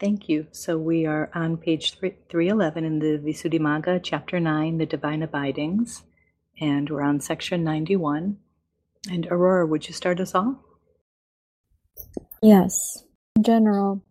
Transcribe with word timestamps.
Thank 0.00 0.30
you. 0.30 0.46
So 0.50 0.78
we 0.78 1.04
are 1.04 1.30
on 1.34 1.58
page 1.58 1.98
3, 1.98 2.14
311 2.30 2.84
in 2.86 2.98
the 3.00 3.18
Visuddhimagga, 3.18 4.00
chapter 4.02 4.40
9, 4.40 4.78
the 4.78 4.86
divine 4.86 5.22
abidings, 5.22 6.04
and 6.58 6.88
we're 6.88 7.02
on 7.02 7.20
section 7.20 7.62
91. 7.62 8.38
And 9.10 9.26
Aurora, 9.30 9.66
would 9.66 9.86
you 9.88 9.92
start 9.92 10.18
us 10.18 10.34
off? 10.34 10.56
Yes. 12.42 13.04
In 13.36 13.42
general, 13.42 14.02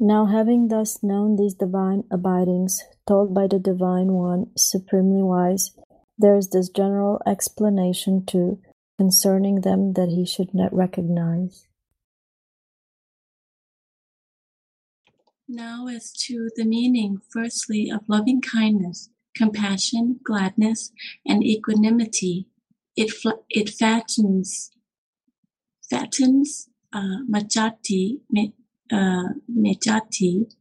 now 0.00 0.26
having 0.26 0.66
thus 0.66 1.00
known 1.00 1.36
these 1.36 1.54
divine 1.54 2.02
abidings, 2.10 2.82
told 3.06 3.32
by 3.32 3.46
the 3.46 3.60
Divine 3.60 4.12
One, 4.12 4.50
supremely 4.56 5.22
wise, 5.22 5.70
there 6.18 6.36
is 6.36 6.50
this 6.50 6.68
general 6.70 7.20
explanation 7.24 8.26
too, 8.26 8.60
concerning 8.98 9.60
them 9.60 9.92
that 9.92 10.08
he 10.08 10.26
should 10.26 10.52
not 10.52 10.74
recognize. 10.74 11.68
Now 15.52 15.88
as 15.88 16.12
to 16.26 16.48
the 16.54 16.64
meaning 16.64 17.18
firstly 17.28 17.90
of 17.90 18.08
loving 18.08 18.40
kindness, 18.40 19.10
compassion, 19.34 20.20
gladness, 20.22 20.92
and 21.26 21.42
equanimity, 21.44 22.46
it, 22.94 23.10
it 23.48 23.68
fattens, 23.68 24.70
fattens 25.90 26.68
uh, 26.92 27.24
majati, 27.28 28.20
me, 28.30 28.54
uh, 28.92 29.30
mejati. 29.52 30.52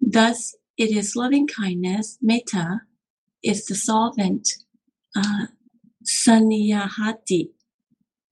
Thus, 0.00 0.56
it 0.78 0.90
is 0.90 1.14
loving 1.14 1.46
kindness, 1.46 2.16
metta, 2.22 2.80
is 3.42 3.66
the 3.66 3.74
solvent, 3.74 4.48
uh, 5.14 5.48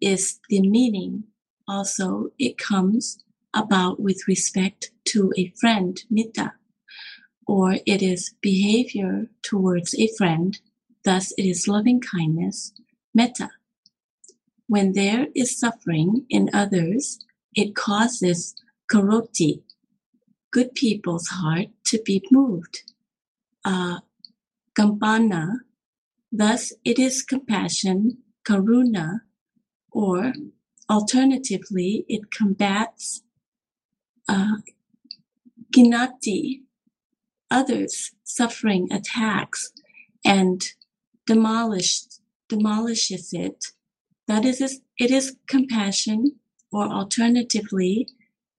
is 0.00 0.40
the 0.48 0.62
meaning. 0.62 1.24
Also, 1.68 2.28
it 2.38 2.56
comes 2.56 3.22
about 3.54 4.00
with 4.00 4.26
respect 4.26 4.90
to 5.06 5.32
a 5.36 5.52
friend, 5.60 6.00
metta, 6.10 6.54
or 7.46 7.76
it 7.86 8.02
is 8.02 8.34
behavior 8.40 9.26
towards 9.42 9.94
a 9.94 10.08
friend, 10.16 10.58
thus 11.04 11.32
it 11.36 11.44
is 11.44 11.68
loving 11.68 12.00
kindness, 12.00 12.72
metta. 13.14 13.50
When 14.68 14.92
there 14.92 15.26
is 15.34 15.58
suffering 15.58 16.24
in 16.30 16.48
others, 16.54 17.18
it 17.54 17.74
causes 17.74 18.54
karoti, 18.90 19.62
good 20.50 20.74
people's 20.74 21.28
heart, 21.28 21.66
to 21.86 22.00
be 22.04 22.22
moved. 22.30 22.82
Uh, 23.64 24.00
kampana, 24.78 25.60
thus 26.30 26.72
it 26.84 26.98
is 26.98 27.22
compassion, 27.22 28.18
karuna, 28.46 29.20
or 29.90 30.32
alternatively, 30.88 32.04
it 32.08 32.30
combats 32.30 33.22
uh, 34.28 34.56
Ginati, 35.74 36.62
others 37.50 38.12
suffering 38.24 38.88
attacks 38.92 39.72
and 40.24 40.62
demolished, 41.26 42.20
demolishes 42.48 43.30
it. 43.32 43.66
That 44.28 44.44
is, 44.44 44.60
it 44.98 45.10
is 45.10 45.36
compassion, 45.48 46.36
or 46.72 46.84
alternatively, 46.86 48.08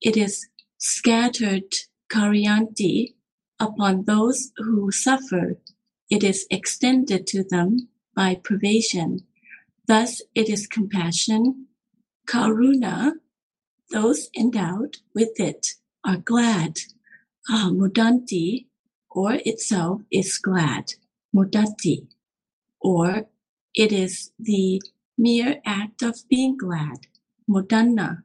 it 0.01 0.17
is 0.17 0.47
scattered 0.77 1.71
karyanti 2.11 3.15
upon 3.59 4.05
those 4.05 4.51
who 4.57 4.91
suffer. 4.91 5.57
It 6.09 6.23
is 6.23 6.45
extended 6.51 7.25
to 7.27 7.43
them 7.43 7.89
by 8.15 8.35
privation. 8.35 9.21
Thus, 9.87 10.21
it 10.35 10.49
is 10.49 10.67
compassion, 10.67 11.67
karuna, 12.27 13.13
those 13.93 14.29
endowed 14.37 14.97
with 15.13 15.39
it 15.39 15.67
are 16.03 16.17
glad. 16.17 16.73
Ah, 17.47 17.69
mudanti, 17.71 18.65
or 19.09 19.35
itself 19.45 20.01
is 20.11 20.37
glad. 20.39 20.93
Mudati, 21.35 22.07
or 22.81 23.27
it 23.73 23.91
is 23.91 24.31
the 24.39 24.81
mere 25.17 25.61
act 25.65 26.01
of 26.01 26.17
being 26.29 26.57
glad. 26.57 27.07
Mudana. 27.49 28.23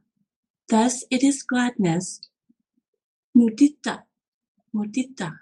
Thus 0.68 1.04
it 1.10 1.22
is 1.22 1.42
gladness. 1.42 2.20
Mudita. 3.36 4.02
Mudita. 4.74 5.38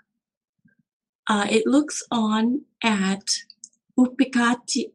Uh, 1.28 1.47
it 1.50 1.66
looks 1.66 2.03
on 2.10 2.62
at 2.82 3.26
upikati, 3.98 4.92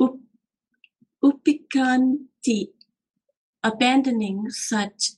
up, 0.00 0.16
upikanti, 1.22 2.68
abandoning 3.68 4.50
such 4.50 5.12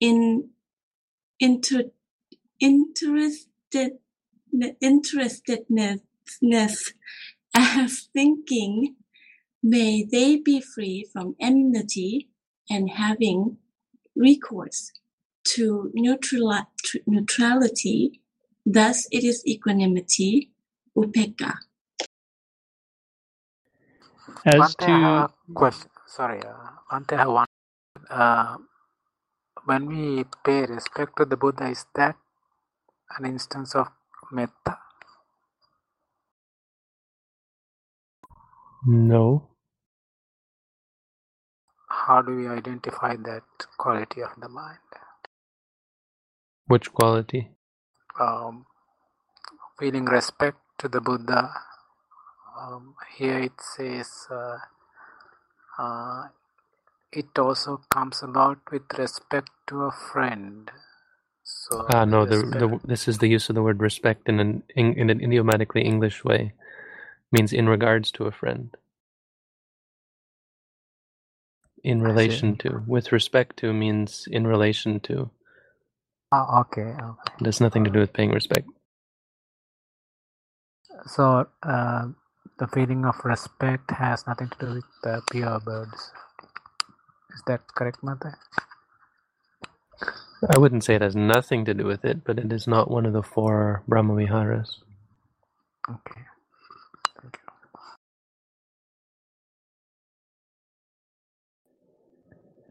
in 0.00 0.50
inter, 1.38 1.84
interested, 2.60 3.92
interestedness 4.82 6.00
as 7.54 8.08
thinking, 8.12 8.96
may 9.62 10.04
they 10.04 10.36
be 10.36 10.60
free 10.60 11.06
from 11.12 11.36
enmity 11.40 12.28
and 12.70 12.90
having 12.90 13.58
recourse 14.16 14.92
to 15.44 15.90
neutral, 15.94 16.54
neutrality. 17.06 18.20
Thus, 18.64 19.08
it 19.10 19.24
is 19.24 19.42
equanimity, 19.46 20.50
upeka. 20.96 21.54
As 24.44 24.74
to 24.76 25.28
question, 25.54 25.90
sorry, 26.06 26.40
uh, 26.40 26.54
Bhante, 26.90 27.14
I 27.14 27.18
have 27.18 27.28
one. 27.28 27.51
Uh, 28.12 28.56
when 29.64 29.86
we 29.86 30.24
pay 30.44 30.66
respect 30.66 31.16
to 31.16 31.24
the 31.24 31.36
Buddha, 31.36 31.68
is 31.70 31.86
that 31.94 32.16
an 33.18 33.24
instance 33.24 33.74
of 33.74 33.88
metta? 34.30 34.78
No. 38.86 39.48
How 41.88 42.20
do 42.20 42.36
we 42.36 42.48
identify 42.48 43.16
that 43.16 43.44
quality 43.78 44.22
of 44.22 44.30
the 44.40 44.48
mind? 44.48 44.78
Which 46.66 46.92
quality? 46.92 47.50
Um, 48.20 48.66
feeling 49.78 50.04
respect 50.04 50.58
to 50.78 50.88
the 50.88 51.00
Buddha. 51.00 51.50
Um, 52.60 52.94
here 53.16 53.38
it 53.38 53.52
says 53.60 54.10
uh, 54.30 54.58
uh, 55.78 56.28
it 57.12 57.38
also 57.38 57.80
comes 57.90 58.22
about 58.22 58.58
with 58.70 58.82
respect 58.98 59.50
to 59.68 59.82
a 59.82 59.92
friend. 59.92 60.70
So 61.44 61.86
ah, 61.90 62.04
no. 62.04 62.24
The, 62.24 62.36
the 62.36 62.80
this 62.84 63.08
is 63.08 63.18
the 63.18 63.28
use 63.28 63.48
of 63.48 63.54
the 63.54 63.62
word 63.62 63.80
respect 63.80 64.28
in 64.28 64.40
an 64.40 64.62
in 64.76 65.10
an 65.10 65.20
idiomatically 65.20 65.82
English 65.82 66.24
way, 66.24 66.54
means 67.32 67.52
in 67.52 67.68
regards 67.68 68.10
to 68.12 68.24
a 68.26 68.32
friend. 68.32 68.74
In 71.84 72.00
relation 72.02 72.56
to, 72.58 72.82
with 72.86 73.10
respect 73.12 73.56
to 73.58 73.72
means 73.72 74.28
in 74.30 74.46
relation 74.46 75.00
to. 75.00 75.30
Oh, 76.32 76.60
okay. 76.60 76.82
okay. 76.82 77.34
It 77.40 77.46
has 77.46 77.60
nothing 77.60 77.84
to 77.84 77.90
do 77.90 78.00
with 78.00 78.12
paying 78.12 78.30
respect. 78.30 78.68
So 81.06 81.48
uh, 81.62 82.06
the 82.58 82.68
feeling 82.68 83.04
of 83.04 83.16
respect 83.24 83.90
has 83.90 84.26
nothing 84.26 84.48
to 84.48 84.58
do 84.66 84.74
with 84.74 84.84
the 85.02 85.22
pure 85.30 85.60
birds. 85.60 86.12
Is 87.34 87.42
that 87.46 87.60
correct, 87.74 87.98
Mata? 88.02 88.34
I 90.50 90.58
wouldn't 90.58 90.82
say 90.84 90.96
it 90.96 91.02
has 91.02 91.14
nothing 91.14 91.64
to 91.66 91.74
do 91.74 91.84
with 91.84 92.04
it, 92.04 92.24
but 92.24 92.38
it 92.38 92.52
is 92.52 92.66
not 92.66 92.90
one 92.90 93.06
of 93.06 93.12
the 93.12 93.22
four 93.22 93.84
Brahmaviharas. 93.88 94.78
Okay. 95.88 96.20
Thank 97.20 97.38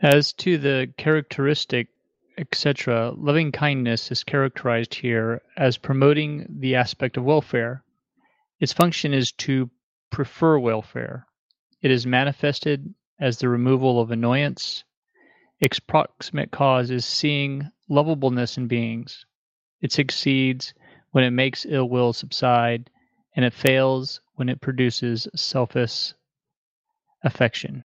you. 0.02 0.10
As 0.10 0.34
to 0.34 0.58
the 0.58 0.94
characteristic, 0.98 1.88
etc., 2.38 3.14
loving 3.16 3.52
kindness 3.52 4.12
is 4.12 4.24
characterized 4.24 4.94
here 4.94 5.42
as 5.58 5.78
promoting 5.78 6.48
the 6.60 6.76
aspect 6.76 7.16
of 7.18 7.24
welfare. 7.24 7.84
Its 8.60 8.74
function 8.74 9.14
is 9.14 9.32
to 9.34 9.70
prefer 10.12 10.60
welfare. 10.60 11.26
It 11.82 11.92
is 11.92 12.06
manifested 12.06 12.94
as 13.22 13.38
the 13.38 13.48
removal 13.48 14.02
of 14.02 14.12
annoyance. 14.12 14.84
Its 15.62 15.80
proximate 15.80 16.52
cause 16.52 16.90
is 16.90 17.06
seeing 17.06 17.70
lovableness 17.88 18.58
in 18.58 18.68
beings. 18.68 19.26
It 19.80 19.92
succeeds 19.92 20.74
when 21.12 21.24
it 21.24 21.32
makes 21.32 21.66
ill 21.70 21.88
will 21.88 22.14
subside, 22.14 22.90
and 23.36 23.46
it 23.46 23.54
fails 23.54 24.22
when 24.36 24.50
it 24.50 24.60
produces 24.60 25.28
selfish 25.36 26.14
affection. 27.24 27.84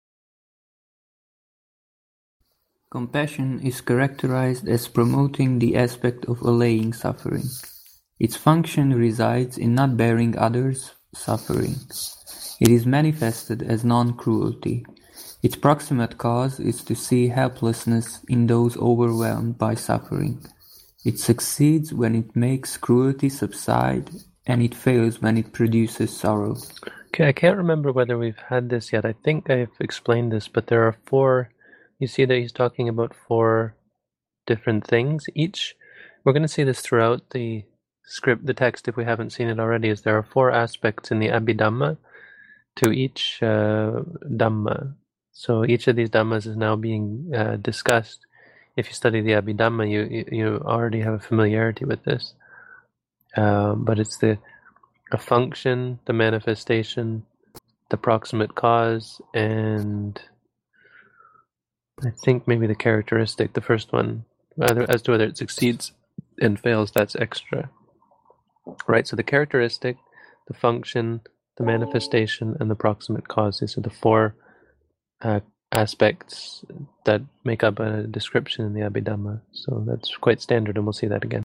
Compassion 2.92 3.60
is 3.60 3.82
characterized 3.82 4.68
as 4.68 4.88
promoting 4.88 5.60
the 5.60 5.76
aspect 5.76 6.26
of 6.26 6.42
allaying 6.42 6.92
suffering. 6.92 7.44
Its 8.20 8.36
function 8.36 8.94
resides 8.94 9.60
in 9.60 9.76
not 9.76 9.96
bearing 9.96 10.36
others' 10.38 10.92
suffering. 11.14 11.76
It 12.60 12.70
is 12.70 12.88
manifested 12.88 13.62
as 13.62 13.86
non-cruelty, 13.86 14.86
its 15.42 15.56
proximate 15.56 16.18
cause 16.18 16.60
is 16.60 16.84
to 16.84 16.96
see 16.96 17.30
helplessness 17.30 18.20
in 18.28 18.48
those 18.48 18.76
overwhelmed 18.78 19.58
by 19.58 19.76
suffering. 19.76 20.46
It 21.06 21.20
succeeds 21.20 21.94
when 21.94 22.14
it 22.16 22.36
makes 22.36 22.76
cruelty 22.76 23.30
subside, 23.30 24.10
and 24.46 24.62
it 24.62 24.76
fails 24.76 25.22
when 25.22 25.38
it 25.38 25.54
produces 25.54 26.16
sorrow. 26.16 26.58
Okay, 27.08 27.28
I 27.28 27.32
can't 27.32 27.58
remember 27.58 27.92
whether 27.92 28.18
we've 28.18 28.44
had 28.50 28.70
this 28.70 28.92
yet. 28.92 29.06
I 29.06 29.14
think 29.24 29.50
I've 29.50 29.72
explained 29.80 30.32
this, 30.32 30.48
but 30.48 30.68
there 30.68 30.84
are 30.84 30.98
four. 31.06 31.52
You 32.00 32.08
see 32.08 32.26
that 32.26 32.38
he's 32.38 32.52
talking 32.52 32.90
about 32.90 33.16
four 33.28 33.76
different 34.46 34.86
things. 34.86 35.26
Each, 35.36 35.76
we're 36.24 36.34
going 36.34 36.44
to 36.44 36.48
see 36.50 36.64
this 36.64 36.82
throughout 36.82 37.30
the 37.32 37.64
script, 38.04 38.46
the 38.46 38.54
text, 38.54 38.88
if 38.88 38.98
we 38.98 39.06
haven't 39.06 39.32
seen 39.32 39.48
it 39.48 39.60
already, 39.60 39.90
is 39.90 40.02
there 40.02 40.18
are 40.18 40.28
four 40.34 40.52
aspects 40.52 41.12
in 41.12 41.20
the 41.20 41.30
Abhidhamma 41.30 41.98
to 42.78 42.92
each 42.92 43.40
uh, 43.42 44.02
Dhamma. 44.28 44.96
So 45.40 45.64
each 45.64 45.88
of 45.88 45.96
these 45.96 46.10
Dhammas 46.10 46.46
is 46.46 46.58
now 46.58 46.76
being 46.76 47.32
uh, 47.34 47.56
discussed. 47.56 48.26
If 48.76 48.88
you 48.88 48.94
study 48.94 49.22
the 49.22 49.32
Abhidhamma, 49.32 49.90
you, 49.90 50.26
you 50.30 50.62
already 50.66 51.00
have 51.00 51.14
a 51.14 51.20
familiarity 51.20 51.86
with 51.86 52.04
this. 52.04 52.34
Um, 53.38 53.86
but 53.86 54.00
it's 54.00 54.18
the 54.18 54.38
a 55.14 55.18
function, 55.18 56.00
the 56.08 56.12
manifestation, 56.12 57.24
the 57.90 57.96
proximate 57.96 58.54
cause, 58.56 59.22
and 59.34 60.22
I 62.06 62.10
think 62.10 62.46
maybe 62.46 62.68
the 62.68 62.76
characteristic, 62.76 63.54
the 63.54 63.62
first 63.62 63.94
one, 63.94 64.26
as 64.60 65.02
to 65.04 65.12
whether 65.12 65.24
it 65.24 65.38
succeeds 65.38 65.94
and 66.42 66.60
fails, 66.60 66.92
that's 66.92 67.16
extra. 67.16 67.70
Right, 68.90 69.08
so 69.08 69.16
the 69.16 69.24
characteristic, 69.24 69.96
the 70.50 70.54
function, 70.54 71.22
the 71.58 71.64
manifestation, 71.64 72.58
and 72.60 72.70
the 72.70 72.76
proximate 72.76 73.30
cause. 73.30 73.62
These 73.62 73.78
are 73.78 73.82
the 73.82 73.90
four 73.90 74.36
uh, 75.22 75.40
aspects 75.72 76.66
that 77.06 77.22
make 77.44 77.64
up 77.64 77.80
a 77.80 78.04
description 78.04 78.66
in 78.66 78.74
the 78.74 78.82
Abhidhamma. 78.82 79.42
So 79.52 79.84
that's 79.88 80.16
quite 80.18 80.42
standard, 80.42 80.78
and 80.78 80.86
we'll 80.86 80.94
see 80.94 81.08
that 81.08 81.24
again. 81.24 81.44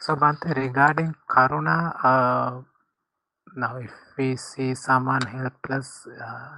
So, 0.00 0.16
Bhante, 0.16 0.54
regarding 0.56 1.14
Karuna, 1.28 1.94
uh, 2.04 2.62
now 3.56 3.76
if 3.76 3.92
we 4.18 4.36
see 4.36 4.74
someone 4.74 5.22
helpless, 5.22 6.06
uh, 6.20 6.56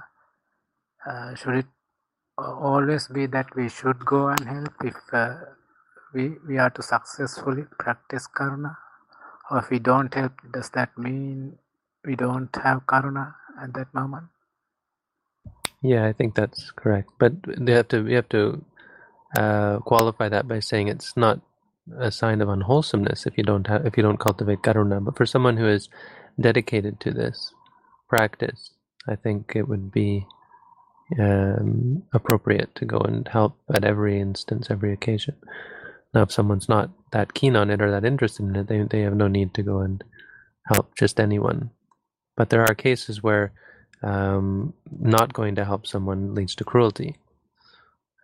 uh, 1.09 1.35
should 1.35 1.55
it 1.55 1.65
always 2.37 3.07
be 3.07 3.25
that 3.27 3.55
we 3.55 3.69
should 3.69 4.05
go 4.05 4.27
and 4.29 4.41
help 4.47 4.73
if 4.83 4.95
uh, 5.13 5.35
we, 6.13 6.31
we 6.47 6.57
are 6.59 6.71
to 6.71 6.83
successfully 6.83 7.65
practice 7.79 8.27
Karuna? 8.27 8.77
Or 9.51 9.59
if 9.59 9.69
we 9.69 9.79
don't 9.79 10.13
help, 10.13 10.33
does 10.53 10.69
that 10.71 10.97
mean 10.97 11.57
we 12.05 12.15
don't 12.15 12.55
have 12.63 12.85
Karuna 12.87 13.35
at 13.61 13.73
that 13.75 13.93
moment? 13.93 14.25
Yeah, 15.81 16.05
I 16.07 16.13
think 16.13 16.35
that's 16.35 16.71
correct. 16.71 17.11
But 17.19 17.33
they 17.45 17.73
have 17.73 17.87
to 17.89 18.03
we 18.03 18.13
have 18.13 18.29
to 18.29 18.65
uh, 19.37 19.79
qualify 19.79 20.29
that 20.29 20.47
by 20.47 20.59
saying 20.59 20.87
it's 20.89 21.17
not 21.17 21.41
a 21.99 22.11
sign 22.11 22.41
of 22.41 22.49
unwholesomeness 22.49 23.25
if 23.27 23.37
you 23.37 23.43
don't 23.43 23.67
have 23.67 23.85
if 23.85 23.97
you 23.97 24.03
don't 24.03 24.19
cultivate 24.19 24.61
karuna. 24.63 25.03
But 25.03 25.17
for 25.17 25.25
someone 25.25 25.57
who 25.57 25.67
is 25.67 25.89
dedicated 26.39 26.99
to 27.01 27.11
this 27.11 27.53
practice, 28.09 28.71
I 29.07 29.15
think 29.15 29.53
it 29.55 29.67
would 29.67 29.91
be 29.91 30.27
um, 31.19 32.03
appropriate 32.13 32.75
to 32.75 32.85
go 32.85 32.99
and 32.99 33.27
help 33.27 33.57
at 33.73 33.85
every 33.85 34.19
instance, 34.21 34.67
every 34.69 34.93
occasion. 34.93 35.35
Now, 36.13 36.23
if 36.23 36.31
someone's 36.31 36.69
not 36.69 36.91
that 37.11 37.33
keen 37.33 37.55
on 37.55 37.69
it 37.69 37.81
or 37.81 37.91
that 37.91 38.05
interested 38.05 38.43
in 38.45 38.55
it, 38.55 38.67
they 38.67 38.83
they 38.83 39.01
have 39.01 39.15
no 39.15 39.27
need 39.27 39.53
to 39.55 39.63
go 39.63 39.79
and 39.79 40.03
help 40.71 40.95
just 40.95 41.19
anyone. 41.19 41.71
But 42.37 42.49
there 42.49 42.61
are 42.63 42.75
cases 42.75 43.21
where 43.23 43.53
um, 44.03 44.73
not 44.91 45.33
going 45.33 45.55
to 45.55 45.65
help 45.65 45.87
someone 45.87 46.35
leads 46.35 46.55
to 46.55 46.63
cruelty 46.63 47.15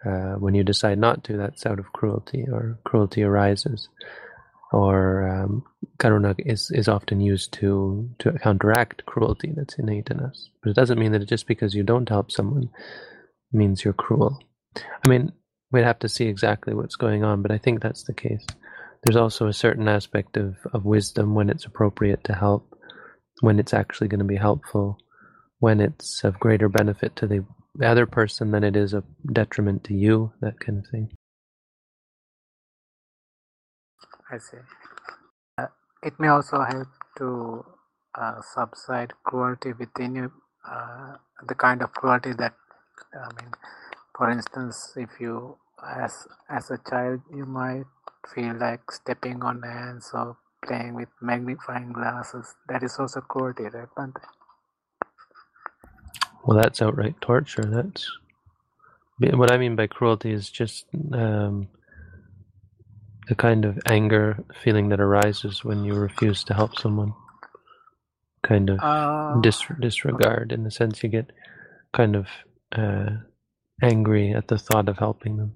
uh, 0.06 0.34
when 0.36 0.56
you 0.56 0.64
decide 0.64 0.98
not 0.98 1.24
to, 1.26 1.38
that's 1.38 1.66
out 1.66 1.80
of 1.80 1.92
cruelty, 1.94 2.46
or 2.52 2.80
cruelty 2.84 3.24
arises, 3.24 3.90
or 4.72 5.28
um, 5.28 5.64
karuna 5.98 6.36
is, 6.40 6.72
is 6.72 6.88
often 6.88 7.20
used 7.20 7.54
to 7.54 8.10
to 8.20 8.32
counteract 8.34 9.06
cruelty 9.06 9.54
that's 9.56 9.78
innate 9.80 10.10
in 10.10 10.20
us. 10.20 10.50
But 10.62 10.72
it 10.72 10.76
doesn't 10.76 11.00
mean 11.00 11.12
that 11.14 11.28
just 11.28 11.48
because 11.48 11.74
you 11.74 11.84
don't 11.84 12.10
help 12.10 12.32
someone 12.32 12.70
means 13.52 13.84
you're 13.84 13.94
cruel. 13.94 14.40
I 14.78 15.10
mean, 15.10 15.32
we'd 15.72 15.84
have 15.84 16.00
to 16.00 16.10
see 16.10 16.26
exactly 16.26 16.74
what's 16.74 16.96
going 16.96 17.24
on, 17.24 17.42
but 17.42 17.52
I 17.52 17.58
think 17.58 17.82
that's 17.82 18.04
the 18.04 18.14
case. 18.14 18.46
There's 19.04 19.16
also 19.16 19.48
a 19.48 19.54
certain 19.54 19.88
aspect 19.88 20.38
of, 20.38 20.56
of 20.74 20.86
wisdom 20.86 21.34
when 21.36 21.50
it's 21.50 21.66
appropriate 21.66 22.24
to 22.26 22.34
help, 22.34 22.76
when 23.42 23.60
it's 23.60 23.74
actually 23.74 24.08
going 24.08 24.20
to 24.20 24.26
be 24.26 24.36
helpful, 24.36 24.98
when 25.60 25.80
it's 25.80 26.24
of 26.24 26.40
greater 26.40 26.70
benefit 26.70 27.16
to 27.18 27.28
the 27.28 27.46
the 27.76 27.88
other 27.88 28.06
person 28.06 28.52
than 28.52 28.64
it 28.64 28.76
is 28.76 28.94
a 28.94 29.04
detriment 29.32 29.86
to 29.86 29.94
you, 29.94 30.34
that 30.42 30.60
kind 30.60 30.80
of 30.80 30.86
thing. 30.92 31.10
I 34.32 34.38
see. 34.38 34.58
Uh, 35.58 35.68
it 36.04 36.14
may 36.20 36.28
also 36.28 36.62
help 36.62 36.88
to 37.20 37.66
uh, 38.20 38.42
subside 38.54 39.14
cruelty 39.24 39.72
within 39.74 40.16
you, 40.16 40.32
uh, 40.70 41.16
the 41.48 41.56
kind 41.56 41.82
of 41.82 41.94
cruelty 41.94 42.34
that, 42.34 42.54
I 43.14 43.42
mean, 43.42 43.52
for 44.20 44.30
instance, 44.30 44.92
if 44.98 45.10
you, 45.22 45.56
as 45.82 46.28
as 46.50 46.70
a 46.72 46.78
child, 46.90 47.22
you 47.34 47.46
might 47.46 47.86
feel 48.36 48.54
like 48.60 48.92
stepping 48.92 49.42
on 49.42 49.64
ants 49.64 50.12
or 50.14 50.36
playing 50.68 50.94
with 50.96 51.08
magnifying 51.22 51.94
glasses. 51.94 52.54
That 52.68 52.84
is 52.84 52.98
also 53.00 53.22
cruelty, 53.22 53.64
right, 53.64 53.88
Bhante? 53.98 54.20
Well, 56.44 56.58
that's 56.58 56.82
outright 56.82 57.16
torture. 57.22 57.64
That's 57.64 58.12
what 59.20 59.54
I 59.54 59.58
mean 59.58 59.78
by 59.78 59.88
cruelty 59.88 60.34
is 60.34 60.50
just 60.50 60.86
um, 61.14 61.70
the 63.30 63.36
kind 63.36 63.64
of 63.64 63.80
anger 63.86 64.44
feeling 64.54 64.90
that 64.90 65.00
arises 65.00 65.64
when 65.64 65.86
you 65.86 65.94
refuse 65.94 66.44
to 66.46 66.54
help 66.54 66.78
someone. 66.78 67.14
Kind 68.44 68.70
of 68.70 68.80
uh, 68.82 69.40
dis- 69.40 69.72
disregard, 69.80 70.52
in 70.52 70.66
the 70.66 70.72
sense 70.72 71.04
you 71.04 71.10
get 71.10 71.32
kind 71.94 72.18
of 72.18 72.28
uh, 72.74 73.29
angry 73.84 74.34
at 74.34 74.48
the 74.48 74.58
thought 74.58 74.90
of 74.90 74.98
helping 75.00 75.38
them. 75.38 75.54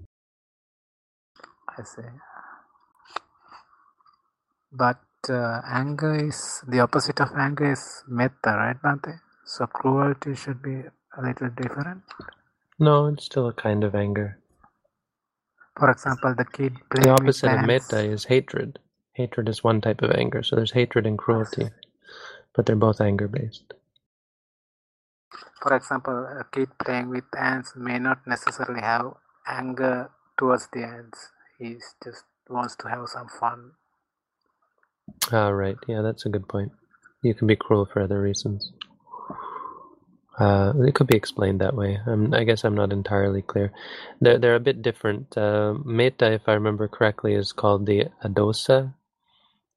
I 1.78 1.82
see. 1.84 2.02
But 4.72 5.00
uh, 5.30 5.60
anger 5.66 6.14
is 6.28 6.62
the 6.68 6.80
opposite 6.80 7.20
of 7.20 7.30
anger 7.38 7.72
is 7.72 8.04
metta, 8.08 8.52
right, 8.56 8.76
Bhante? 8.82 9.20
So 9.46 9.66
cruelty 9.66 10.34
should 10.34 10.62
be 10.62 10.82
a 11.18 11.22
little 11.22 11.50
different. 11.50 12.02
No, 12.78 13.06
it's 13.06 13.24
still 13.24 13.48
a 13.48 13.54
kind 13.54 13.84
of 13.84 13.94
anger. 13.94 14.38
For 15.78 15.90
example, 15.90 16.34
the 16.36 16.44
kid 16.44 16.74
The 16.90 17.10
opposite 17.10 17.52
of 17.52 17.66
metta 17.66 18.00
is 18.04 18.24
hatred. 18.24 18.78
Hatred 19.14 19.48
is 19.48 19.64
one 19.64 19.80
type 19.80 20.02
of 20.02 20.12
anger. 20.12 20.42
So 20.42 20.56
there's 20.56 20.72
hatred 20.72 21.06
and 21.06 21.18
cruelty, 21.18 21.68
but 22.54 22.66
they're 22.66 22.76
both 22.76 23.00
anger 23.00 23.28
based. 23.28 23.74
For 25.62 25.76
example, 25.76 26.14
a 26.14 26.44
kid 26.52 26.68
playing 26.84 27.10
with 27.10 27.24
ants 27.38 27.74
may 27.76 27.98
not 27.98 28.26
necessarily 28.26 28.80
have 28.82 29.14
anger 29.46 30.10
towards 30.38 30.68
the 30.72 30.84
ants. 30.84 31.30
He 31.58 31.76
just 32.04 32.24
wants 32.48 32.76
to 32.76 32.88
have 32.88 33.08
some 33.08 33.28
fun. 33.40 33.72
Ah, 35.32 35.48
right. 35.48 35.76
Yeah, 35.88 36.02
that's 36.02 36.26
a 36.26 36.30
good 36.30 36.48
point. 36.48 36.72
You 37.22 37.34
can 37.34 37.46
be 37.46 37.56
cruel 37.56 37.86
for 37.86 38.02
other 38.02 38.20
reasons. 38.20 38.72
Uh, 40.38 40.72
it 40.80 40.94
could 40.94 41.06
be 41.06 41.16
explained 41.16 41.60
that 41.60 41.76
way. 41.76 41.98
I 42.32 42.44
guess 42.44 42.64
I'm 42.64 42.74
not 42.74 42.92
entirely 42.92 43.42
clear. 43.42 43.72
They're, 44.20 44.38
they're 44.38 44.56
a 44.56 44.60
bit 44.60 44.82
different. 44.82 45.36
Uh, 45.38 45.74
metta, 45.84 46.32
if 46.32 46.42
I 46.48 46.54
remember 46.54 46.88
correctly, 46.88 47.34
is 47.34 47.52
called 47.52 47.86
the 47.86 48.06
adosa. 48.24 48.94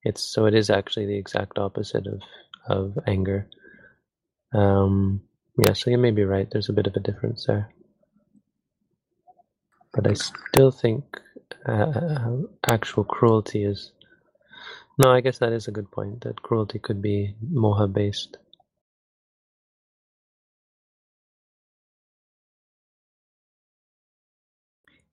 It's 0.04 0.24
so 0.24 0.46
it 0.46 0.56
is 0.56 0.70
actually 0.70 1.08
the 1.08 1.18
exact 1.18 1.60
opposite 1.60 2.08
of 2.08 2.22
of 2.68 2.98
anger. 3.08 3.48
Um, 4.54 5.22
yeah, 5.58 5.74
so 5.74 5.92
you 5.92 5.98
may 5.98 6.12
be 6.12 6.24
right. 6.26 6.50
There's 6.52 6.70
a 6.70 6.74
bit 6.74 6.88
of 6.88 6.96
a 6.96 7.00
difference 7.02 7.46
there, 7.48 7.72
but 9.94 10.08
I 10.08 10.14
still 10.14 10.72
think 10.72 11.04
uh, 11.66 12.32
actual 12.70 13.04
cruelty 13.04 13.64
is. 13.64 13.92
No, 15.04 15.12
I 15.12 15.22
guess 15.22 15.40
that 15.40 15.54
is 15.54 15.68
a 15.68 15.72
good 15.72 15.92
point. 15.92 16.22
That 16.22 16.42
cruelty 16.42 16.80
could 16.80 17.02
be 17.02 17.36
moha 17.54 17.92
based. 17.92 18.38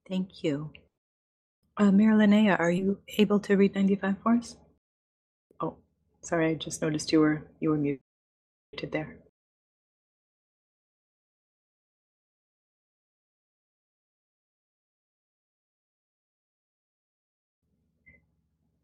Thank 0.08 0.44
you. 0.44 0.72
Uh, 1.78 1.90
are 2.58 2.70
you 2.70 2.98
able 3.18 3.40
to 3.40 3.56
read 3.56 3.74
95 3.74 4.16
for 4.22 4.34
us? 4.36 4.56
Oh, 5.60 5.76
sorry, 6.22 6.50
I 6.50 6.54
just 6.54 6.82
noticed 6.82 7.12
you 7.12 7.20
were 7.20 7.48
you 7.60 7.70
were 7.70 7.78
muted 7.78 8.92
there. 8.92 9.18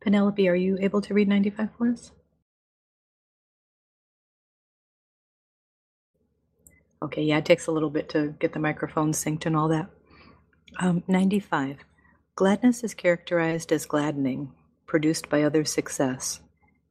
Penelope, 0.01 0.49
are 0.49 0.55
you 0.55 0.79
able 0.81 1.01
to 1.03 1.15
read 1.15 1.29
95 1.29 1.69
for 1.77 1.89
us? 1.89 2.13
Okay, 7.03 7.23
yeah, 7.23 7.39
it 7.39 7.45
takes 7.45 7.67
a 7.67 7.73
little 7.73 7.91
bit 7.91 8.09
to 8.11 8.35
get 8.39 8.53
the 8.53 8.59
microphone 8.59 9.13
synced 9.13 9.47
and 9.47 9.57
all 9.57 9.69
that. 9.69 9.89
Um, 10.79 11.03
95. 11.09 11.79
Gladness 12.35 12.85
is 12.85 12.95
characterized 12.95 13.73
as 13.73 13.87
gladdening, 13.87 14.53
produced 14.87 15.29
by 15.29 15.43
other 15.43 15.65
success. 15.65 16.41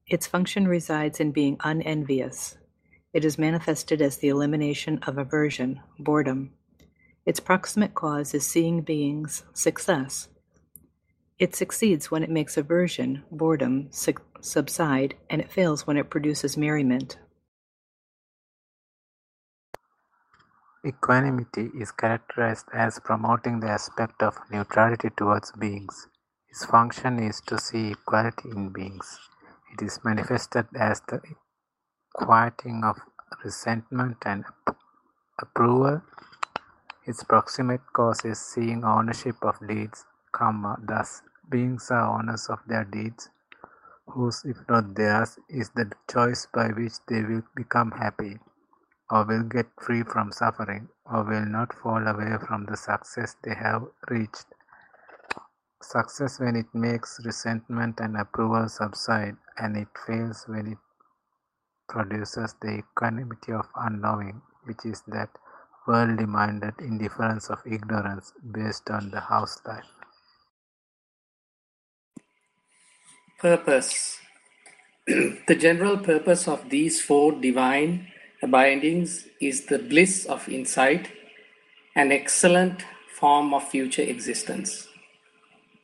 Its 0.08 0.26
function 0.26 0.68
resides 0.68 1.20
in 1.20 1.32
being 1.32 1.58
unenvious. 1.64 2.58
It 3.14 3.26
is 3.26 3.38
manifested 3.38 4.02
as 4.02 4.18
the 4.18 4.30
elimination 4.30 5.00
of 5.04 5.18
aversion, 5.18 5.82
boredom. 6.00 6.54
Its 7.26 7.40
proximate 7.40 7.94
cause 7.94 8.34
is 8.34 8.46
seeing 8.46 8.82
beings' 8.82 9.44
success. 9.54 10.28
It 11.40 11.56
succeeds 11.56 12.12
when 12.12 12.24
it 12.24 12.32
makes 12.32 12.58
aversion, 12.58 13.24
boredom, 13.32 13.90
su- 13.92 14.16
subside, 14.42 15.16
and 15.30 15.42
it 15.42 15.52
fails 15.52 15.88
when 15.88 15.98
it 15.98 16.10
produces 16.12 16.58
merriment. 16.58 17.18
Equanimity 20.86 21.72
is 21.78 21.92
characterized 21.92 22.68
as 22.74 23.02
promoting 23.02 23.60
the 23.60 23.68
aspect 23.70 24.24
of 24.24 24.40
neutrality 24.52 25.10
towards 25.18 25.52
beings. 25.52 26.08
Its 26.50 26.66
function 26.66 27.20
is 27.20 27.42
to 27.48 27.60
see 27.60 27.92
equality 27.92 28.50
in 28.52 28.70
beings. 28.70 29.20
It 29.74 29.84
is 29.86 30.00
manifested 30.06 30.68
as 30.80 31.02
the 31.10 31.22
quieting 32.14 32.84
of 32.86 32.98
resentment 33.44 34.18
and 34.26 34.46
approval. 35.40 36.02
Its 37.06 37.24
proximate 37.24 37.82
cause 37.94 38.26
is 38.26 38.40
seeing 38.40 38.84
ownership 38.86 39.38
of 39.44 39.56
deeds, 39.68 40.06
karma. 40.34 40.78
Thus, 40.84 41.24
beings 41.50 41.92
are 41.92 42.20
owners 42.20 42.48
of 42.50 42.60
their 42.68 42.86
deeds, 42.86 43.30
whose, 44.08 44.44
if 44.46 44.58
not 44.70 44.96
theirs, 44.96 45.40
is 45.50 45.70
the 45.72 45.92
choice 46.12 46.48
by 46.54 46.68
which 46.70 46.94
they 47.08 47.24
will 47.24 47.44
become 47.56 47.92
happy 47.92 48.40
or 49.12 49.26
will 49.26 49.44
get 49.44 49.66
free 49.82 50.04
from 50.04 50.32
suffering, 50.32 50.88
or 51.06 51.24
will 51.24 51.46
not 51.46 51.74
fall 51.74 52.06
away 52.08 52.38
from 52.48 52.66
the 52.66 52.78
success 52.78 53.36
they 53.44 53.56
have 53.56 53.84
reached. 54.10 54.46
Success 55.82 56.40
when 56.40 56.56
it 56.56 56.68
makes 56.74 57.20
resentment 57.26 58.00
and 58.00 58.18
approval 58.18 58.70
subside, 58.70 59.36
and 59.58 59.76
it 59.78 59.88
fails 60.06 60.44
when 60.48 60.68
it 60.68 60.78
produces 61.88 62.54
the 62.62 62.80
equanimity 62.80 63.52
of 63.52 63.66
unknowing, 63.76 64.42
which 64.66 64.86
is 64.86 65.02
that 65.08 65.30
worldly 65.88 66.26
minded 66.28 66.76
indifference 66.80 67.50
of 67.50 67.60
ignorance 67.66 68.34
based 68.52 68.92
on 68.92 69.10
the 69.10 69.20
house 69.20 69.60
life. 69.66 69.99
Purpose 73.40 74.20
The 75.08 75.56
general 75.58 75.98
purpose 75.98 76.46
of 76.46 76.70
these 76.70 77.02
four 77.02 77.32
divine 77.32 78.08
Abidings 78.44 79.28
is 79.40 79.68
the 79.68 79.80
bliss 79.80 80.26
of 80.26 80.50
insight, 80.50 81.08
an 81.96 82.12
excellent 82.12 82.84
form 83.18 83.54
of 83.54 83.70
future 83.70 84.02
existence. 84.02 84.90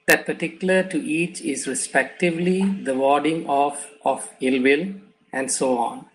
That 0.07 0.25
particular 0.25 0.83
to 0.83 0.97
each 0.97 1.39
is 1.39 1.65
respectively 1.65 2.61
the 2.61 2.93
warding 2.93 3.47
off 3.47 3.89
of 4.03 4.29
ill 4.41 4.61
will, 4.61 4.95
and 5.31 5.49
so 5.49 5.77
on. 5.77 6.07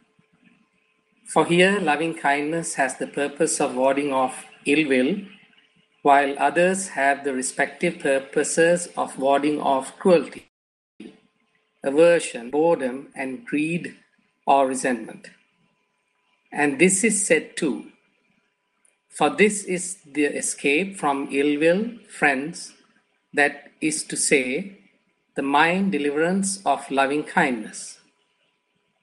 For 1.25 1.47
here, 1.47 1.81
loving 1.81 2.17
kindness 2.17 2.75
has 2.75 2.99
the 2.99 3.07
purpose 3.07 3.63
of 3.63 3.75
warding 3.75 4.13
off 4.13 4.45
ill 4.67 4.87
will, 4.87 5.17
while 6.03 6.39
others 6.39 6.89
have 6.89 7.25
the 7.25 7.33
respective 7.33 7.99
purposes 7.99 8.89
of 8.95 9.19
warding 9.19 9.59
off 9.59 9.99
cruelty, 9.99 10.50
aversion, 11.83 12.51
boredom, 12.51 13.09
and 13.15 13.45
greed 13.45 13.97
or 14.47 14.67
resentment. 14.67 15.31
And 16.53 16.79
this 16.79 17.05
is 17.05 17.27
said 17.27 17.57
too. 17.57 17.87
For 19.09 19.31
this 19.31 19.65
is 19.65 19.99
the 20.05 20.25
escape 20.25 20.97
from 20.97 21.29
ill 21.31 21.59
will, 21.59 21.91
friends, 22.09 22.75
that 23.33 23.71
is 23.81 24.05
to 24.05 24.17
say, 24.17 24.79
the 25.37 25.43
mind 25.43 25.93
deliverance 25.93 26.61
of 26.67 26.91
loving 26.91 27.25
kindness. 27.25 27.99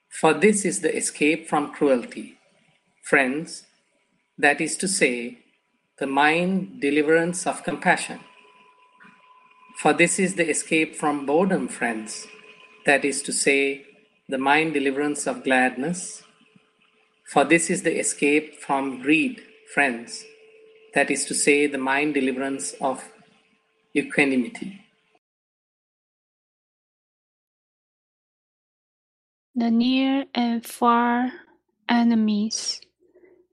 For 0.08 0.34
this 0.34 0.64
is 0.64 0.80
the 0.80 0.94
escape 0.96 1.48
from 1.48 1.72
cruelty, 1.72 2.38
friends, 3.02 3.64
that 4.36 4.60
is 4.60 4.76
to 4.78 4.88
say, 4.88 5.38
the 5.98 6.06
mind 6.06 6.80
deliverance 6.80 7.46
of 7.46 7.64
compassion. 7.64 8.20
For 9.78 9.92
this 9.92 10.18
is 10.18 10.34
the 10.34 10.48
escape 10.48 10.96
from 10.96 11.26
boredom, 11.26 11.68
friends, 11.68 12.26
that 12.88 13.04
is 13.04 13.20
to 13.20 13.32
say, 13.32 13.84
the 14.30 14.38
mind 14.38 14.72
deliverance 14.72 15.26
of 15.26 15.44
gladness. 15.44 16.22
For 17.30 17.44
this 17.44 17.68
is 17.68 17.82
the 17.82 17.98
escape 17.98 18.62
from 18.62 19.02
greed, 19.02 19.42
friends, 19.74 20.24
that 20.94 21.10
is 21.10 21.26
to 21.26 21.34
say, 21.34 21.66
the 21.66 21.76
mind 21.76 22.14
deliverance 22.14 22.72
of 22.80 23.04
equanimity. 23.94 24.80
The 29.54 29.70
near 29.70 30.24
and 30.34 30.64
far 30.64 31.32
enemies. 31.90 32.80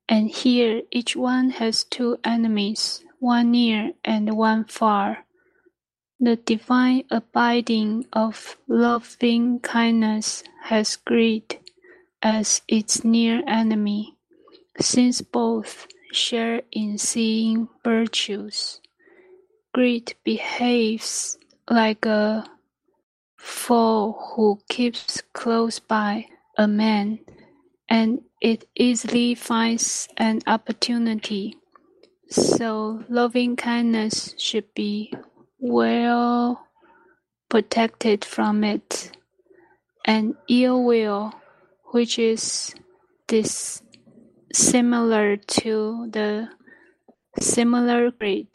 And 0.08 0.30
here 0.30 0.84
each 0.92 1.18
one 1.18 1.50
has 1.50 1.84
two 1.84 2.20
enemies, 2.24 3.04
one 3.20 3.52
near 3.52 3.92
and 4.06 4.38
one 4.38 4.64
far. 4.64 5.26
The 6.26 6.38
divine 6.38 7.04
abiding 7.12 8.08
of 8.12 8.58
loving 8.68 9.60
kindness 9.60 10.44
has 10.64 10.96
greed 10.96 11.60
as 12.20 12.64
its 12.68 13.04
near 13.04 13.44
enemy, 13.46 14.18
since 14.80 15.22
both 15.22 15.86
share 16.12 16.64
in 16.72 16.98
seeing 16.98 17.70
virtues. 17.84 18.82
Greed 19.72 20.16
behaves 20.24 21.38
like 21.70 22.08
a 22.08 22.50
foe 23.38 24.14
who 24.34 24.60
keeps 24.68 25.22
close 25.32 25.78
by 25.78 26.26
a 26.58 26.68
man, 26.68 27.20
and 27.88 28.24
it 28.42 28.68
easily 28.74 29.36
finds 29.36 30.08
an 30.18 30.42
opportunity. 30.48 31.60
So 32.32 33.04
loving 33.10 33.56
kindness 33.56 34.34
should 34.40 34.74
be 34.74 35.14
well 35.68 36.68
protected 37.50 38.24
from 38.24 38.64
it, 38.64 39.12
and 40.06 40.36
ill 40.48 40.84
will 40.84 41.34
which 41.86 42.20
is 42.20 42.76
this 43.28 43.82
similar 44.54 45.38
to 45.38 46.08
the 46.12 46.50
similar 47.40 48.12
greed, 48.12 48.48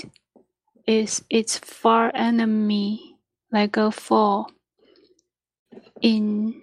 is 0.86 1.24
its 1.28 1.58
far 1.58 2.12
enemy 2.14 3.16
like 3.50 3.76
a 3.76 3.90
fall 3.90 4.48
ensconced 6.02 6.62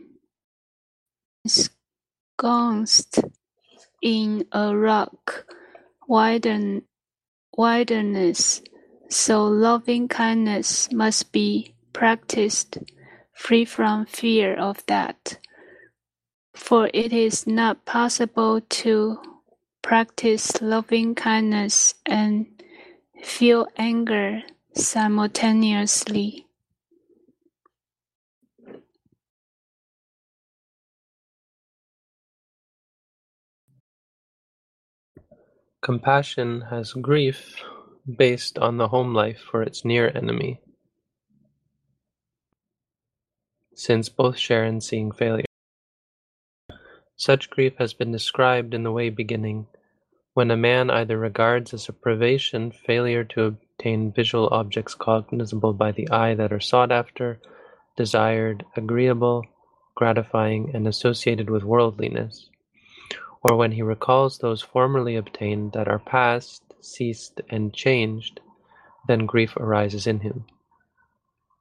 in 4.02 4.46
a 4.52 4.76
rock. 4.76 5.46
Widen, 6.08 6.84
wilderness, 7.58 8.62
so 9.10 9.46
loving 9.46 10.08
kindness 10.08 10.92
must 10.92 11.32
be 11.32 11.74
practiced 11.94 12.78
free 13.34 13.66
from 13.66 14.06
fear 14.06 14.56
of 14.56 14.86
that. 14.88 15.40
For 16.56 16.90
it 16.94 17.14
is 17.14 17.46
not 17.46 17.86
possible 17.86 18.62
to 18.62 19.18
practice 19.82 20.62
loving-kindness 20.62 21.96
and 22.06 22.48
feel 23.24 23.68
anger 23.78 24.42
simultaneously. 24.74 26.48
Compassion 35.82 36.62
has 36.70 36.92
grief 36.94 37.56
based 38.16 38.58
on 38.58 38.78
the 38.78 38.88
home 38.88 39.14
life 39.14 39.40
for 39.52 39.62
its 39.62 39.84
near 39.84 40.12
enemy, 40.16 40.62
since 43.76 44.08
both 44.08 44.38
share 44.38 44.64
in 44.64 44.80
seeing 44.80 45.12
failure. 45.12 45.46
Such 47.18 47.50
grief 47.50 47.74
has 47.80 47.94
been 47.94 48.12
described 48.12 48.74
in 48.74 48.84
the 48.84 48.92
way 48.92 49.10
beginning, 49.10 49.68
when 50.34 50.52
a 50.52 50.58
man 50.58 50.90
either 50.90 51.18
regards 51.18 51.74
as 51.74 51.90
a 51.90 51.94
privation 51.94 52.72
failure 52.72 53.24
to 53.24 53.44
obtain 53.44 54.12
visual 54.12 54.48
objects 54.52 54.94
cognizable 54.94 55.74
by 55.74 55.92
the 55.92 56.10
eye 56.10 56.36
that 56.36 56.54
are 56.54 56.60
sought 56.60 56.92
after, 56.92 57.40
desired, 57.96 58.64
agreeable, 58.76 59.44
gratifying, 59.96 60.72
and 60.76 60.88
associated 60.88 61.50
with 61.50 61.64
worldliness, 61.64 62.50
or 63.42 63.58
when 63.58 63.72
he 63.72 63.82
recalls 63.82 64.38
those 64.38 64.62
formerly 64.62 65.16
obtained 65.16 65.74
that 65.74 65.88
are 65.88 66.00
past, 66.00 66.67
ceased, 66.88 67.42
and 67.50 67.74
changed, 67.74 68.40
then 69.08 69.26
grief 69.26 69.56
arises 69.58 70.08
in 70.08 70.20
him. 70.20 70.46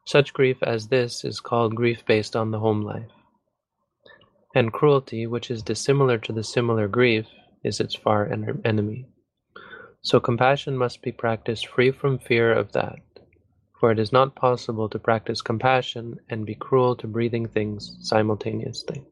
Such 0.06 0.32
grief 0.32 0.62
as 0.62 0.88
this 0.88 1.24
is 1.24 1.40
called 1.40 1.74
grief 1.74 2.04
based 2.06 2.36
on 2.36 2.50
the 2.50 2.60
home 2.60 2.82
life. 2.82 3.10
And 4.54 4.72
cruelty, 4.72 5.26
which 5.26 5.50
is 5.50 5.62
dissimilar 5.62 6.18
to 6.18 6.32
the 6.32 6.44
similar 6.44 6.88
grief, 6.88 7.26
is 7.64 7.80
its 7.80 7.94
far 7.94 8.30
enemy. 8.64 9.06
So 10.02 10.20
compassion 10.20 10.76
must 10.78 11.02
be 11.02 11.10
practiced 11.10 11.66
free 11.66 11.90
from 11.90 12.18
fear 12.18 12.52
of 12.52 12.72
that, 12.72 13.00
for 13.80 13.90
it 13.90 13.98
is 13.98 14.12
not 14.12 14.36
possible 14.36 14.88
to 14.88 14.98
practice 14.98 15.42
compassion 15.42 16.20
and 16.30 16.46
be 16.46 16.54
cruel 16.54 16.94
to 16.96 17.08
breathing 17.08 17.48
things 17.48 17.96
simultaneously. 18.00 19.04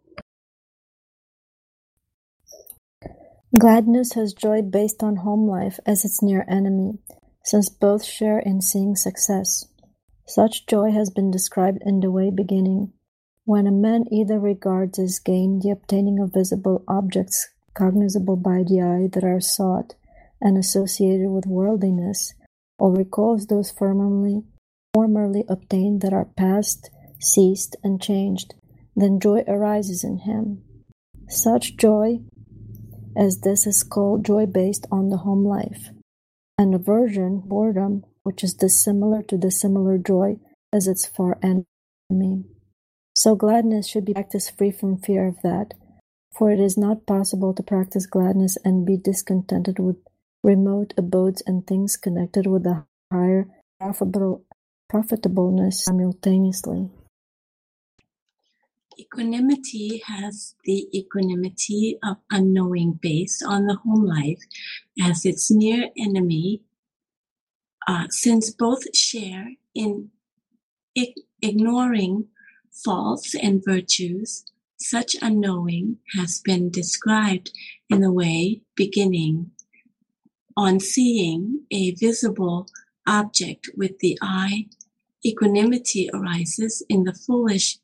Gladness 3.59 4.15
has 4.15 4.35
joy 4.35 4.63
based 4.63 5.05
on 5.05 5.17
home 5.17 5.49
life 5.49 5.79
as 5.87 6.05
its 6.05 6.21
near 6.21 6.45
enemy, 6.49 6.99
since 7.45 7.69
both 7.69 8.03
share 8.03 8.41
in 8.41 8.61
seeing 8.61 8.97
success. 8.97 9.67
Such 10.27 10.67
joy 10.67 10.91
has 10.91 11.11
been 11.11 11.31
described 11.31 11.79
in 11.87 12.01
the 12.01 12.11
way 12.11 12.31
beginning, 12.31 12.93
when 13.45 13.69
a 13.69 13.71
man 13.71 14.07
either 14.11 14.41
regards 14.41 14.99
as 14.99 15.21
gain 15.21 15.61
the 15.61 15.71
obtaining 15.71 16.19
of 16.19 16.33
visible 16.33 16.83
objects 16.89 17.49
cognizable 17.75 18.35
by 18.35 18.65
the 18.67 18.81
eye 18.81 19.09
that 19.13 19.23
are 19.23 19.41
sought 19.41 19.95
and 20.41 20.59
associated 20.59 21.31
with 21.31 21.47
worldliness, 21.47 22.35
or 22.77 22.93
recalls 22.93 23.47
those 23.47 23.71
formerly, 23.71 24.43
formerly 24.93 25.45
obtained 25.49 26.01
that 26.01 26.13
are 26.13 26.29
past, 26.37 26.91
ceased, 27.21 27.77
and 27.85 28.03
changed, 28.03 28.55
then 28.97 29.21
joy 29.21 29.45
arises 29.47 30.03
in 30.03 30.19
him. 30.19 30.65
Such 31.29 31.77
joy 31.77 32.19
as 33.17 33.41
this 33.41 33.67
is 33.67 33.83
called 33.83 34.25
joy 34.25 34.47
based 34.47 34.87
on 34.91 35.09
the 35.09 35.19
home 35.19 35.45
life, 35.45 35.91
and 36.59 36.75
aversion, 36.75 37.41
boredom, 37.45 38.05
which 38.23 38.43
is 38.43 38.55
dissimilar 38.55 39.23
to 39.23 39.37
dissimilar 39.37 39.99
joy 39.99 40.37
as 40.73 40.89
its 40.89 41.07
far 41.07 41.39
enemy. 41.43 42.45
So 43.15 43.37
gladness 43.37 43.89
should 43.89 44.05
be 44.05 44.15
practiced 44.15 44.57
free 44.59 44.73
from 44.73 44.99
fear 44.99 45.27
of 45.29 45.41
that, 45.43 45.75
for 46.37 46.51
it 46.51 46.59
is 46.59 46.77
not 46.77 47.07
possible 47.07 47.55
to 47.55 47.63
practice 47.63 48.07
gladness 48.07 48.59
and 48.65 48.85
be 48.85 48.97
discontented 48.97 49.79
with 49.79 49.97
remote 50.43 50.93
abodes 50.97 51.43
and 51.47 51.67
things 51.67 51.97
connected 51.97 52.47
with 52.47 52.65
the 52.65 52.85
higher 53.13 53.47
profitable, 53.79 54.45
profitableness 54.89 55.85
simultaneously. 55.85 56.91
Equanimity 58.99 60.03
has 60.07 60.55
the 60.65 60.87
equanimity 60.97 61.99
of 62.05 62.17
unknowing 62.31 62.99
based 63.01 63.43
on 63.47 63.67
the 63.67 63.77
home 63.77 64.05
life 64.05 64.41
as 65.03 65.25
its 65.25 65.51
near 65.51 65.91
enemy, 65.97 66.63
uh, 67.89 68.07
since 68.11 68.51
both 68.51 68.97
share 68.97 69.53
in 69.75 70.11
ignoring 71.43 72.29
faults 72.85 73.35
and 73.35 73.63
virtues. 73.65 74.45
Such 74.77 75.17
unknowing 75.23 75.99
has 76.17 76.41
been 76.45 76.71
described 76.71 77.51
in 77.89 78.01
the 78.01 78.13
way 78.13 78.63
beginning 78.77 79.51
on 80.57 80.79
seeing 80.79 81.65
a 81.71 81.93
visible 81.95 82.67
object 83.07 83.71
with 83.77 83.99
the 84.01 84.19
eye. 84.23 84.67
Equanimity 85.25 86.11
arises 86.13 86.85
in 86.89 87.05
the 87.05 87.15
foolish 87.15 87.79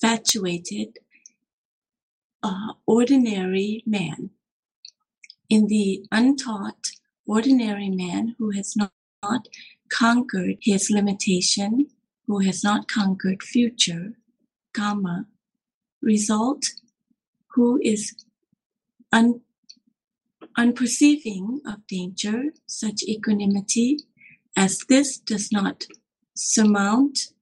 infatuated 0.00 0.98
uh, 2.42 2.72
ordinary 2.86 3.82
man. 3.86 4.30
In 5.48 5.66
the 5.66 6.04
untaught 6.12 6.90
ordinary 7.26 7.90
man 7.90 8.36
who 8.38 8.50
has 8.50 8.76
not, 8.76 8.92
not 9.22 9.48
conquered 9.90 10.56
his 10.60 10.90
limitation, 10.90 11.88
who 12.26 12.40
has 12.40 12.62
not 12.62 12.88
conquered 12.88 13.42
future, 13.42 14.12
karma, 14.74 15.26
result, 16.02 16.62
who 17.54 17.80
is 17.82 18.14
un, 19.12 19.40
unperceiving 20.56 21.58
of 21.66 21.86
danger, 21.88 22.44
such 22.66 23.02
equanimity 23.02 23.98
as 24.56 24.78
this 24.88 25.18
does 25.18 25.50
not 25.50 25.86
surmount 26.36 27.32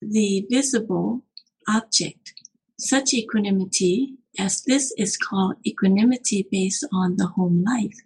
the 0.00 0.46
visible 0.50 1.25
object. 1.68 2.34
Such 2.78 3.14
equanimity 3.14 4.16
as 4.38 4.62
this 4.62 4.92
is 4.98 5.16
called 5.16 5.56
equanimity 5.66 6.46
based 6.50 6.84
on 6.92 7.16
the 7.16 7.26
home 7.26 7.64
life, 7.64 7.96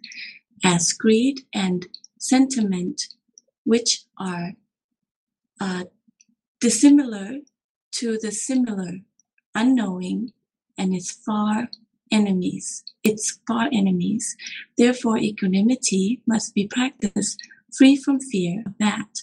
as 0.63 0.93
greed 0.93 1.41
and 1.53 1.87
sentiment, 2.19 3.07
which 3.63 4.03
are 4.17 4.53
uh, 5.59 5.85
dissimilar 6.59 7.39
to 7.91 8.17
the 8.21 8.31
similar, 8.31 8.99
unknowing, 9.53 10.31
and 10.77 10.93
its 10.95 11.11
far 11.11 11.69
enemies, 12.11 12.83
its 13.03 13.39
far 13.47 13.69
enemies. 13.71 14.35
Therefore, 14.77 15.17
equanimity 15.17 16.21
must 16.25 16.53
be 16.53 16.67
practiced 16.67 17.39
free 17.71 17.95
from 17.95 18.19
fear 18.19 18.63
of 18.65 18.73
that, 18.79 19.21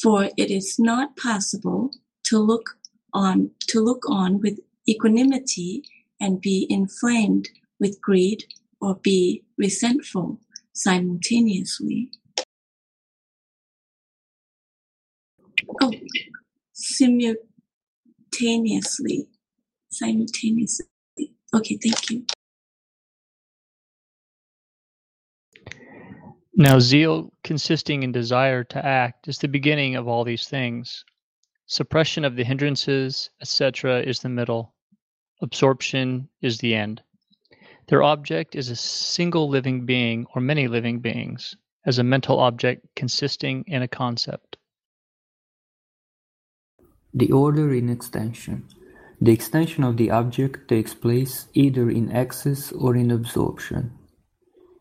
for 0.00 0.30
it 0.36 0.50
is 0.50 0.78
not 0.78 1.16
possible 1.16 1.90
to 2.24 2.38
look 2.38 2.78
on 3.14 3.50
to 3.68 3.80
look 3.80 4.02
on 4.08 4.40
with 4.40 4.58
equanimity 4.88 5.84
and 6.20 6.40
be 6.40 6.66
inflamed 6.70 7.48
with 7.80 8.00
greed 8.00 8.44
or 8.80 8.96
be 8.96 9.42
resentful 9.58 10.38
simultaneously. 10.72 12.10
Oh, 15.80 15.92
simultaneously. 16.72 17.38
Simultaneously. 19.90 20.86
Okay, 21.54 21.78
thank 21.82 22.10
you. 22.10 22.24
Now, 26.54 26.78
zeal 26.78 27.32
consisting 27.44 28.02
in 28.02 28.12
desire 28.12 28.64
to 28.64 28.84
act 28.84 29.28
is 29.28 29.38
the 29.38 29.48
beginning 29.48 29.96
of 29.96 30.06
all 30.06 30.24
these 30.24 30.48
things. 30.48 31.04
Suppression 31.66 32.24
of 32.24 32.36
the 32.36 32.44
hindrances, 32.44 33.30
etc., 33.40 34.00
is 34.00 34.20
the 34.20 34.28
middle. 34.28 34.74
Absorption 35.40 36.28
is 36.40 36.58
the 36.58 36.74
end. 36.74 37.02
Their 37.88 38.02
object 38.02 38.54
is 38.54 38.68
a 38.68 38.76
single 38.76 39.48
living 39.48 39.86
being 39.86 40.26
or 40.34 40.42
many 40.42 40.68
living 40.68 41.00
beings, 41.00 41.56
as 41.84 41.98
a 41.98 42.04
mental 42.04 42.38
object 42.38 42.86
consisting 42.94 43.64
in 43.66 43.82
a 43.82 43.88
concept. 43.88 44.56
The 47.14 47.32
order 47.32 47.74
in 47.74 47.88
extension. 47.88 48.68
The 49.20 49.32
extension 49.32 49.84
of 49.84 49.96
the 49.96 50.10
object 50.10 50.68
takes 50.68 50.94
place 50.94 51.48
either 51.54 51.90
in 51.90 52.10
access 52.10 52.72
or 52.72 52.96
in 52.96 53.10
absorption. 53.10 53.92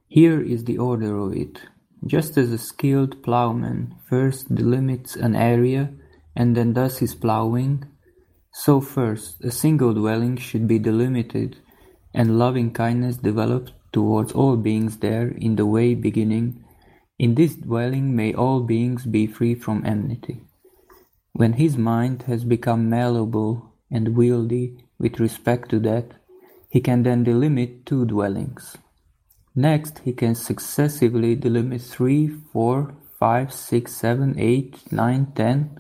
Here 0.08 0.42
is 0.42 0.64
the 0.66 0.78
order 0.78 1.18
of 1.18 1.36
it. 1.36 1.62
Just 2.06 2.38
as 2.38 2.52
a 2.52 2.58
skilled 2.58 3.22
plowman 3.22 3.96
first 4.10 4.54
delimits 4.54 5.16
an 5.16 5.36
area 5.36 5.94
and 6.36 6.56
then 6.56 6.74
does 6.74 7.00
his 7.00 7.16
plowing, 7.16 7.86
so 8.54 8.82
first 8.82 9.44
a 9.44 9.52
single 9.52 9.94
dwelling 9.94 10.38
should 10.38 10.68
be 10.68 10.80
delimited 10.80 11.58
and 12.14 12.38
loving 12.38 12.72
kindness 12.72 13.18
developed 13.18 13.72
towards 13.94 14.32
all 14.34 14.58
beings 14.58 14.98
there 14.98 15.30
in 15.30 15.56
the 15.56 15.66
way 15.66 15.96
beginning. 15.96 16.64
In 17.18 17.36
this 17.36 17.56
dwelling 17.56 18.16
may 18.16 18.34
all 18.34 18.62
beings 18.62 19.06
be 19.06 19.28
free 19.28 19.56
from 19.56 19.86
enmity. 19.86 20.42
When 21.34 21.54
his 21.54 21.78
mind 21.78 22.24
has 22.24 22.44
become 22.44 22.90
malleable 22.90 23.74
and 23.90 24.10
wieldy 24.10 24.78
with 25.00 25.20
respect 25.20 25.70
to 25.70 25.80
that, 25.80 26.14
he 26.70 26.82
can 26.82 27.04
then 27.04 27.26
delimit 27.26 27.86
two 27.86 28.06
dwellings. 28.06 28.78
Next, 29.56 30.00
he 30.00 30.14
can 30.14 30.36
successively 30.36 31.36
delimit 31.36 31.82
three, 31.82 32.30
four, 32.30 32.96
five, 33.20 33.54
six, 33.54 33.94
seven, 33.94 34.36
eight, 34.40 34.92
nine, 34.92 35.34
ten, 35.36 35.78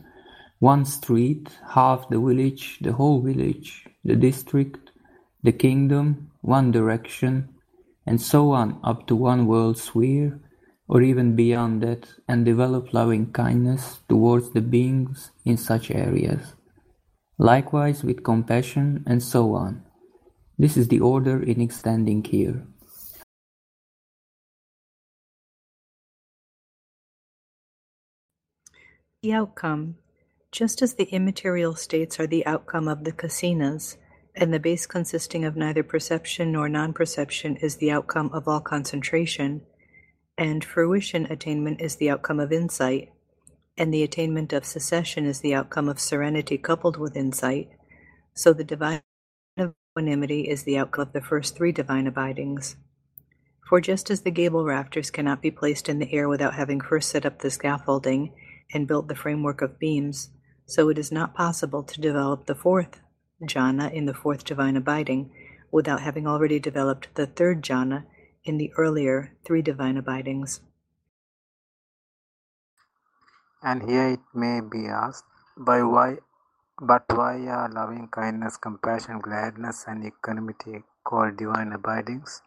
one 0.61 0.85
street, 0.85 1.49
half 1.73 2.07
the 2.09 2.19
village, 2.19 2.77
the 2.81 2.93
whole 2.93 3.19
village, 3.19 3.87
the 4.05 4.15
district, 4.15 4.91
the 5.41 5.51
kingdom, 5.51 6.29
one 6.41 6.71
direction, 6.71 7.49
and 8.05 8.21
so 8.21 8.51
on 8.51 8.79
up 8.83 9.07
to 9.07 9.15
one 9.15 9.47
world 9.47 9.75
sphere, 9.75 10.39
or 10.87 11.01
even 11.01 11.35
beyond 11.35 11.81
that, 11.81 12.07
and 12.27 12.45
develop 12.45 12.93
loving 12.93 13.31
kindness 13.31 14.01
towards 14.07 14.51
the 14.51 14.61
beings 14.61 15.31
in 15.45 15.57
such 15.57 15.89
areas. 15.89 16.53
Likewise 17.39 18.03
with 18.03 18.23
compassion, 18.23 19.03
and 19.07 19.23
so 19.23 19.55
on. 19.55 19.83
This 20.59 20.77
is 20.77 20.89
the 20.89 20.99
order 20.99 21.41
in 21.41 21.59
extending 21.59 22.23
here. 22.23 22.67
The 29.23 29.33
outcome 29.33 29.95
just 30.51 30.81
as 30.81 30.95
the 30.95 31.05
immaterial 31.05 31.75
states 31.75 32.19
are 32.19 32.27
the 32.27 32.45
outcome 32.45 32.87
of 32.87 33.05
the 33.05 33.11
kasinas, 33.11 33.95
and 34.35 34.53
the 34.53 34.59
base 34.59 34.85
consisting 34.85 35.45
of 35.45 35.55
neither 35.55 35.83
perception 35.83 36.51
nor 36.51 36.67
non-perception 36.67 37.55
is 37.57 37.77
the 37.77 37.89
outcome 37.89 38.29
of 38.33 38.47
all 38.47 38.59
concentration, 38.59 39.61
and 40.37 40.63
fruition 40.63 41.25
attainment 41.27 41.79
is 41.79 41.95
the 41.95 42.09
outcome 42.09 42.39
of 42.39 42.51
insight, 42.51 43.09
and 43.77 43.93
the 43.93 44.03
attainment 44.03 44.51
of 44.51 44.65
cessation 44.65 45.25
is 45.25 45.39
the 45.39 45.53
outcome 45.53 45.87
of 45.87 45.99
serenity 45.99 46.57
coupled 46.57 46.97
with 46.97 47.15
insight, 47.15 47.69
so 48.33 48.51
the 48.51 48.63
divine 48.63 49.01
equanimity 49.57 50.49
is 50.49 50.63
the 50.63 50.77
outcome 50.77 51.07
of 51.07 51.13
the 51.13 51.21
first 51.21 51.55
three 51.55 51.71
divine 51.71 52.07
abidings. 52.07 52.75
For 53.69 53.79
just 53.79 54.09
as 54.09 54.21
the 54.21 54.31
gable 54.31 54.65
rafters 54.65 55.11
cannot 55.11 55.41
be 55.41 55.51
placed 55.51 55.87
in 55.87 55.99
the 55.99 56.11
air 56.11 56.27
without 56.27 56.55
having 56.55 56.81
first 56.81 57.09
set 57.09 57.25
up 57.25 57.39
the 57.39 57.49
scaffolding 57.49 58.33
and 58.73 58.87
built 58.87 59.07
the 59.07 59.15
framework 59.15 59.61
of 59.61 59.79
beams, 59.79 60.29
so 60.71 60.87
it 60.87 60.97
is 60.97 61.11
not 61.11 61.35
possible 61.35 61.83
to 61.83 61.99
develop 61.99 62.45
the 62.45 62.55
fourth 62.55 63.01
jhana 63.53 63.91
in 63.91 64.05
the 64.05 64.13
fourth 64.13 64.43
divine 64.45 64.77
abiding 64.77 65.29
without 65.77 66.01
having 66.07 66.27
already 66.33 66.59
developed 66.67 67.07
the 67.15 67.25
third 67.39 67.61
jhana 67.69 68.03
in 68.45 68.57
the 68.57 68.71
earlier 68.77 69.33
three 69.45 69.61
divine 69.61 69.97
abidings. 69.97 70.61
And 73.61 73.83
here 73.89 74.07
it 74.13 74.21
may 74.33 74.61
be 74.61 74.87
asked, 74.87 75.25
by 75.57 75.83
why, 75.83 76.17
but 76.81 77.03
why 77.09 77.35
are 77.57 77.69
loving 77.69 78.07
kindness, 78.07 78.57
compassion, 78.57 79.19
gladness, 79.19 79.83
and 79.87 80.05
equanimity 80.05 80.83
called 81.03 81.37
divine 81.37 81.73
abidings? 81.73 82.41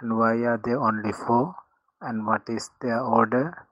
And 0.00 0.18
why 0.18 0.34
are 0.50 0.60
they 0.62 0.74
only 0.74 1.12
four? 1.12 1.54
And 2.00 2.26
what 2.26 2.42
is 2.48 2.70
their 2.82 3.00
order? 3.00 3.68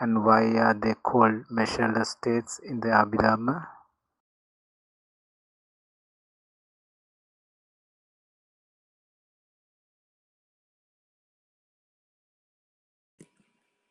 And 0.00 0.24
why 0.24 0.42
are 0.58 0.74
they 0.74 0.94
called 0.94 1.44
measureless 1.50 2.10
states 2.10 2.58
in 2.64 2.80
the 2.80 2.88
Abhidhamma? 2.88 3.66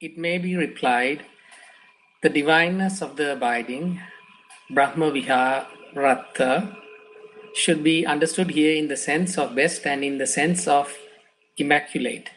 It 0.01 0.17
may 0.17 0.39
be 0.39 0.55
replied, 0.55 1.25
the 2.23 2.29
divineness 2.29 3.03
of 3.03 3.17
the 3.17 3.33
abiding, 3.33 4.01
Brahma 4.71 5.11
Viharata, 5.11 6.75
should 7.53 7.83
be 7.83 8.05
understood 8.05 8.49
here 8.49 8.75
in 8.75 8.87
the 8.87 8.97
sense 8.97 9.37
of 9.37 9.53
best 9.55 9.85
and 9.85 10.03
in 10.03 10.17
the 10.17 10.25
sense 10.25 10.67
of 10.67 10.97
immaculate. 11.57 12.31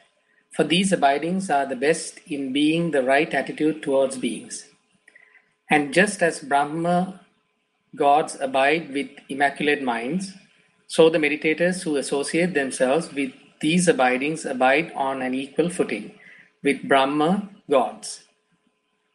For 0.55 0.63
these 0.63 0.93
abidings 0.93 1.51
are 1.51 1.67
the 1.67 1.75
best 1.75 2.21
in 2.29 2.53
being 2.53 2.93
the 2.93 3.03
right 3.03 3.33
attitude 3.35 3.83
towards 3.83 4.17
beings. 4.19 4.67
And 5.69 5.93
just 5.93 6.23
as 6.23 6.39
Brahma 6.39 7.21
gods 7.97 8.37
abide 8.41 8.93
with 8.93 9.09
immaculate 9.29 9.83
minds, 9.83 10.33
so 10.87 11.11
the 11.11 11.19
meditators 11.19 11.83
who 11.83 11.97
associate 11.97 12.55
themselves 12.55 13.13
with 13.13 13.33
these 13.61 13.89
abidings 13.89 14.45
abide 14.45 14.93
on 14.93 15.23
an 15.23 15.35
equal 15.35 15.71
footing 15.71 16.13
with 16.63 16.87
Brahma 16.87 17.49
gods. 17.69 18.23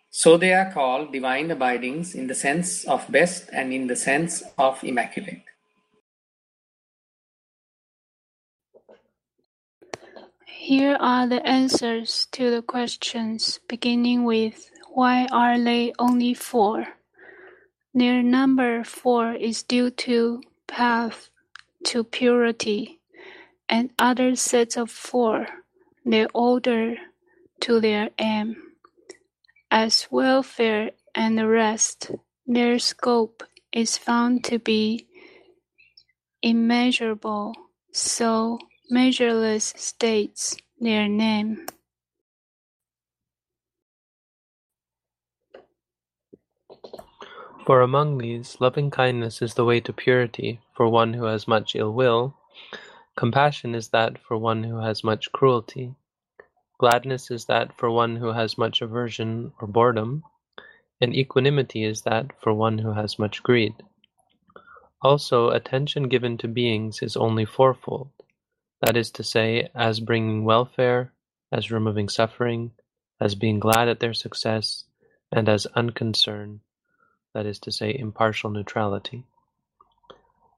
So 0.10 0.36
they 0.36 0.54
are 0.54 0.74
called 0.74 1.14
divine 1.14 1.52
abidings 1.52 2.16
in 2.16 2.28
the 2.28 2.36
sense 2.36 2.84
of 2.84 3.10
best 3.10 3.50
and 3.54 3.72
in 3.72 3.88
the 3.88 3.96
sense 3.96 4.44
of 4.58 4.84
immaculate. 4.84 5.44
Here 10.70 10.98
are 11.00 11.26
the 11.26 11.44
answers 11.48 12.28
to 12.34 12.52
the 12.52 12.62
questions, 12.62 13.60
beginning 13.68 14.24
with 14.24 14.70
Why 14.94 15.26
are 15.32 15.58
they 15.60 15.94
only 15.98 16.36
four? 16.36 16.86
Their 17.92 18.22
number 18.22 18.84
four 18.84 19.34
is 19.34 19.64
due 19.64 19.90
to 20.06 20.44
path 20.68 21.32
to 21.86 22.04
purity, 22.04 23.00
and 23.68 23.90
other 23.98 24.36
sets 24.36 24.78
of 24.78 24.92
four, 24.92 25.48
their 26.06 26.28
order 26.36 26.98
to 27.62 27.80
their 27.80 28.12
aim. 28.20 28.56
As 29.72 30.08
welfare 30.12 30.92
and 31.16 31.36
the 31.36 31.48
rest, 31.48 32.12
their 32.46 32.78
scope 32.78 33.42
is 33.72 33.98
found 33.98 34.44
to 34.44 34.60
be 34.60 35.08
immeasurable, 36.44 37.56
so 37.92 38.60
measureless 38.90 39.74
states 39.78 40.58
their 40.80 41.08
name. 41.08 41.68
For 47.66 47.82
among 47.82 48.20
these, 48.20 48.58
loving 48.60 48.92
kindness 48.92 49.42
is 49.42 49.56
the 49.56 49.66
way 49.66 49.82
to 49.82 49.94
purity 49.94 50.62
for 50.76 50.90
one 50.90 51.14
who 51.14 51.26
has 51.26 51.48
much 51.48 51.76
ill 51.76 51.94
will, 51.94 52.36
compassion 53.18 53.76
is 53.76 53.90
that 53.90 54.18
for 54.20 54.38
one 54.38 54.64
who 54.64 54.80
has 54.80 55.04
much 55.04 55.32
cruelty, 55.32 55.94
Gladness 56.80 57.32
is 57.32 57.46
that 57.46 57.74
for 57.78 57.90
one 57.90 58.18
who 58.18 58.34
has 58.34 58.58
much 58.58 58.82
aversion 58.82 59.54
or 59.62 59.68
boredom, 59.68 60.24
and 61.02 61.16
equanimity 61.16 61.84
is 61.84 62.04
that 62.04 62.32
for 62.42 62.54
one 62.54 62.80
who 62.80 62.94
has 62.94 63.20
much 63.20 63.44
greed. 63.44 63.74
Also, 65.02 65.50
attention 65.52 66.10
given 66.10 66.38
to 66.38 66.48
beings 66.48 67.02
is 67.04 67.18
only 67.18 67.46
fourfold, 67.46 68.12
that 68.82 68.98
is 68.98 69.12
to 69.12 69.24
say, 69.24 69.70
as 69.76 70.00
bringing 70.00 70.44
welfare, 70.44 71.14
as 71.52 71.72
removing 71.72 72.10
suffering, 72.10 72.72
as 73.20 73.36
being 73.36 73.60
glad 73.60 73.88
at 73.88 74.00
their 74.00 74.14
success, 74.14 74.86
and 75.32 75.50
as 75.50 75.68
unconcern, 75.76 76.62
that 77.34 77.46
is 77.46 77.60
to 77.60 77.72
say, 77.72 77.96
impartial 77.98 78.50
neutrality. 78.50 79.26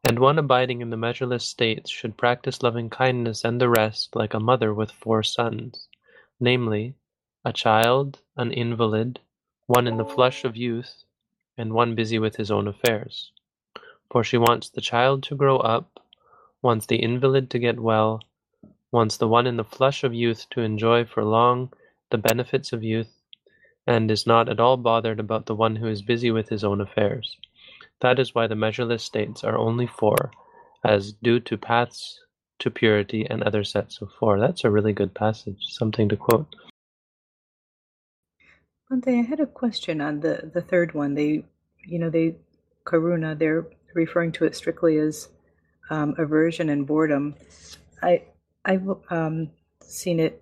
And 0.04 0.20
one 0.20 0.40
abiding 0.40 0.82
in 0.82 0.90
the 0.90 0.98
measureless 0.98 1.46
states 1.46 1.90
should 1.90 2.18
practice 2.18 2.64
loving 2.64 2.90
kindness 2.90 3.44
and 3.44 3.62
the 3.62 3.70
rest 3.70 4.16
like 4.16 4.34
a 4.34 4.40
mother 4.40 4.74
with 4.74 4.92
four 4.92 5.24
sons 5.24 5.88
namely, 6.42 6.96
a 7.46 7.54
child, 7.54 8.20
an 8.36 8.52
invalid, 8.52 9.20
one 9.68 9.88
in 9.88 9.98
the 9.98 10.06
flush 10.06 10.44
of 10.44 10.58
youth, 10.58 11.04
and 11.56 11.72
one 11.72 11.94
busy 11.94 12.18
with 12.18 12.36
his 12.36 12.50
own 12.50 12.68
affairs. 12.68 13.32
For 14.10 14.24
she 14.24 14.38
wants 14.38 14.70
the 14.70 14.82
child 14.82 15.24
to 15.24 15.36
grow 15.36 15.58
up, 15.58 16.01
wants 16.62 16.86
the 16.86 17.02
invalid 17.02 17.50
to 17.50 17.60
get 17.60 17.80
well, 17.80 18.22
wants 18.92 19.18
the 19.18 19.28
one 19.28 19.48
in 19.48 19.58
the 19.58 19.64
flush 19.64 20.04
of 20.04 20.14
youth 20.14 20.48
to 20.52 20.62
enjoy 20.62 21.06
for 21.06 21.24
long 21.24 21.72
the 22.10 22.18
benefits 22.18 22.74
of 22.74 22.84
youth, 22.84 23.14
and 23.88 24.12
is 24.12 24.28
not 24.28 24.50
at 24.50 24.60
all 24.60 24.78
bothered 24.78 25.20
about 25.20 25.46
the 25.46 25.56
one 25.56 25.78
who 25.78 25.88
is 25.88 26.02
busy 26.02 26.30
with 26.30 26.50
his 26.50 26.64
own 26.64 26.82
affairs. 26.82 27.38
That 28.02 28.20
is 28.20 28.36
why 28.36 28.48
the 28.48 28.56
measureless 28.56 29.04
states 29.04 29.44
are 29.44 29.58
only 29.58 29.88
four, 29.88 30.32
as 30.84 31.14
due 31.14 31.40
to 31.42 31.58
paths 31.58 32.20
to 32.60 32.70
purity 32.70 33.26
and 33.30 33.42
other 33.42 33.64
sets 33.64 34.02
of 34.02 34.10
four. 34.20 34.40
That's 34.40 34.64
a 34.64 34.70
really 34.70 34.94
good 34.94 35.14
passage, 35.14 35.64
something 35.70 36.10
to 36.10 36.18
quote. 36.18 36.56
Bhante, 38.92 39.20
I 39.20 39.24
had 39.24 39.40
a 39.40 39.46
question 39.46 40.02
on 40.02 40.20
the, 40.20 40.52
the 40.54 40.62
third 40.62 40.94
one. 40.94 41.16
They, 41.16 41.46
you 41.86 41.98
know, 41.98 42.10
they, 42.10 42.36
karuna, 42.86 43.38
they're 43.38 43.66
referring 43.94 44.34
to 44.34 44.46
it 44.46 44.56
strictly 44.56 44.98
as 44.98 45.30
um, 45.92 46.16
aversion 46.18 46.70
and 46.70 46.88
boredom. 46.88 47.36
I, 48.02 48.24
I've 48.66 48.90
um, 49.12 49.52
seen 49.82 50.20
it 50.20 50.42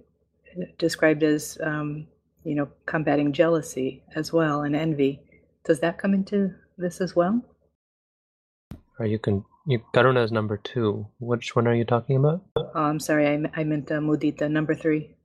described 0.78 1.24
as, 1.24 1.58
um, 1.62 2.08
you 2.46 2.56
know, 2.56 2.70
combating 2.86 3.34
jealousy 3.34 4.04
as 4.16 4.32
well 4.32 4.62
and 4.62 4.76
envy. 4.76 5.22
Does 5.66 5.82
that 5.82 5.98
come 5.98 6.14
into 6.14 6.54
this 6.78 7.02
as 7.02 7.16
well? 7.16 7.44
Or 8.98 9.06
you 9.06 9.20
can 9.20 9.44
you, 9.66 9.82
Karuna 9.94 10.24
is 10.24 10.32
number 10.32 10.58
two. 10.58 11.08
Which 11.20 11.56
one 11.56 11.68
are 11.68 11.76
you 11.76 11.86
talking 11.86 12.16
about? 12.16 12.44
Oh, 12.56 12.70
I'm 12.74 13.00
sorry, 13.00 13.28
I, 13.28 13.62
I 13.62 13.64
meant 13.64 13.92
uh, 13.92 14.00
Mudita, 14.00 14.50
number 14.50 14.74
three. 14.74 15.16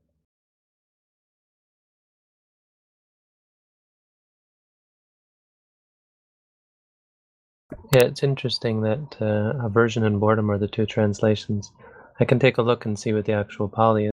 Yeah, 7.92 8.05
it's 8.05 8.23
interesting 8.23 8.81
that 8.83 9.16
uh, 9.20 9.64
aversion 9.64 10.05
and 10.05 10.18
boredom 10.18 10.51
are 10.51 10.59
the 10.59 10.68
two 10.68 10.87
translations. 10.87 11.70
I 12.18 12.25
can 12.25 12.38
take 12.38 12.59
a 12.59 12.62
look 12.62 12.87
and 12.87 12.99
see 12.99 13.12
what 13.12 13.25
the 13.25 13.33
actual 13.35 13.68
Pali 13.68 14.07
is. 14.07 14.11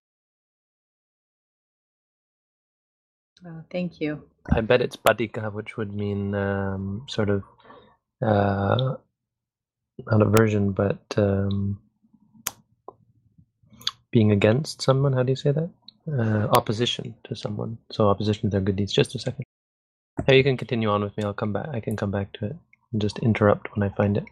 Uh, 3.44 3.62
thank 3.70 4.00
you. 4.00 4.22
I 4.52 4.60
bet 4.60 4.82
it's 4.82 4.96
badika, 4.96 5.52
which 5.52 5.76
would 5.76 5.92
mean 5.92 6.34
um, 6.34 7.06
sort 7.08 7.30
of 7.30 7.42
uh, 8.24 8.96
not 10.06 10.22
aversion, 10.22 10.72
but 10.72 11.02
um, 11.16 11.80
being 14.10 14.32
against 14.32 14.82
someone. 14.82 15.12
How 15.12 15.22
do 15.22 15.32
you 15.32 15.36
say 15.36 15.52
that? 15.52 15.70
Uh, 16.06 16.48
opposition 16.56 17.14
to 17.24 17.34
someone. 17.34 17.78
So 17.90 18.08
opposition 18.08 18.42
to 18.42 18.48
their 18.50 18.60
good 18.60 18.76
deeds. 18.76 18.92
Just 18.92 19.14
a 19.14 19.18
second. 19.18 19.44
Now 20.26 20.34
you 20.34 20.44
can 20.44 20.56
continue 20.56 20.90
on 20.90 21.02
with 21.02 21.16
me. 21.16 21.24
I'll 21.24 21.32
come 21.32 21.52
back. 21.52 21.68
I 21.72 21.80
can 21.80 21.96
come 21.96 22.10
back 22.10 22.32
to 22.34 22.46
it 22.46 22.56
just 22.98 23.18
interrupt 23.20 23.74
when 23.76 23.82
I 23.88 23.94
find 23.94 24.16
it. 24.16 24.24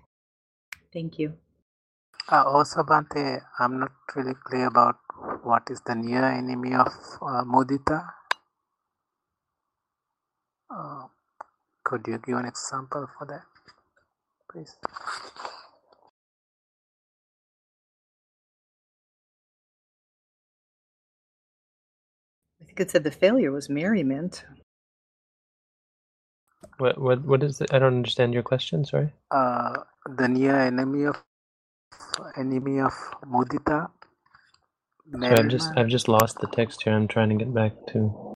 Thank 0.93 1.19
you. 1.19 1.35
Uh, 2.31 2.45
also, 2.47 2.83
Bhante, 2.83 3.43
I'm 3.61 3.81
not 3.81 3.93
really 4.17 4.35
clear 4.45 4.67
about 4.69 4.97
what 5.45 5.65
is 5.71 5.83
the 5.87 5.95
near 5.95 6.25
enemy 6.25 6.75
of 6.75 6.89
uh, 7.23 7.45
mudita. 7.45 8.09
Uh, 10.71 11.09
could 11.85 12.07
you 12.09 12.19
give 12.27 12.37
an 12.39 12.47
example 12.47 13.09
for 13.19 13.27
that, 13.27 13.45
please? 14.51 14.77
I 22.63 22.65
think 22.67 22.81
it 22.81 22.91
said 22.91 23.05
the 23.05 23.11
failure 23.13 23.53
was 23.53 23.71
merriment. 23.71 24.45
What 26.81 26.99
what 26.99 27.23
what 27.25 27.45
is 27.45 27.61
it? 27.63 27.75
I 27.75 27.81
don't 27.81 27.97
understand 27.99 28.35
your 28.35 28.45
question. 28.45 28.85
Sorry. 28.87 29.13
Uh, 29.31 29.77
the 30.17 30.29
near 30.29 30.57
enemy 30.57 31.05
of 31.07 31.23
enemy 32.37 32.81
of 32.81 32.95
mudita, 33.27 33.91
So 35.23 35.37
I've 35.37 35.49
just 35.49 35.73
I've 35.77 35.89
just 35.89 36.09
lost 36.09 36.41
the 36.41 36.49
text 36.49 36.83
here. 36.85 36.95
I'm 36.95 37.09
trying 37.09 37.31
to 37.31 37.37
get 37.37 37.55
back 37.55 37.73
to. 37.93 38.35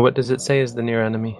what 0.00 0.14
does 0.14 0.30
it 0.30 0.40
say 0.42 0.60
is 0.60 0.74
the 0.74 0.82
near 0.82 1.04
enemy? 1.04 1.38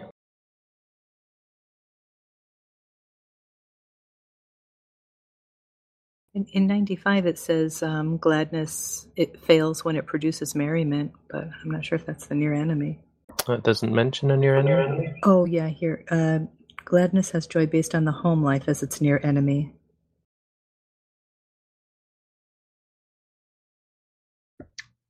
In, 6.38 6.46
in 6.52 6.66
95, 6.68 7.26
it 7.26 7.36
says 7.36 7.82
um, 7.82 8.16
gladness 8.16 9.08
it 9.16 9.40
fails 9.40 9.84
when 9.84 9.96
it 9.96 10.06
produces 10.06 10.54
merriment, 10.54 11.10
but 11.28 11.48
I'm 11.60 11.70
not 11.72 11.84
sure 11.84 11.96
if 11.96 12.06
that's 12.06 12.28
the 12.28 12.36
near 12.36 12.54
enemy. 12.54 13.00
Oh, 13.48 13.54
it 13.54 13.64
doesn't 13.64 13.92
mention 13.92 14.30
a 14.30 14.36
near 14.36 14.56
enemy. 14.56 15.14
Oh 15.24 15.46
yeah, 15.46 15.66
here. 15.66 16.04
Uh, 16.08 16.46
gladness 16.84 17.32
has 17.32 17.48
joy 17.48 17.66
based 17.66 17.92
on 17.92 18.04
the 18.04 18.12
home 18.12 18.44
life 18.44 18.68
as 18.68 18.84
its 18.84 19.00
near 19.00 19.20
enemy. 19.24 19.74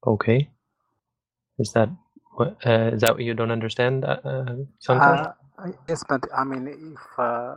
Okay. 0.06 0.48
Is 1.58 1.72
that 1.74 1.90
what? 2.36 2.56
Uh, 2.64 2.92
is 2.94 3.02
that 3.02 3.12
what 3.12 3.22
you 3.22 3.34
don't 3.34 3.50
understand, 3.50 4.06
uh, 4.06 4.16
uh, 4.24 4.54
uh 4.88 5.32
yes, 5.90 6.02
but 6.08 6.22
I 6.34 6.44
mean, 6.44 6.96
if 6.96 7.18
uh, 7.18 7.56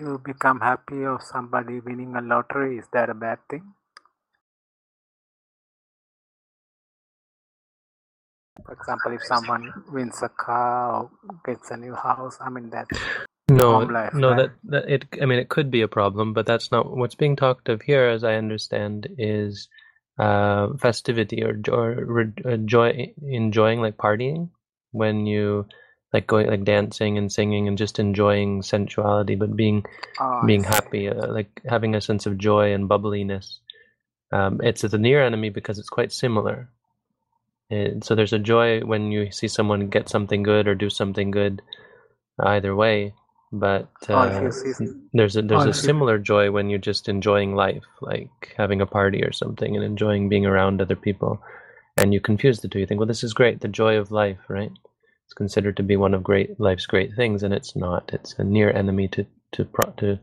you 0.00 0.20
become 0.24 0.60
happy 0.60 1.04
of 1.04 1.22
somebody 1.22 1.80
winning 1.80 2.16
a 2.16 2.22
lottery, 2.22 2.78
is 2.78 2.86
that 2.92 3.10
a 3.10 3.14
bad 3.14 3.38
thing? 3.50 3.74
For 8.66 8.72
example, 8.74 9.12
if 9.12 9.24
someone 9.24 9.72
wins 9.92 10.22
a 10.22 10.28
car 10.28 11.02
or 11.02 11.10
gets 11.44 11.70
a 11.70 11.76
new 11.76 11.94
house, 11.94 12.38
I 12.40 12.50
mean 12.50 12.70
that. 12.70 12.88
no, 13.48 13.78
life, 13.78 14.14
no, 14.14 14.30
right? 14.30 14.42
that, 14.42 14.50
that 14.64 14.88
it. 14.88 15.04
I 15.20 15.26
mean, 15.26 15.38
it 15.38 15.48
could 15.48 15.70
be 15.70 15.82
a 15.82 15.88
problem, 15.88 16.32
but 16.32 16.46
that's 16.46 16.72
not 16.72 16.96
what's 16.96 17.14
being 17.14 17.36
talked 17.36 17.68
of 17.68 17.82
here, 17.82 18.08
as 18.08 18.24
I 18.24 18.34
understand, 18.34 19.08
is 19.18 19.68
uh, 20.18 20.68
festivity 20.78 21.42
or, 21.44 21.60
or 21.70 22.32
uh, 22.46 22.56
joy, 22.58 23.14
enjoying 23.22 23.80
like 23.80 23.96
partying 23.96 24.50
when 24.92 25.26
you 25.26 25.66
like 26.12 26.26
going 26.26 26.48
like 26.48 26.64
dancing 26.64 27.18
and 27.18 27.32
singing 27.32 27.68
and 27.68 27.78
just 27.78 27.98
enjoying 27.98 28.62
sensuality, 28.62 29.36
but 29.36 29.54
being 29.54 29.84
oh, 30.20 30.42
being 30.46 30.64
happy, 30.64 31.08
uh, 31.08 31.32
like 31.32 31.60
having 31.68 31.94
a 31.94 32.00
sense 32.00 32.26
of 32.26 32.38
joy 32.38 32.72
and 32.72 32.88
bubbliness. 32.88 33.58
Um, 34.32 34.60
it's 34.62 34.82
the 34.82 34.98
near 34.98 35.24
enemy 35.24 35.50
because 35.50 35.78
it's 35.78 35.88
quite 35.88 36.12
similar. 36.12 36.68
And 37.70 38.02
so 38.02 38.14
there's 38.14 38.32
a 38.32 38.38
joy 38.38 38.80
when 38.80 39.12
you 39.12 39.30
see 39.30 39.46
someone 39.46 39.88
get 39.88 40.08
something 40.08 40.42
good 40.42 40.66
or 40.66 40.74
do 40.74 40.90
something 40.90 41.30
good, 41.30 41.62
either 42.40 42.74
way. 42.74 43.14
But 43.52 43.90
uh, 44.08 44.50
there's 45.12 45.36
a 45.36 45.42
there's 45.42 45.64
a 45.66 45.74
similar 45.74 46.18
joy 46.18 46.52
when 46.52 46.70
you're 46.70 46.78
just 46.78 47.08
enjoying 47.08 47.54
life, 47.54 47.84
like 48.00 48.54
having 48.56 48.80
a 48.80 48.86
party 48.86 49.24
or 49.24 49.32
something, 49.32 49.74
and 49.74 49.84
enjoying 49.84 50.28
being 50.28 50.46
around 50.46 50.80
other 50.80 50.96
people. 50.96 51.40
And 51.96 52.14
you 52.14 52.20
confuse 52.20 52.60
the 52.60 52.68
two. 52.68 52.78
You 52.78 52.86
think, 52.86 53.00
well, 53.00 53.08
this 53.08 53.24
is 53.24 53.34
great, 53.34 53.60
the 53.60 53.68
joy 53.68 53.96
of 53.96 54.12
life, 54.12 54.38
right? 54.48 54.70
It's 55.30 55.34
considered 55.34 55.76
to 55.78 55.84
be 55.84 55.96
one 55.96 56.14
of 56.14 56.24
great 56.24 56.58
life's 56.60 56.86
great 56.86 57.14
things, 57.14 57.44
and 57.44 57.54
it's 57.54 57.76
not. 57.76 58.10
It's 58.12 58.34
a 58.38 58.44
near 58.44 58.70
enemy 58.72 59.08
to 59.08 59.26
to 59.52 59.64
to 59.98 60.18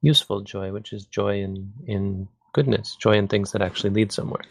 useful 0.00 0.42
joy, 0.42 0.72
which 0.72 0.92
is 0.92 1.06
joy 1.06 1.40
in 1.40 1.72
in 1.86 2.28
goodness, 2.52 2.96
joy 2.96 3.14
in 3.14 3.28
things 3.28 3.52
that 3.52 3.62
actually 3.62 3.90
lead 3.90 4.12
somewhere 4.12 4.44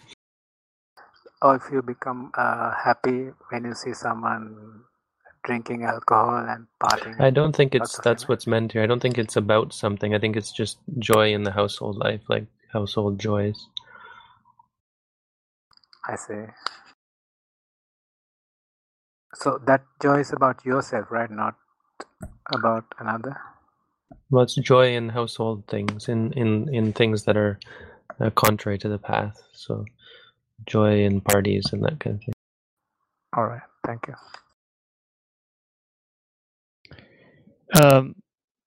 or 1.43 1.55
if 1.55 1.63
you 1.71 1.81
become 1.81 2.31
uh, 2.35 2.71
happy 2.73 3.29
when 3.49 3.65
you 3.65 3.75
see 3.75 3.93
someone 3.93 4.81
drinking 5.43 5.83
alcohol 5.83 6.37
and 6.47 6.67
partying. 6.81 7.19
I 7.21 7.29
don't 7.29 7.55
think 7.55 7.75
it's 7.75 7.97
that's 7.99 8.27
what's 8.27 8.47
meant 8.47 8.71
here. 8.71 8.81
I 8.81 8.87
don't 8.87 9.01
think 9.01 9.17
it's 9.17 9.35
about 9.35 9.73
something. 9.73 10.15
I 10.15 10.19
think 10.19 10.37
it's 10.37 10.53
just 10.53 10.77
joy 10.99 11.33
in 11.33 11.43
the 11.43 11.51
household 11.51 11.97
life, 11.97 12.21
like 12.29 12.45
household 12.71 13.19
joys. 13.19 13.67
I 16.07 16.15
see. 16.15 16.45
So 19.33 19.59
that 19.65 19.83
joy 20.01 20.19
is 20.19 20.31
about 20.31 20.63
yourself, 20.65 21.11
right? 21.11 21.29
Not 21.29 21.55
about 22.53 22.85
another. 22.99 23.37
Well, 24.29 24.43
it's 24.43 24.55
joy 24.55 24.95
in 24.95 25.09
household 25.09 25.67
things, 25.67 26.07
in 26.07 26.31
in 26.33 26.73
in 26.73 26.93
things 26.93 27.23
that 27.23 27.37
are 27.37 27.59
uh, 28.19 28.29
contrary 28.31 28.77
to 28.79 28.89
the 28.89 28.97
path. 28.97 29.41
So 29.53 29.85
joy 30.65 31.03
in 31.03 31.21
parties 31.21 31.65
and 31.71 31.83
that 31.83 31.99
kind 31.99 32.15
of 32.15 32.21
thing. 32.23 32.33
All 33.35 33.45
right, 33.45 33.61
thank 33.85 34.07
you. 34.07 34.15
Um, 37.81 38.15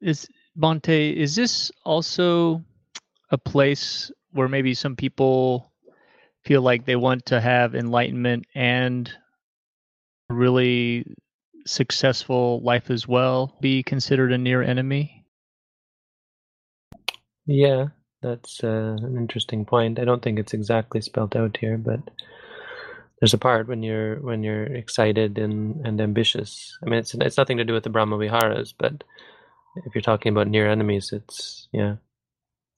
is 0.00 0.28
Bhante? 0.58 1.14
is 1.14 1.36
this 1.36 1.70
also 1.84 2.64
a 3.30 3.38
place 3.38 4.10
where 4.32 4.48
maybe 4.48 4.74
some 4.74 4.96
people 4.96 5.72
feel 6.44 6.62
like 6.62 6.84
they 6.86 6.96
want 6.96 7.26
to 7.26 7.40
have 7.40 7.74
enlightenment 7.74 8.46
and 8.54 9.10
really 10.28 11.06
successful 11.66 12.60
life 12.62 12.90
as 12.90 13.06
well 13.08 13.56
be 13.60 13.82
considered 13.82 14.32
a 14.32 14.38
near 14.38 14.62
enemy? 14.62 15.24
Yeah, 17.46 17.86
that's 18.22 18.62
uh, 18.64 18.96
an 19.00 19.16
interesting 19.16 19.64
point. 19.64 19.98
I 19.98 20.04
don't 20.04 20.22
think 20.22 20.38
it's 20.38 20.54
exactly 20.54 21.00
spelled 21.00 21.36
out 21.36 21.56
here, 21.56 21.78
but 21.78 22.00
there's 23.20 23.34
a 23.34 23.38
part 23.38 23.68
when 23.68 23.82
you're 23.82 24.16
when 24.20 24.42
you're 24.42 24.64
excited 24.64 25.38
and, 25.38 25.86
and 25.86 26.00
ambitious. 26.00 26.76
I 26.84 26.90
mean, 26.90 26.98
it's 27.00 27.14
it's 27.14 27.38
nothing 27.38 27.58
to 27.58 27.64
do 27.64 27.72
with 27.72 27.84
the 27.84 27.90
Brahma 27.90 28.18
Viharas, 28.18 28.74
but 28.76 29.04
if 29.84 29.94
you're 29.94 30.02
talking 30.02 30.32
about 30.32 30.48
near 30.48 30.68
enemies, 30.68 31.12
it's 31.12 31.68
yeah, 31.72 31.96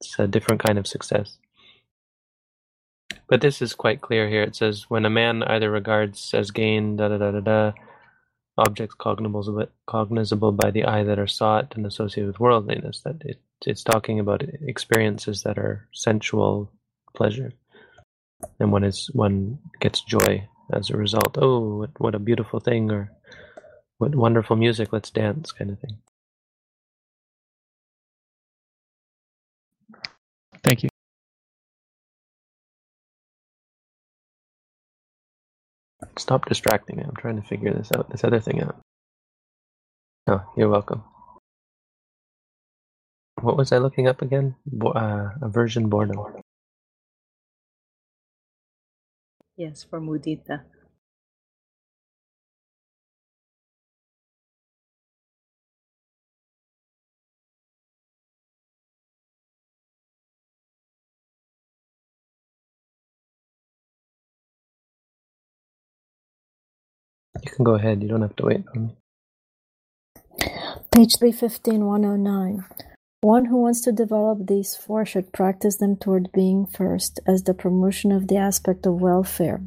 it's 0.00 0.18
a 0.18 0.28
different 0.28 0.62
kind 0.62 0.78
of 0.78 0.86
success. 0.86 1.38
But 3.28 3.42
this 3.42 3.60
is 3.60 3.74
quite 3.74 4.00
clear 4.00 4.28
here. 4.28 4.42
It 4.42 4.56
says 4.56 4.86
when 4.88 5.04
a 5.04 5.10
man 5.10 5.42
either 5.42 5.70
regards 5.70 6.32
as 6.34 6.50
gain 6.50 6.96
da 6.96 7.08
da 7.08 7.18
da 7.18 7.30
da 7.32 7.40
da 7.40 7.72
objects 8.56 8.94
cognizable 8.98 9.66
cognizable 9.86 10.52
by 10.52 10.70
the 10.70 10.84
eye 10.84 11.04
that 11.04 11.18
are 11.18 11.26
sought 11.26 11.76
and 11.76 11.86
associated 11.86 12.28
with 12.28 12.40
worldliness, 12.40 13.02
that 13.02 13.22
it 13.24 13.40
it's 13.66 13.82
talking 13.84 14.20
about 14.20 14.42
experiences 14.62 15.42
that 15.42 15.58
are 15.58 15.88
sensual 15.92 16.70
pleasure, 17.14 17.52
and 18.60 18.72
one 18.72 18.84
is 18.84 19.10
one 19.12 19.58
gets 19.80 20.00
joy 20.02 20.48
as 20.72 20.90
a 20.90 20.96
result. 20.96 21.36
Oh, 21.38 21.78
what, 21.78 21.90
what 21.98 22.14
a 22.14 22.18
beautiful 22.18 22.60
thing, 22.60 22.90
or 22.90 23.12
what 23.98 24.14
wonderful 24.14 24.56
music! 24.56 24.92
Let's 24.92 25.10
dance, 25.10 25.52
kind 25.52 25.70
of 25.70 25.78
thing. 25.80 25.98
Thank 30.64 30.82
you. 30.84 30.88
Stop 36.18 36.46
distracting 36.48 36.98
me. 36.98 37.04
I'm 37.04 37.16
trying 37.16 37.40
to 37.42 37.48
figure 37.48 37.74
this 37.74 37.92
out, 37.96 38.10
this 38.10 38.24
other 38.24 38.40
thing 38.40 38.62
out. 38.62 38.80
Oh, 40.28 40.42
you're 40.56 40.70
welcome. 40.70 41.04
What 43.40 43.56
was 43.56 43.72
I 43.72 43.78
looking 43.78 44.08
up 44.08 44.22
again? 44.22 44.56
Bo- 44.66 44.92
uh, 44.92 45.30
aversion 45.42 45.88
boredom. 45.88 46.18
Yes, 49.56 49.84
for 49.84 50.00
mudita. 50.00 50.64
You 67.44 67.50
can 67.50 67.64
go 67.64 67.74
ahead. 67.74 68.02
You 68.02 68.08
don't 68.08 68.22
have 68.22 68.36
to 68.36 68.46
wait 68.46 68.64
for 68.72 68.78
me. 68.80 68.96
Page 70.90 71.16
315, 71.18 71.84
109. 71.84 72.64
One 73.20 73.46
who 73.46 73.56
wants 73.56 73.80
to 73.82 73.92
develop 73.92 74.46
these 74.46 74.76
four 74.76 75.04
should 75.04 75.32
practice 75.32 75.76
them 75.76 75.96
toward 75.96 76.30
being 76.32 76.66
first 76.66 77.18
as 77.26 77.42
the 77.42 77.54
promotion 77.54 78.12
of 78.12 78.28
the 78.28 78.36
aspect 78.36 78.86
of 78.86 79.00
welfare, 79.00 79.60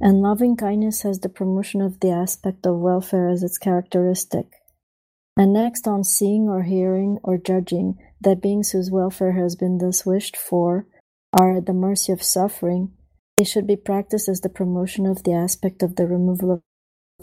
and 0.00 0.20
loving 0.20 0.56
kindness 0.56 1.04
as 1.04 1.20
the 1.20 1.30
promotion 1.30 1.80
of 1.80 2.00
the 2.00 2.10
aspect 2.10 2.66
of 2.66 2.78
welfare 2.78 3.28
as 3.28 3.42
its 3.42 3.56
characteristic. 3.56 4.46
And 5.36 5.54
next, 5.54 5.88
on 5.88 6.04
seeing 6.04 6.48
or 6.48 6.62
hearing 6.64 7.18
or 7.22 7.38
judging 7.38 7.98
that 8.20 8.42
beings 8.42 8.70
whose 8.70 8.90
welfare 8.90 9.32
has 9.32 9.56
been 9.56 9.78
thus 9.78 10.04
wished 10.04 10.36
for 10.36 10.86
are 11.32 11.56
at 11.56 11.66
the 11.66 11.72
mercy 11.72 12.12
of 12.12 12.22
suffering, 12.22 12.92
they 13.38 13.44
should 13.44 13.66
be 13.66 13.76
practiced 13.76 14.28
as 14.28 14.42
the 14.42 14.50
promotion 14.50 15.06
of 15.06 15.24
the 15.24 15.32
aspect 15.32 15.82
of 15.82 15.96
the 15.96 16.06
removal 16.06 16.62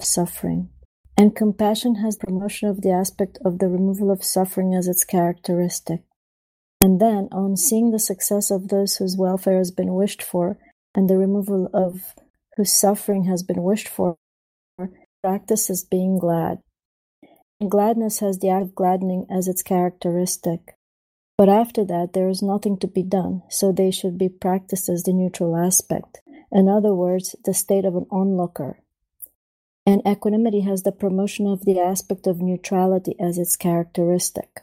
suffering. 0.03 0.69
And 1.17 1.35
compassion 1.35 1.95
has 1.95 2.15
promotion 2.15 2.69
of 2.69 2.81
the 2.81 2.91
aspect 2.91 3.37
of 3.43 3.59
the 3.59 3.67
removal 3.67 4.09
of 4.11 4.23
suffering 4.23 4.73
as 4.73 4.87
its 4.87 5.03
characteristic. 5.03 6.01
And 6.81 7.01
then, 7.01 7.27
on 7.31 7.57
seeing 7.57 7.91
the 7.91 7.99
success 7.99 8.49
of 8.49 8.69
those 8.69 8.97
whose 8.97 9.17
welfare 9.17 9.57
has 9.57 9.71
been 9.71 9.93
wished 9.93 10.23
for, 10.23 10.57
and 10.95 11.09
the 11.09 11.17
removal 11.17 11.69
of 11.73 12.15
whose 12.55 12.71
suffering 12.71 13.25
has 13.25 13.43
been 13.43 13.63
wished 13.63 13.89
for, 13.89 14.17
practice 15.21 15.69
as 15.69 15.83
being 15.83 16.17
glad. 16.17 16.59
Gladness 17.67 18.19
has 18.19 18.39
the 18.39 18.49
act 18.49 18.63
of 18.63 18.75
gladdening 18.75 19.25
as 19.29 19.49
its 19.49 19.61
characteristic. 19.61 20.77
But 21.37 21.49
after 21.49 21.83
that, 21.85 22.13
there 22.13 22.29
is 22.29 22.41
nothing 22.41 22.77
to 22.79 22.87
be 22.87 23.03
done, 23.03 23.43
so 23.49 23.71
they 23.71 23.91
should 23.91 24.17
be 24.17 24.29
practiced 24.29 24.87
as 24.87 25.03
the 25.03 25.13
neutral 25.13 25.57
aspect. 25.57 26.19
In 26.51 26.69
other 26.69 26.95
words, 26.95 27.35
the 27.43 27.53
state 27.53 27.85
of 27.85 27.95
an 27.95 28.05
onlooker. 28.09 28.79
And 29.85 30.01
equanimity 30.07 30.61
has 30.61 30.83
the 30.83 30.91
promotion 30.91 31.47
of 31.47 31.65
the 31.65 31.79
aspect 31.79 32.27
of 32.27 32.41
neutrality 32.41 33.15
as 33.19 33.37
its 33.37 33.55
characteristic. 33.55 34.61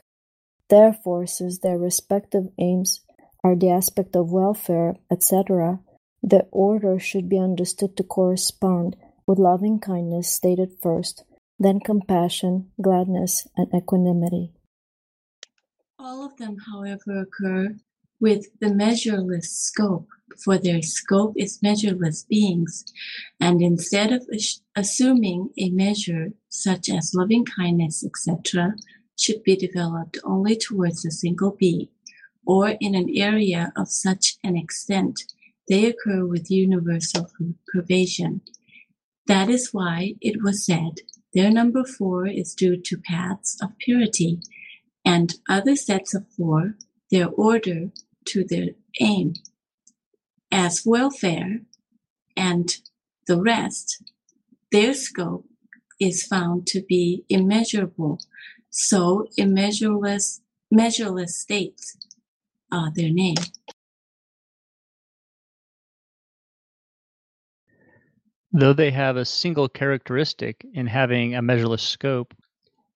Therefore, 0.69 1.25
since 1.27 1.59
their 1.59 1.77
respective 1.77 2.49
aims 2.57 3.01
are 3.43 3.55
the 3.55 3.69
aspect 3.69 4.15
of 4.15 4.31
welfare, 4.31 4.95
etc., 5.11 5.79
the 6.23 6.47
order 6.51 6.99
should 6.99 7.29
be 7.29 7.37
understood 7.37 7.95
to 7.97 8.03
correspond 8.03 8.95
with 9.25 9.39
loving 9.39 9.79
kindness 9.79 10.33
stated 10.33 10.71
first, 10.81 11.23
then 11.59 11.79
compassion, 11.79 12.71
gladness, 12.81 13.47
and 13.55 13.73
equanimity. 13.73 14.51
All 15.99 16.25
of 16.25 16.37
them, 16.37 16.57
however, 16.71 17.21
occur 17.21 17.75
with 18.19 18.47
the 18.59 18.73
measureless 18.73 19.51
scope, 19.51 20.07
for 20.43 20.57
their 20.57 20.81
scope 20.81 21.33
is 21.35 21.61
measureless 21.61 22.23
beings, 22.23 22.85
and 23.39 23.61
instead 23.61 24.11
of 24.11 24.27
assuming 24.75 25.49
a 25.57 25.69
measure 25.69 26.33
such 26.49 26.89
as 26.89 27.13
loving 27.13 27.45
kindness, 27.45 28.05
etc., 28.05 28.75
should 29.19 29.43
be 29.43 29.55
developed 29.55 30.17
only 30.23 30.55
towards 30.55 31.05
a 31.05 31.11
single 31.11 31.51
being, 31.51 31.87
or 32.45 32.75
in 32.79 32.93
an 32.93 33.09
area 33.15 33.71
of 33.75 33.89
such 33.89 34.37
an 34.43 34.55
extent 34.55 35.23
they 35.67 35.85
occur 35.85 36.25
with 36.25 36.51
universal 36.51 37.29
pervasion. 37.73 38.41
That 39.27 39.49
is 39.49 39.73
why 39.73 40.15
it 40.21 40.41
was 40.41 40.65
said, 40.65 41.01
their 41.33 41.51
number 41.51 41.83
four 41.83 42.25
is 42.25 42.53
due 42.53 42.77
to 42.77 42.97
paths 42.97 43.57
of 43.61 43.77
purity, 43.79 44.39
and 45.03 45.35
other 45.49 45.75
sets 45.75 46.13
of 46.13 46.25
four, 46.29 46.75
their 47.11 47.27
order 47.27 47.91
to 48.27 48.43
their 48.43 48.69
aim. 48.99 49.33
As 50.51 50.83
welfare 50.85 51.59
and 52.35 52.69
the 53.27 53.41
rest, 53.41 54.03
their 54.71 54.93
scope 54.93 55.45
is 55.99 56.25
found 56.25 56.67
to 56.67 56.81
be 56.87 57.23
immeasurable, 57.29 58.19
so 58.69 59.27
immeasureless, 59.37 60.41
measureless 60.71 61.37
states 61.37 61.97
are 62.71 62.91
their 62.93 63.11
name. 63.11 63.35
Though 68.51 68.73
they 68.73 68.91
have 68.91 69.17
a 69.17 69.25
single 69.25 69.67
characteristic 69.69 70.65
in 70.73 70.87
having 70.87 71.35
a 71.35 71.41
measureless 71.41 71.83
scope, 71.83 72.33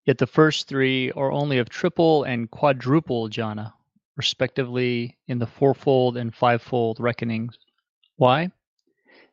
yet 0.06 0.18
the 0.18 0.28
first 0.28 0.68
three 0.68 1.12
are 1.12 1.32
only 1.32 1.58
of 1.58 1.70
triple 1.70 2.24
and 2.24 2.50
quadruple 2.50 3.30
jhana, 3.30 3.74
respectively 4.22 5.18
in 5.28 5.40
the 5.40 5.48
fourfold 5.48 6.16
and 6.18 6.34
fivefold 6.34 7.00
reckonings. 7.00 7.58
Why? 8.18 8.52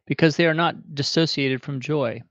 Because 0.06 0.36
they 0.36 0.46
are 0.46 0.54
not 0.54 0.94
dissociated 0.94 1.62
from 1.62 1.80
joy. 1.80 2.22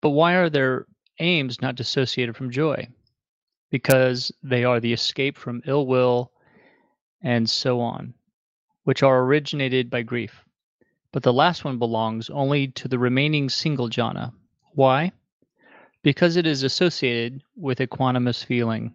But 0.00 0.10
why 0.10 0.34
are 0.34 0.50
their 0.50 0.86
aims 1.18 1.62
not 1.62 1.74
dissociated 1.74 2.36
from 2.36 2.50
joy? 2.50 2.88
Because 3.70 4.30
they 4.42 4.64
are 4.64 4.80
the 4.80 4.92
escape 4.92 5.36
from 5.38 5.62
ill 5.66 5.86
will 5.86 6.32
and 7.22 7.48
so 7.48 7.80
on, 7.80 8.14
which 8.84 9.02
are 9.02 9.22
originated 9.22 9.88
by 9.88 10.02
grief 10.02 10.44
but 11.12 11.22
the 11.22 11.32
last 11.32 11.62
one 11.62 11.78
belongs 11.78 12.30
only 12.30 12.68
to 12.68 12.88
the 12.88 12.98
remaining 12.98 13.50
single 13.50 13.90
jhana. 13.90 14.32
Why? 14.72 15.12
Because 16.02 16.36
it 16.36 16.46
is 16.46 16.62
associated 16.62 17.42
with 17.54 17.78
equanimous 17.78 18.42
feeling. 18.42 18.94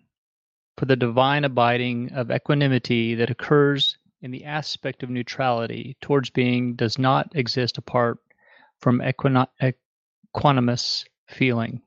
For 0.77 0.85
the 0.85 0.95
divine 0.95 1.43
abiding 1.43 2.13
of 2.13 2.31
equanimity 2.31 3.15
that 3.15 3.29
occurs 3.29 3.97
in 4.21 4.31
the 4.31 4.45
aspect 4.45 5.03
of 5.03 5.09
neutrality 5.09 5.97
towards 6.01 6.29
being 6.29 6.75
does 6.75 6.97
not 6.99 7.35
exist 7.35 7.77
apart 7.77 8.19
from 8.79 9.01
equanimous 9.01 9.45
feeling. 11.27 11.81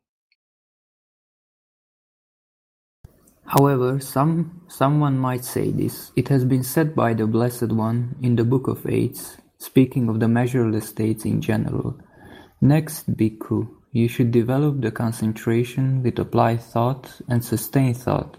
However, 3.46 3.98
some 3.98 4.62
someone 4.68 5.18
might 5.18 5.44
say 5.44 5.70
this. 5.70 6.12
It 6.14 6.28
has 6.28 6.44
been 6.44 6.62
said 6.62 6.94
by 6.94 7.14
the 7.14 7.26
Blessed 7.26 7.72
One 7.72 8.16
in 8.22 8.36
the 8.36 8.44
Book 8.44 8.68
of 8.68 8.86
Eights 8.86 9.38
Speaking 9.60 10.08
of 10.08 10.20
the 10.20 10.28
measureless 10.28 10.88
states 10.88 11.26
in 11.26 11.42
general, 11.42 12.00
next 12.62 13.14
bhikkhu, 13.14 13.68
you 13.92 14.08
should 14.08 14.30
develop 14.30 14.80
the 14.80 14.90
concentration 14.90 16.02
with 16.02 16.18
applied 16.18 16.62
thought 16.62 17.20
and 17.28 17.44
sustained 17.44 17.98
thought, 17.98 18.38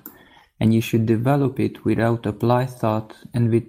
and 0.62 0.74
you 0.76 0.80
should 0.80 1.08
develop 1.08 1.60
it 1.60 1.84
without 1.84 2.28
applied 2.28 2.70
thought 2.70 3.16
and 3.34 3.50
with 3.50 3.64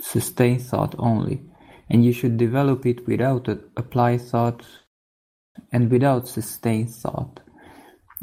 sustained 0.00 0.62
thought 0.62 0.94
only, 0.98 1.42
and 1.90 2.04
you 2.04 2.12
should 2.12 2.36
develop 2.36 2.86
it 2.86 3.04
without 3.08 3.48
applied 3.76 4.20
thought 4.20 4.64
and 5.72 5.90
without 5.90 6.28
sustained 6.28 6.88
thought, 6.88 7.40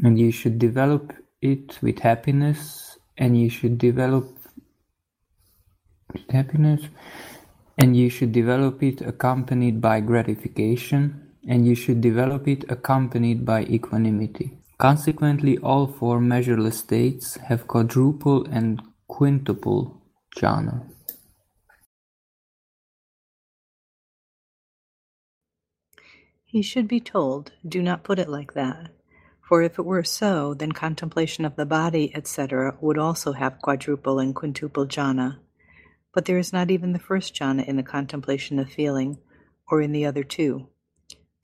and 0.04 0.18
you 0.18 0.32
should 0.32 0.58
develop 0.58 1.14
it 1.42 1.78
with 1.82 2.00
happiness, 2.00 2.98
and 3.18 3.38
you 3.38 3.50
should 3.50 3.78
develop 3.78 4.26
happiness 6.30 6.82
and 7.78 7.96
you 7.96 8.10
should 8.10 8.32
develop 8.32 8.82
it 8.82 9.02
accompanied 9.02 9.80
by 9.82 10.00
gratification, 10.00 11.34
and 11.48 11.68
you 11.68 11.76
should 11.76 12.02
develop 12.02 12.48
it 12.48 12.64
accompanied 12.70 13.46
by 13.46 13.64
equanimity. 13.66 14.57
Consequently, 14.80 15.58
all 15.58 15.88
four 15.88 16.22
measureless 16.22 16.78
states 16.78 17.36
have 17.38 17.68
quadruple 17.68 18.46
and 18.46 18.82
quintuple 19.08 20.02
jhana. 20.36 20.88
He 26.46 26.62
should 26.62 26.88
be 26.88 27.00
told, 27.00 27.54
do 27.68 27.82
not 27.82 28.04
put 28.04 28.20
it 28.20 28.30
like 28.30 28.54
that. 28.54 28.92
For 29.42 29.64
if 29.64 29.80
it 29.80 29.86
were 29.86 30.04
so, 30.04 30.54
then 30.54 30.74
contemplation 30.74 31.44
of 31.44 31.56
the 31.56 31.66
body, 31.66 32.12
etc., 32.14 32.78
would 32.80 32.98
also 32.98 33.32
have 33.32 33.62
quadruple 33.62 34.20
and 34.20 34.36
quintuple 34.36 34.86
jhana. 34.86 35.40
But 36.14 36.26
there 36.26 36.38
is 36.38 36.54
not 36.54 36.70
even 36.70 36.94
the 36.94 37.00
first 37.00 37.34
jhana 37.34 37.66
in 37.66 37.78
the 37.78 37.84
contemplation 37.84 38.60
of 38.60 38.70
feeling, 38.70 39.18
or 39.70 39.82
in 39.82 39.92
the 39.92 40.06
other 40.06 40.24
two. 40.24 40.68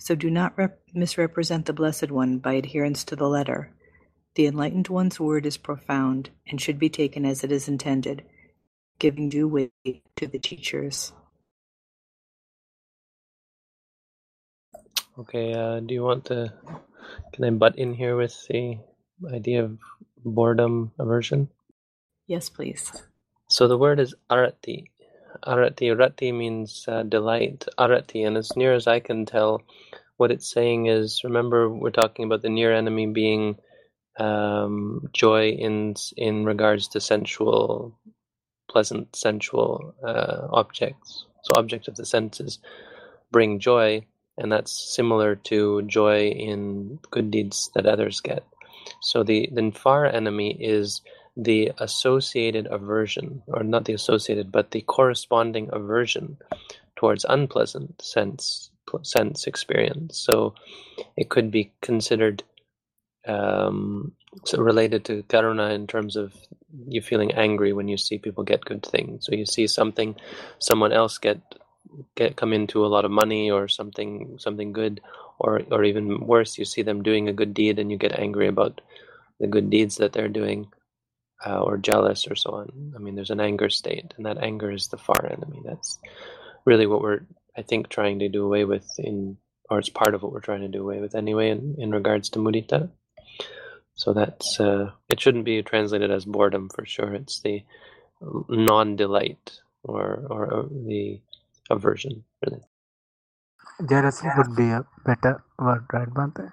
So 0.03 0.15
do 0.15 0.29
not 0.29 0.57
rep- 0.57 0.81
misrepresent 0.93 1.65
the 1.65 1.71
Blessed 1.71 2.11
One 2.11 2.37
by 2.37 2.55
adherence 2.55 3.05
to 3.05 3.15
the 3.15 3.29
letter. 3.29 3.71
The 4.35 4.47
Enlightened 4.47 4.89
One's 4.89 5.17
word 5.17 5.45
is 5.45 5.55
profound, 5.55 6.29
and 6.45 6.59
should 6.59 6.77
be 6.77 6.89
taken 6.89 7.25
as 7.25 7.41
it 7.41 7.53
is 7.53 7.69
intended, 7.69 8.21
giving 8.99 9.29
due 9.29 9.47
weight 9.47 9.71
to 10.17 10.27
the 10.27 10.39
teachers. 10.39 11.13
Okay, 15.17 15.53
uh, 15.53 15.79
do 15.79 15.93
you 15.93 16.03
want 16.03 16.25
to? 16.25 16.51
Can 17.31 17.45
I 17.45 17.51
butt 17.51 17.77
in 17.77 17.93
here 17.93 18.17
with 18.17 18.35
the 18.49 18.79
idea 19.31 19.63
of 19.63 19.79
boredom 20.25 20.91
aversion? 20.99 21.47
Yes, 22.27 22.49
please. 22.49 22.91
So 23.47 23.69
the 23.69 23.77
word 23.77 24.01
is 24.01 24.13
arati. 24.29 24.91
Arati, 25.45 25.97
rati 25.97 26.31
means 26.31 26.85
uh, 26.87 27.03
delight. 27.03 27.67
Arati, 27.77 28.25
and 28.25 28.37
as 28.37 28.55
near 28.55 28.73
as 28.73 28.87
I 28.87 28.99
can 28.99 29.25
tell, 29.25 29.63
what 30.17 30.31
it's 30.31 30.51
saying 30.51 30.87
is, 30.87 31.21
remember, 31.23 31.69
we're 31.69 31.91
talking 31.91 32.25
about 32.25 32.41
the 32.41 32.49
near 32.49 32.73
enemy 32.73 33.07
being 33.07 33.57
um, 34.19 35.09
joy 35.13 35.49
in 35.49 35.95
in 36.17 36.45
regards 36.45 36.87
to 36.89 37.01
sensual, 37.01 37.97
pleasant 38.69 39.15
sensual 39.15 39.95
uh, 40.05 40.47
objects. 40.51 41.25
So 41.43 41.53
objects 41.59 41.87
of 41.87 41.95
the 41.95 42.05
senses 42.05 42.59
bring 43.31 43.59
joy, 43.59 44.05
and 44.37 44.51
that's 44.51 44.95
similar 44.95 45.35
to 45.35 45.81
joy 45.83 46.27
in 46.29 46.99
good 47.11 47.31
deeds 47.31 47.69
that 47.75 47.85
others 47.85 48.21
get. 48.21 48.43
So 49.01 49.23
the 49.23 49.49
the 49.51 49.71
far 49.71 50.05
enemy 50.05 50.51
is 50.59 51.01
the 51.35 51.71
associated 51.79 52.67
aversion, 52.67 53.41
or 53.47 53.63
not 53.63 53.85
the 53.85 53.93
associated, 53.93 54.51
but 54.51 54.71
the 54.71 54.81
corresponding 54.81 55.69
aversion 55.73 56.37
towards 56.95 57.25
unpleasant 57.27 58.01
sense 58.01 58.69
sense 59.01 59.47
experience. 59.47 60.19
So 60.19 60.53
it 61.17 61.29
could 61.29 61.49
be 61.49 61.71
considered 61.81 62.43
um, 63.27 64.11
so 64.45 64.61
related 64.61 65.05
to 65.05 65.23
karuna 65.23 65.73
in 65.73 65.87
terms 65.87 66.15
of 66.15 66.33
you 66.87 67.01
feeling 67.01 67.31
angry 67.33 67.71
when 67.71 67.87
you 67.87 67.97
see 67.97 68.17
people 68.17 68.43
get 68.43 68.65
good 68.65 68.83
things. 68.85 69.25
So 69.25 69.35
you 69.35 69.45
see 69.45 69.67
something, 69.67 70.15
someone 70.59 70.91
else 70.91 71.17
get 71.17 71.39
get 72.15 72.35
come 72.35 72.53
into 72.53 72.85
a 72.85 72.89
lot 72.89 73.05
of 73.05 73.11
money 73.11 73.51
or 73.51 73.67
something 73.67 74.37
something 74.39 74.73
good, 74.73 75.01
or 75.39 75.61
or 75.71 75.83
even 75.83 76.25
worse, 76.25 76.57
you 76.57 76.65
see 76.65 76.81
them 76.81 77.03
doing 77.03 77.27
a 77.27 77.33
good 77.33 77.53
deed 77.53 77.79
and 77.79 77.91
you 77.91 77.97
get 77.97 78.19
angry 78.19 78.47
about 78.47 78.81
the 79.39 79.47
good 79.47 79.69
deeds 79.69 79.97
that 79.97 80.13
they're 80.13 80.29
doing 80.29 80.67
uh, 81.45 81.61
or 81.61 81.77
jealous 81.77 82.27
or 82.27 82.35
so 82.35 82.51
on. 82.51 82.93
I 82.95 82.99
mean, 82.99 83.15
there's 83.15 83.29
an 83.29 83.39
anger 83.39 83.69
state, 83.69 84.13
and 84.17 84.25
that 84.25 84.37
anger 84.41 84.71
is 84.71 84.87
the 84.87 84.97
far 84.97 85.25
enemy. 85.25 85.61
That's 85.65 85.99
really 86.65 86.87
what 86.87 87.01
we're, 87.01 87.21
I 87.57 87.61
think, 87.61 87.89
trying 87.89 88.19
to 88.19 88.29
do 88.29 88.45
away 88.45 88.65
with 88.65 88.87
in, 88.97 89.37
or 89.69 89.79
it's 89.79 89.89
part 89.89 90.15
of 90.15 90.23
what 90.23 90.31
we're 90.31 90.39
trying 90.39 90.61
to 90.61 90.67
do 90.67 90.81
away 90.81 90.99
with 90.99 91.15
anyway 91.15 91.49
in, 91.49 91.75
in 91.77 91.91
regards 91.91 92.29
to 92.29 92.39
mudita. 92.39 92.89
So 93.95 94.13
that's 94.13 94.59
uh, 94.59 94.91
it 95.09 95.19
shouldn't 95.19 95.45
be 95.45 95.61
translated 95.61 96.09
as 96.09 96.25
boredom 96.25 96.69
for 96.73 96.85
sure. 96.85 97.13
It's 97.13 97.41
the 97.41 97.63
non-delight 98.21 99.59
or 99.83 100.25
or 100.29 100.67
the 100.69 101.21
aversion 101.69 102.23
really. 102.45 102.61
Jealousy 103.87 104.27
would 104.37 104.55
be 104.55 104.69
a 104.69 104.85
better 105.05 105.43
word, 105.59 105.85
right, 105.91 106.07
Bhante? 106.07 106.51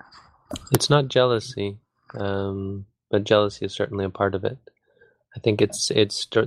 It's 0.73 0.91
not 0.91 1.09
jealousy, 1.09 1.79
um, 2.19 2.87
but 3.11 3.25
jealousy 3.25 3.67
is 3.67 3.75
certainly 3.75 4.05
a 4.05 4.11
part 4.11 4.35
of 4.35 4.45
it. 4.45 4.59
I 5.37 5.41
think 5.41 5.63
it's 5.63 5.91
it's 5.91 6.27
the 6.27 6.41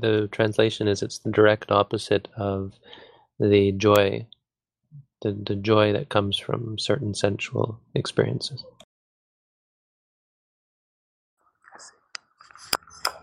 the 0.00 0.28
translation 0.32 0.88
is 0.88 1.02
it's 1.02 1.18
the 1.20 1.30
direct 1.30 1.70
opposite 1.70 2.28
of 2.36 2.72
the 3.38 3.72
joy, 3.72 4.26
the 5.22 5.32
the 5.32 5.54
joy 5.54 5.92
that 5.92 6.08
comes 6.08 6.36
from 6.38 6.78
certain 6.78 7.14
sensual 7.14 7.80
experiences. 7.94 8.64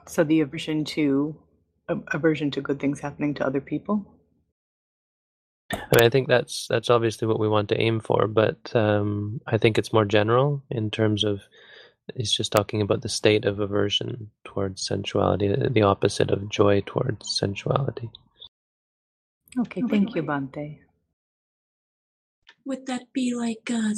So 0.08 0.24
the 0.24 0.42
aversion 0.42 0.86
to 0.86 1.36
aversion 1.88 2.52
to 2.52 2.62
good 2.62 2.80
things 2.80 3.00
happening 3.00 3.34
to 3.36 3.46
other 3.46 3.62
people. 3.62 4.06
I 5.74 5.78
mean, 5.78 6.06
I 6.06 6.10
think 6.10 6.28
that's 6.28 6.68
that's 6.68 6.90
obviously 6.90 7.28
what 7.28 7.40
we 7.40 7.50
want 7.50 7.70
to 7.70 7.80
aim 7.80 8.00
for, 8.00 8.28
but 8.28 8.74
um, 8.76 9.42
I 9.48 9.58
think 9.58 9.78
it's 9.78 9.94
more 9.94 10.06
general 10.06 10.64
in 10.70 10.90
terms 10.90 11.24
of 11.24 11.42
he's 12.16 12.32
just 12.32 12.52
talking 12.52 12.82
about 12.82 13.02
the 13.02 13.10
state 13.10 13.46
of 13.46 13.60
aversion 13.60 14.32
towards 14.44 14.86
sensuality, 14.86 15.54
the 15.72 15.82
opposite 15.82 16.32
of 16.32 16.50
joy 16.50 16.82
towards 16.86 17.38
sensuality. 17.38 18.10
Okay, 19.60 19.82
thank 19.90 20.16
you, 20.16 20.24
Bhante. 20.24 20.80
Would 22.66 22.86
that 22.86 23.12
be 23.12 23.34
like 23.36 23.70
uh, 23.72 23.94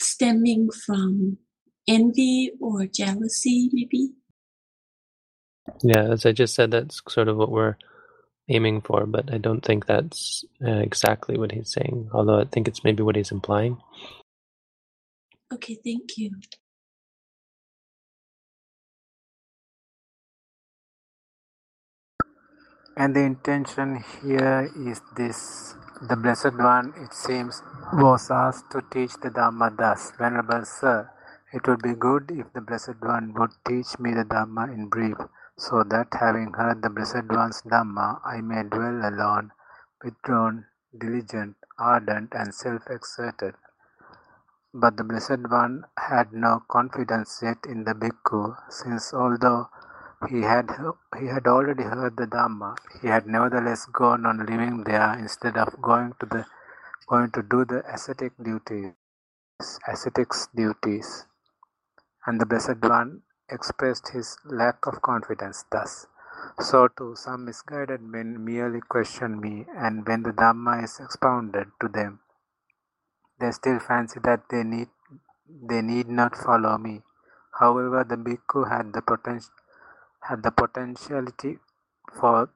stemming 0.00 0.70
from 0.86 1.38
envy 1.86 2.52
or 2.60 2.86
jealousy, 2.86 3.70
maybe? 3.72 4.12
Yeah, 5.82 6.04
as 6.04 6.24
I 6.24 6.32
just 6.32 6.54
said, 6.54 6.70
that's 6.70 7.02
sort 7.08 7.28
of 7.28 7.36
what 7.36 7.50
we're 7.50 7.76
aiming 8.48 8.80
for, 8.80 9.04
but 9.04 9.32
I 9.32 9.38
don't 9.38 9.64
think 9.64 9.86
that's 9.86 10.44
uh, 10.66 10.78
exactly 10.78 11.36
what 11.36 11.52
he's 11.52 11.72
saying, 11.72 12.08
although 12.12 12.40
I 12.40 12.44
think 12.44 12.66
it's 12.66 12.84
maybe 12.84 13.02
what 13.02 13.16
he's 13.16 13.30
implying. 13.30 13.78
Okay, 15.52 15.76
thank 15.84 16.16
you. 16.16 16.30
And 23.00 23.14
the 23.14 23.20
intention 23.20 24.02
here 24.22 24.68
is 24.74 25.00
this 25.16 25.76
the 26.02 26.16
Blessed 26.16 26.54
One, 26.58 26.92
it 26.96 27.14
seems, 27.14 27.62
was 27.92 28.28
asked 28.28 28.72
to 28.72 28.82
teach 28.90 29.12
the 29.22 29.30
Dhamma 29.30 29.76
thus 29.76 30.10
Venerable 30.18 30.64
Sir, 30.64 31.08
it 31.52 31.68
would 31.68 31.80
be 31.80 31.94
good 31.94 32.32
if 32.32 32.52
the 32.54 32.60
Blessed 32.60 33.00
One 33.00 33.34
would 33.34 33.52
teach 33.68 34.00
me 34.00 34.14
the 34.14 34.24
Dhamma 34.24 34.74
in 34.74 34.88
brief 34.88 35.16
so 35.56 35.84
that 35.84 36.08
having 36.18 36.52
heard 36.54 36.82
the 36.82 36.90
Blessed 36.90 37.30
One's 37.30 37.62
Dhamma, 37.62 38.20
I 38.24 38.40
may 38.40 38.64
dwell 38.64 39.08
alone, 39.08 39.52
withdrawn, 40.02 40.66
diligent, 41.00 41.54
ardent, 41.78 42.32
and 42.32 42.52
self-exerted. 42.52 43.54
But 44.74 44.96
the 44.96 45.04
Blessed 45.04 45.48
One 45.48 45.84
had 45.96 46.32
no 46.32 46.64
confidence 46.68 47.38
yet 47.44 47.58
in 47.64 47.84
the 47.84 47.94
bhikkhu, 47.94 48.56
since 48.70 49.14
although 49.14 49.68
he 50.26 50.40
had 50.42 50.70
he 51.18 51.26
had 51.26 51.46
already 51.46 51.84
heard 51.84 52.16
the 52.16 52.26
Dhamma, 52.26 52.76
he 53.00 53.08
had 53.08 53.26
nevertheless 53.26 53.86
gone 53.86 54.26
on 54.26 54.44
living 54.46 54.84
there 54.84 55.12
instead 55.18 55.56
of 55.56 55.80
going 55.80 56.12
to 56.20 56.26
the 56.26 56.44
going 57.08 57.30
to 57.32 57.42
do 57.42 57.64
the 57.64 57.84
ascetic 57.94 58.32
duties, 58.42 58.92
ascetics 59.88 60.48
duties. 60.54 61.26
And 62.26 62.40
the 62.40 62.46
Blessed 62.46 62.82
One 62.82 63.22
expressed 63.50 64.10
his 64.12 64.36
lack 64.44 64.86
of 64.86 65.02
confidence 65.02 65.64
thus: 65.70 66.06
So 66.60 66.88
too 66.88 67.14
some 67.16 67.44
misguided 67.46 68.02
men 68.02 68.44
merely 68.44 68.80
question 68.80 69.40
me, 69.40 69.66
and 69.76 70.06
when 70.06 70.24
the 70.24 70.32
Dhamma 70.32 70.84
is 70.84 71.00
expounded 71.00 71.68
to 71.80 71.88
them, 71.88 72.20
they 73.40 73.52
still 73.52 73.78
fancy 73.78 74.20
that 74.24 74.48
they 74.50 74.64
need 74.64 74.88
they 75.70 75.82
need 75.82 76.08
not 76.08 76.36
follow 76.36 76.78
me. 76.78 77.02
However, 77.60 78.04
the 78.04 78.16
bhikkhu 78.16 78.68
had 78.70 78.92
the 78.92 79.02
potential 79.02 79.52
had 80.28 80.42
the 80.42 80.50
potentiality 80.50 81.58
for 82.20 82.50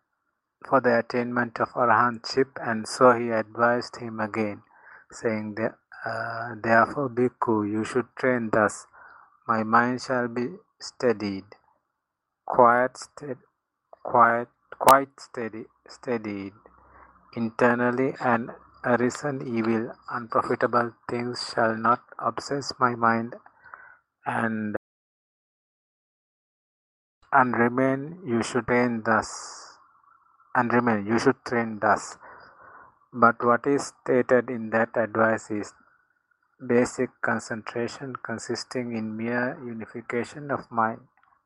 for 0.68 0.80
the 0.80 0.98
attainment 0.98 1.58
of 1.60 1.70
arahantship, 1.70 2.50
and 2.60 2.86
so 2.86 3.12
he 3.12 3.30
advised 3.30 3.96
him 3.96 4.20
again, 4.20 4.62
saying, 5.10 5.56
uh, 5.60 6.54
Therefore, 6.62 7.08
bhikkhu, 7.08 7.68
you 7.70 7.84
should 7.84 8.06
train 8.16 8.50
thus. 8.52 8.86
My 9.48 9.62
mind 9.64 10.02
shall 10.02 10.28
be 10.28 10.46
steadied, 10.80 11.44
quiet, 12.46 12.96
stead, 12.96 13.38
quiet, 14.04 14.48
quite 14.78 15.18
steady, 15.18 15.64
steadied 15.88 16.52
internally, 17.34 18.14
and 18.20 18.50
arisen 18.84 19.42
evil, 19.46 19.92
unprofitable 20.10 20.92
things 21.08 21.52
shall 21.52 21.76
not 21.76 22.02
obsess 22.18 22.72
my 22.78 22.94
mind, 22.94 23.34
and 24.26 24.76
and 27.32 27.56
remain. 27.56 28.18
You 28.26 28.42
should 28.42 28.66
train 28.66 29.02
thus, 29.04 29.78
and 30.54 30.72
remain. 30.72 31.06
You 31.06 31.18
should 31.18 31.44
train 31.46 31.78
thus. 31.80 32.18
But 33.12 33.44
what 33.44 33.66
is 33.66 33.92
stated 34.02 34.50
in 34.50 34.70
that 34.70 34.96
advice 34.96 35.50
is 35.50 35.72
basic 36.66 37.10
concentration 37.22 38.14
consisting 38.24 38.96
in 38.96 39.16
mere 39.16 39.58
unification 39.66 40.50
of 40.50 40.70
mind 40.70 41.00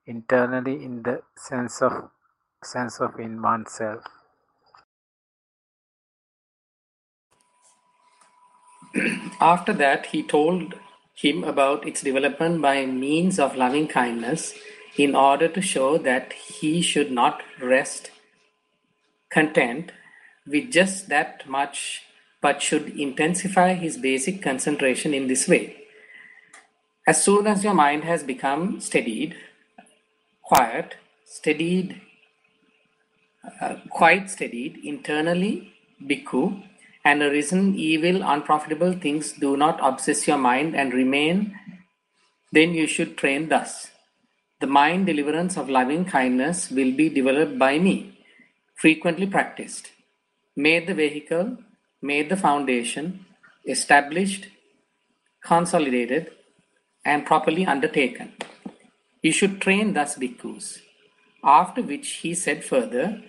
internally 0.06 0.84
in 0.84 1.02
the 1.02 1.22
sense 1.36 1.80
of 1.82 2.10
sense 2.62 3.00
of 3.00 3.18
in 3.18 3.40
oneself. 3.42 4.04
After 9.40 9.72
that, 9.72 10.06
he 10.06 10.22
told 10.22 10.74
him 11.14 11.44
about 11.44 11.86
its 11.86 12.02
development 12.02 12.60
by 12.60 12.86
means 12.86 13.38
of 13.38 13.56
loving 13.56 13.88
kindness 13.88 14.54
in 14.96 15.14
order 15.14 15.48
to 15.48 15.60
show 15.60 15.98
that 15.98 16.32
he 16.32 16.80
should 16.80 17.10
not 17.10 17.42
rest 17.60 18.10
content 19.30 19.92
with 20.46 20.70
just 20.70 21.08
that 21.08 21.48
much 21.48 22.02
but 22.40 22.62
should 22.62 22.88
intensify 22.98 23.74
his 23.74 23.96
basic 23.96 24.42
concentration 24.42 25.12
in 25.12 25.26
this 25.26 25.48
way. 25.48 25.76
As 27.06 27.22
soon 27.22 27.46
as 27.46 27.64
your 27.64 27.74
mind 27.74 28.04
has 28.04 28.22
become 28.22 28.80
steadied, 28.80 29.36
quiet, 30.42 30.96
steadied, 31.24 32.00
uh, 33.60 33.76
quite 33.90 34.30
steadied 34.30 34.78
internally, 34.84 35.72
bhikkhu, 36.02 36.62
and 37.04 37.22
arisen 37.22 37.74
evil, 37.76 38.22
unprofitable 38.22 38.92
things 38.92 39.32
do 39.32 39.56
not 39.56 39.78
obsess 39.80 40.26
your 40.26 40.38
mind 40.38 40.74
and 40.74 40.92
remain, 40.92 41.54
then 42.52 42.74
you 42.74 42.86
should 42.86 43.16
train 43.16 43.48
thus. 43.48 43.90
The 44.60 44.66
mind 44.66 45.06
deliverance 45.06 45.56
of 45.56 45.68
loving 45.68 46.04
kindness 46.04 46.70
will 46.70 46.92
be 46.92 47.08
developed 47.08 47.58
by 47.58 47.78
me, 47.78 48.18
frequently 48.74 49.26
practiced, 49.26 49.90
made 50.56 50.86
the 50.86 50.94
vehicle 50.94 51.58
made 52.02 52.28
the 52.28 52.36
foundation, 52.36 53.26
established, 53.66 54.46
consolidated, 55.42 56.30
and 57.04 57.26
properly 57.26 57.66
undertaken. 57.66 58.32
You 59.22 59.32
should 59.32 59.60
train 59.60 59.94
thus 59.94 60.16
bhikkhus. 60.16 60.80
After 61.42 61.82
which 61.82 62.08
he 62.22 62.34
said 62.34 62.64
further, 62.64 63.22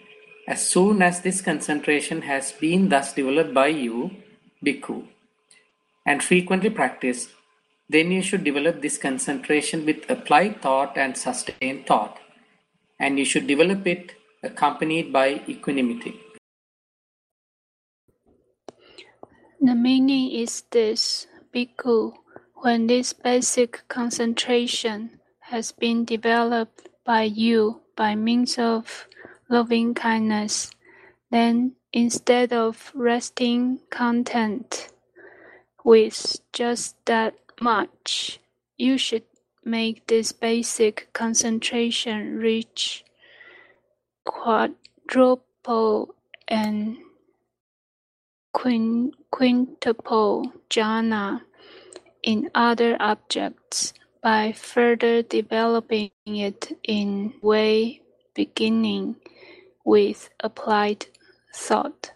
as 0.48 0.68
soon 0.68 1.02
as 1.02 1.22
this 1.22 1.42
concentration 1.42 2.22
has 2.24 2.52
been 2.52 2.90
thus 2.90 3.14
developed 3.14 3.54
by 3.54 3.68
you, 3.68 4.12
bhikkhu, 4.66 5.08
and 6.06 6.24
frequently 6.24 6.70
practiced, 6.70 7.30
then 7.90 8.12
you 8.12 8.22
should 8.22 8.44
develop 8.44 8.82
this 8.82 8.98
concentration 8.98 9.86
with 9.86 10.10
applied 10.10 10.62
thought 10.62 10.98
and 10.98 11.18
sustained 11.18 11.86
thought, 11.88 12.20
and 13.00 13.18
you 13.18 13.26
should 13.26 13.48
develop 13.48 13.88
it 13.88 14.14
accompanied 14.44 15.12
by 15.14 15.42
equanimity. 15.48 16.20
The 19.62 19.76
meaning 19.76 20.32
is 20.32 20.64
this: 20.72 21.28
Bhikkhu, 21.54 22.14
when 22.56 22.88
this 22.88 23.14
basic 23.14 23.88
concentration 23.88 25.20
has 25.40 25.72
been 25.72 26.06
developed 26.06 26.90
by 27.06 27.24
you 27.24 27.82
by 27.96 28.16
means 28.16 28.60
of 28.60 29.08
loving-kindness, 29.50 30.72
then 31.32 31.76
instead 31.94 32.52
of 32.52 32.92
resting 32.94 33.80
content 33.90 34.90
with 35.84 36.38
just 36.52 36.96
that 37.06 37.34
much, 37.62 38.40
you 38.78 38.98
should 38.98 39.24
make 39.64 40.08
this 40.08 40.32
basic 40.32 41.10
concentration 41.14 42.38
reach 42.38 43.04
quadruple 44.26 46.16
and 46.48 46.98
quintuple 49.32 50.52
jhana 50.70 51.42
in 52.24 52.50
other 52.56 52.98
objects 53.00 53.94
by 54.22 54.52
further 54.52 55.22
developing 55.22 56.12
it 56.26 56.78
in 56.84 57.34
way 57.42 58.02
beginning 58.34 59.16
with 59.86 60.30
applied 60.42 61.06
thought. 61.54 62.12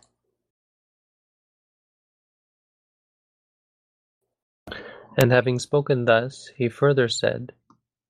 And 5.21 5.31
having 5.31 5.59
spoken 5.59 6.05
thus, 6.05 6.49
he 6.55 6.67
further 6.67 7.07
said, 7.07 7.53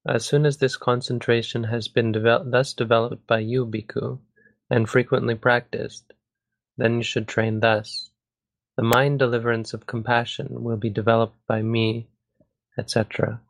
As 0.07 0.24
soon 0.24 0.45
as 0.45 0.59
this 0.59 0.78
concentration 0.78 1.66
has 1.66 1.89
been 1.89 2.14
devel- 2.14 2.49
thus 2.49 2.72
developed 2.72 3.28
by 3.28 3.39
you, 3.39 3.66
Bhikkhu, 3.66 4.20
and 4.70 4.88
frequently 4.88 5.36
practiced, 5.36 6.14
then 6.78 6.95
you 6.95 7.03
should 7.03 7.28
train 7.28 7.59
thus. 7.59 8.12
The 8.78 8.84
mind 8.84 9.20
deliverance 9.20 9.74
of 9.74 9.88
compassion 9.88 10.64
will 10.64 10.78
be 10.78 10.89
developed 10.89 11.36
by 11.47 11.62
me, 11.62 12.07
etc., 12.78 13.41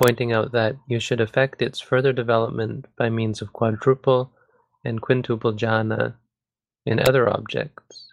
pointing 0.00 0.32
out 0.32 0.52
that 0.52 0.76
you 0.88 0.98
should 0.98 1.20
effect 1.20 1.60
its 1.60 1.78
further 1.78 2.14
development 2.14 2.86
by 2.96 3.10
means 3.10 3.42
of 3.42 3.52
quadruple 3.52 4.32
and 4.86 5.02
quintuple 5.02 5.52
jhana 5.52 6.14
in 6.86 6.98
other 6.98 7.28
objects, 7.28 8.10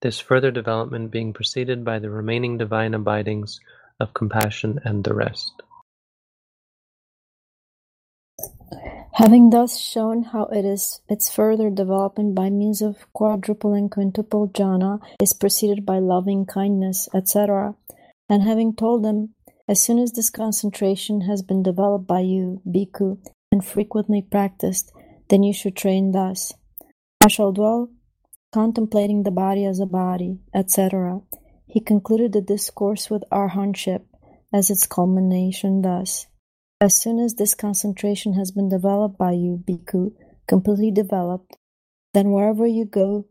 this 0.00 0.18
further 0.18 0.50
development 0.50 1.10
being 1.10 1.34
preceded 1.34 1.84
by 1.84 1.98
the 1.98 2.08
remaining 2.08 2.56
divine 2.56 2.94
abidings 2.94 3.60
of 4.00 4.14
compassion 4.14 4.78
and 4.84 5.04
the 5.04 5.14
rest. 5.14 5.52
Having 9.14 9.50
thus 9.50 9.80
shown 9.80 10.22
how 10.22 10.44
it 10.44 10.64
is 10.64 11.00
its 11.08 11.28
further 11.28 11.70
development 11.70 12.36
by 12.36 12.50
means 12.50 12.80
of 12.80 13.12
quadruple 13.12 13.74
and 13.74 13.90
quintuple 13.90 14.48
jhana 14.48 15.00
is 15.20 15.32
preceded 15.32 15.84
by 15.84 15.98
loving 15.98 16.46
kindness, 16.46 17.08
etc., 17.12 17.74
and 18.28 18.42
having 18.42 18.76
told 18.76 19.02
them, 19.02 19.34
as 19.68 19.82
soon 19.82 19.98
as 19.98 20.12
this 20.12 20.30
concentration 20.30 21.22
has 21.22 21.42
been 21.42 21.62
developed 21.62 22.06
by 22.06 22.20
you, 22.20 22.62
bhikkhu, 22.64 23.18
and 23.50 23.64
frequently 23.64 24.22
practiced, 24.22 24.92
then 25.30 25.42
you 25.42 25.52
should 25.52 25.74
train 25.74 26.12
thus. 26.12 26.52
I 27.20 27.28
shall 27.28 27.52
dwell 27.52 27.90
contemplating 28.52 29.24
the 29.24 29.30
body 29.30 29.64
as 29.64 29.80
a 29.80 29.86
body, 29.86 30.38
etc. 30.54 31.20
He 31.70 31.80
concluded 31.80 32.32
the 32.32 32.40
discourse 32.40 33.10
with 33.10 33.28
arahantship 33.30 34.00
as 34.54 34.70
its 34.70 34.86
culmination 34.86 35.82
thus: 35.82 36.26
As 36.80 36.96
soon 36.96 37.18
as 37.18 37.34
this 37.34 37.54
concentration 37.54 38.32
has 38.32 38.50
been 38.50 38.70
developed 38.70 39.18
by 39.18 39.32
you, 39.32 39.62
bhikkhu, 39.66 40.14
completely 40.46 40.90
developed, 40.90 41.58
then 42.14 42.32
wherever 42.32 42.66
you 42.66 42.86
go, 42.86 43.26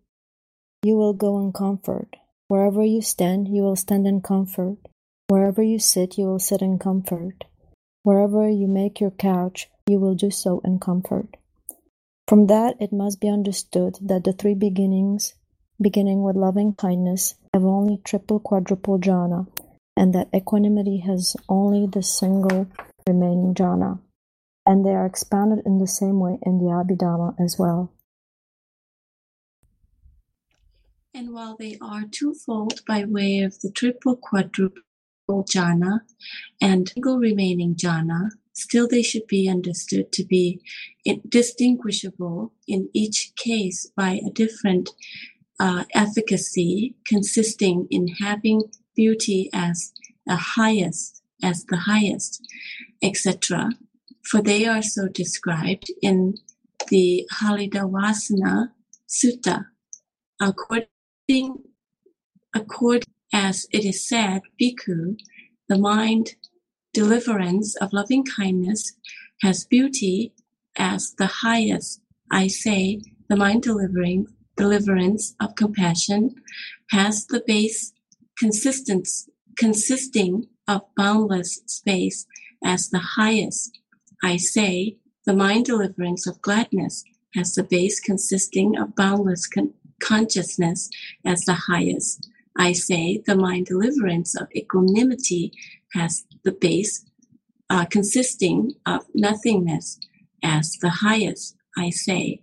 you 0.83 0.95
will 0.95 1.13
go 1.13 1.39
in 1.39 1.51
comfort; 1.51 2.15
wherever 2.47 2.85
you 2.85 3.01
stand, 3.01 3.47
you 3.47 3.63
will 3.63 3.75
stand 3.75 4.05
in 4.05 4.21
comfort; 4.21 4.77
wherever 5.27 5.63
you 5.63 5.79
sit, 5.79 6.19
you 6.19 6.27
will 6.27 6.37
sit 6.37 6.61
in 6.61 6.77
comfort; 6.77 7.45
wherever 8.03 8.47
you 8.47 8.67
make 8.67 9.01
your 9.01 9.09
couch, 9.09 9.67
you 9.87 9.99
will 9.99 10.13
do 10.13 10.29
so 10.29 10.59
in 10.63 10.77
comfort. 10.77 11.37
From 12.27 12.45
that 12.45 12.79
it 12.79 12.93
must 12.93 13.19
be 13.19 13.29
understood 13.29 13.97
that 13.99 14.25
the 14.25 14.33
three 14.33 14.53
beginnings 14.53 15.33
beginning 15.81 16.21
with 16.21 16.35
loving-kindness, 16.35 17.33
have 17.57 17.65
only 17.65 17.99
triple 18.03 18.39
quadruple 18.39 18.99
jhana, 18.99 19.47
and 19.95 20.13
that 20.13 20.29
equanimity 20.33 20.97
has 20.99 21.35
only 21.49 21.87
the 21.87 22.03
single 22.03 22.67
remaining 23.07 23.55
jhana, 23.55 23.99
and 24.63 24.85
they 24.85 24.91
are 24.91 25.07
expounded 25.07 25.65
in 25.65 25.79
the 25.79 25.87
same 25.87 26.19
way 26.19 26.37
in 26.43 26.59
the 26.59 26.65
Abhidhamma 26.65 27.33
as 27.43 27.57
well. 27.57 27.91
And 31.15 31.33
while 31.33 31.55
they 31.57 31.79
are 31.81 32.03
twofold 32.11 32.81
by 32.87 33.05
way 33.05 33.39
of 33.39 33.59
the 33.61 33.71
triple 33.71 34.15
quadruple 34.15 34.83
jhana 35.29 36.01
and 36.61 36.87
single 36.87 37.17
remaining 37.17 37.73
jhana, 37.73 38.29
still 38.53 38.87
they 38.87 39.01
should 39.01 39.25
be 39.25 39.49
understood 39.49 40.11
to 40.11 40.23
be 40.23 40.61
distinguishable 41.27 42.53
in 42.67 42.89
each 42.93 43.33
case 43.35 43.89
by 43.95 44.21
a 44.23 44.29
different 44.29 44.91
uh, 45.59 45.83
efficacy 45.93 46.95
consisting 47.05 47.87
in 47.89 48.07
having 48.19 48.63
beauty 48.95 49.49
as 49.53 49.91
the 50.25 50.35
highest, 50.35 51.21
as 51.43 51.65
the 51.65 51.77
highest, 51.77 52.41
etc. 53.01 53.71
For 54.23 54.41
they 54.41 54.65
are 54.65 54.81
so 54.81 55.07
described 55.07 55.91
in 56.01 56.35
the 56.89 57.27
Haliddavasana 57.33 58.71
Sutta. 59.07 59.65
According, 60.39 61.63
according 62.53 63.13
as 63.33 63.67
it 63.71 63.85
is 63.85 64.07
said, 64.07 64.41
Bhikkhu, 64.61 65.17
the 65.69 65.77
mind 65.77 66.35
deliverance 66.93 67.75
of 67.77 67.93
loving 67.93 68.23
kindness 68.23 68.93
has 69.41 69.65
beauty 69.65 70.33
as 70.77 71.13
the 71.17 71.27
highest. 71.27 72.01
I 72.31 72.47
say, 72.47 73.01
the 73.29 73.35
mind 73.35 73.63
delivering 73.63 74.27
deliverance 74.57 75.35
of 75.39 75.55
compassion 75.55 76.35
has 76.91 77.25
the 77.27 77.43
base 77.45 77.93
consisting 78.37 79.03
of 80.67 80.81
boundless 80.95 81.61
space 81.65 82.25
as 82.63 82.89
the 82.89 82.99
highest. 82.99 83.79
I 84.23 84.37
say 84.37 84.97
the 85.25 85.33
mind 85.33 85.65
deliverance 85.65 86.27
of 86.27 86.41
gladness 86.41 87.03
has 87.35 87.55
the 87.55 87.63
base 87.63 87.99
consisting 87.99 88.77
of 88.77 88.95
boundless 88.95 89.47
con- 89.47 89.73
consciousness 90.01 90.89
as 91.25 91.45
the 91.45 91.53
highest. 91.53 92.29
I 92.57 92.73
say 92.73 93.21
the 93.25 93.35
mind 93.35 93.67
deliverance 93.67 94.35
of 94.35 94.47
equanimity 94.55 95.53
has 95.93 96.25
the 96.43 96.51
base 96.51 97.05
uh, 97.69 97.85
consisting 97.85 98.73
of 98.85 99.05
nothingness 99.13 99.99
as 100.43 100.77
the 100.81 100.89
highest. 100.89 101.55
I 101.77 101.91
say 101.91 102.39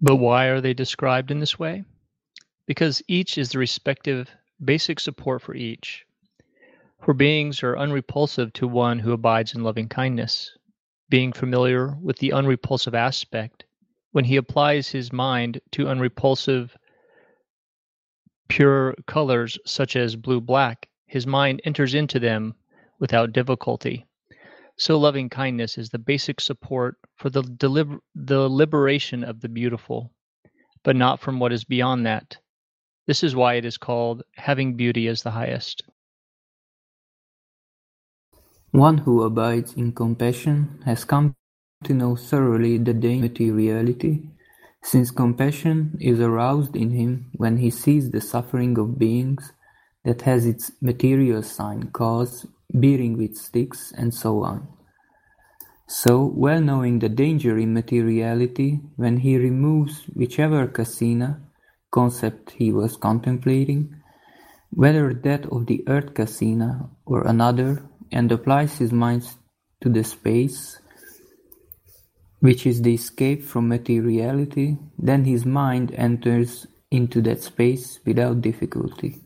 but 0.00 0.16
why 0.16 0.46
are 0.46 0.60
they 0.60 0.74
described 0.74 1.30
in 1.30 1.40
this 1.40 1.58
way? 1.58 1.84
Because 2.66 3.02
each 3.08 3.36
is 3.36 3.50
the 3.50 3.58
respective 3.58 4.30
basic 4.64 5.00
support 5.00 5.42
for 5.42 5.54
each. 5.54 6.06
For 7.02 7.14
beings 7.14 7.62
are 7.62 7.78
unrepulsive 7.78 8.52
to 8.54 8.68
one 8.68 8.98
who 8.98 9.12
abides 9.12 9.54
in 9.54 9.62
loving 9.62 9.88
kindness, 9.88 10.56
being 11.08 11.32
familiar 11.32 11.96
with 12.02 12.18
the 12.18 12.32
unrepulsive 12.32 12.94
aspect, 12.94 13.64
when 14.12 14.24
he 14.24 14.36
applies 14.36 14.88
his 14.88 15.12
mind 15.12 15.60
to 15.72 15.88
unrepulsive 15.88 16.76
pure 18.48 18.94
colors 19.06 19.58
such 19.64 19.96
as 19.96 20.16
blue 20.16 20.40
black, 20.40 20.88
his 21.06 21.26
mind 21.26 21.60
enters 21.64 21.94
into 21.94 22.18
them 22.18 22.54
without 22.98 23.32
difficulty. 23.32 24.06
So 24.80 24.98
loving 24.98 25.28
kindness 25.28 25.76
is 25.76 25.90
the 25.90 25.98
basic 25.98 26.40
support 26.40 26.96
for 27.16 27.28
the, 27.28 27.42
deliber- 27.42 28.00
the 28.14 28.48
liberation 28.48 29.24
of 29.24 29.42
the 29.42 29.48
beautiful, 29.50 30.10
but 30.82 30.96
not 30.96 31.20
from 31.20 31.38
what 31.38 31.52
is 31.52 31.64
beyond 31.64 32.06
that. 32.06 32.38
This 33.06 33.22
is 33.22 33.36
why 33.36 33.54
it 33.54 33.66
is 33.66 33.76
called 33.76 34.22
having 34.36 34.76
beauty 34.76 35.06
as 35.08 35.22
the 35.22 35.32
highest. 35.32 35.82
One 38.70 38.96
who 38.96 39.22
abides 39.22 39.74
in 39.74 39.92
compassion 39.92 40.80
has 40.86 41.04
come 41.04 41.34
to 41.84 41.92
know 41.92 42.16
thoroughly 42.16 42.78
the 42.78 42.94
danger 42.94 43.52
reality, 43.52 44.22
since 44.82 45.10
compassion 45.10 45.98
is 46.00 46.20
aroused 46.20 46.74
in 46.74 46.92
him 46.92 47.26
when 47.34 47.58
he 47.58 47.68
sees 47.68 48.10
the 48.10 48.22
suffering 48.22 48.78
of 48.78 48.98
beings 48.98 49.52
that 50.06 50.22
has 50.22 50.46
its 50.46 50.72
material 50.80 51.42
sign 51.42 51.90
cause 51.90 52.46
beating 52.78 53.16
with 53.16 53.36
sticks, 53.36 53.92
and 53.96 54.14
so 54.14 54.42
on. 54.42 54.68
So, 55.86 56.24
well 56.24 56.60
knowing 56.60 57.00
the 57.00 57.08
danger 57.08 57.58
in 57.58 57.74
materiality, 57.74 58.80
when 58.96 59.18
he 59.18 59.36
removes 59.36 60.04
whichever 60.14 60.68
kasina 60.68 61.40
concept 61.90 62.52
he 62.52 62.70
was 62.70 62.96
contemplating, 62.96 63.96
whether 64.70 65.12
that 65.12 65.46
of 65.46 65.66
the 65.66 65.82
earth 65.88 66.14
kasina 66.14 66.88
or 67.04 67.26
another, 67.26 67.82
and 68.12 68.30
applies 68.30 68.78
his 68.78 68.92
mind 68.92 69.28
to 69.80 69.88
the 69.88 70.04
space, 70.04 70.78
which 72.38 72.66
is 72.66 72.82
the 72.82 72.94
escape 72.94 73.42
from 73.42 73.68
materiality, 73.68 74.78
then 74.98 75.24
his 75.24 75.44
mind 75.44 75.92
enters 75.94 76.66
into 76.90 77.20
that 77.22 77.42
space 77.42 78.00
without 78.04 78.40
difficulty. 78.40 79.16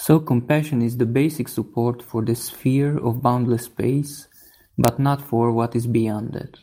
So 0.00 0.20
compassion 0.20 0.80
is 0.80 0.96
the 0.96 1.06
basic 1.06 1.48
support 1.48 2.04
for 2.04 2.24
the 2.24 2.36
sphere 2.36 2.96
of 2.96 3.20
boundless 3.20 3.64
space, 3.64 4.28
but 4.78 5.00
not 5.00 5.20
for 5.20 5.50
what 5.50 5.74
is 5.74 5.88
beyond 5.88 6.36
it. 6.36 6.58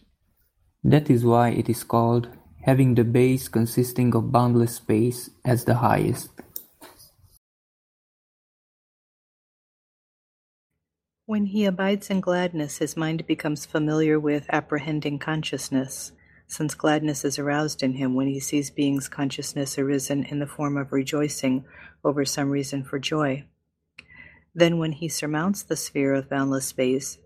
That 0.86 1.09
is 1.09 1.25
why 1.25 1.49
it 1.49 1.67
is 1.67 1.83
called 1.83 2.29
having 2.63 2.95
the 2.95 3.03
base 3.03 3.49
consisting 3.49 4.15
of 4.15 4.31
boundless 4.31 4.75
space 4.75 5.29
as 5.43 5.65
the 5.65 5.75
highest. 5.75 6.29
When 11.25 11.47
he 11.47 11.65
abides 11.65 12.09
in 12.09 12.21
gladness, 12.21 12.77
his 12.77 12.95
mind 12.95 13.27
becomes 13.27 13.65
familiar 13.65 14.17
with 14.17 14.45
apprehending 14.47 15.19
consciousness, 15.19 16.13
since 16.47 16.75
gladness 16.75 17.25
is 17.25 17.39
aroused 17.39 17.81
in 17.81 17.93
him 17.93 18.13
when 18.13 18.27
he 18.27 18.39
sees 18.39 18.69
beings' 18.69 19.09
consciousness 19.09 19.77
arisen 19.77 20.23
in 20.23 20.39
the 20.39 20.47
form 20.47 20.77
of 20.77 20.91
rejoicing 20.91 21.65
over 22.03 22.25
some 22.25 22.49
reason 22.49 22.83
for 22.83 22.99
joy. 22.99 23.43
Then, 24.53 24.77
when 24.77 24.93
he 24.93 25.09
surmounts 25.09 25.63
the 25.63 25.75
sphere 25.75 26.13
of 26.13 26.29
boundless 26.29 26.67
space 26.67 27.17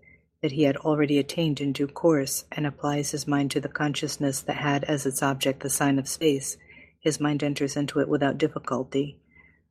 that 0.42 0.52
he 0.52 0.62
had 0.62 0.76
already 0.78 1.18
attained 1.18 1.60
in 1.60 1.72
due 1.72 1.86
course, 1.86 2.44
and 2.50 2.66
applies 2.66 3.10
his 3.10 3.26
mind 3.26 3.50
to 3.50 3.60
the 3.60 3.68
consciousness 3.68 4.40
that 4.40 4.56
had 4.56 4.84
as 4.84 5.04
its 5.04 5.22
object 5.22 5.60
the 5.60 5.68
sign 5.68 5.98
of 5.98 6.08
space, 6.08 6.56
his 6.98 7.20
mind 7.20 7.42
enters 7.42 7.76
into 7.76 8.00
it 8.00 8.08
without 8.08 8.38
difficulty. 8.38 9.18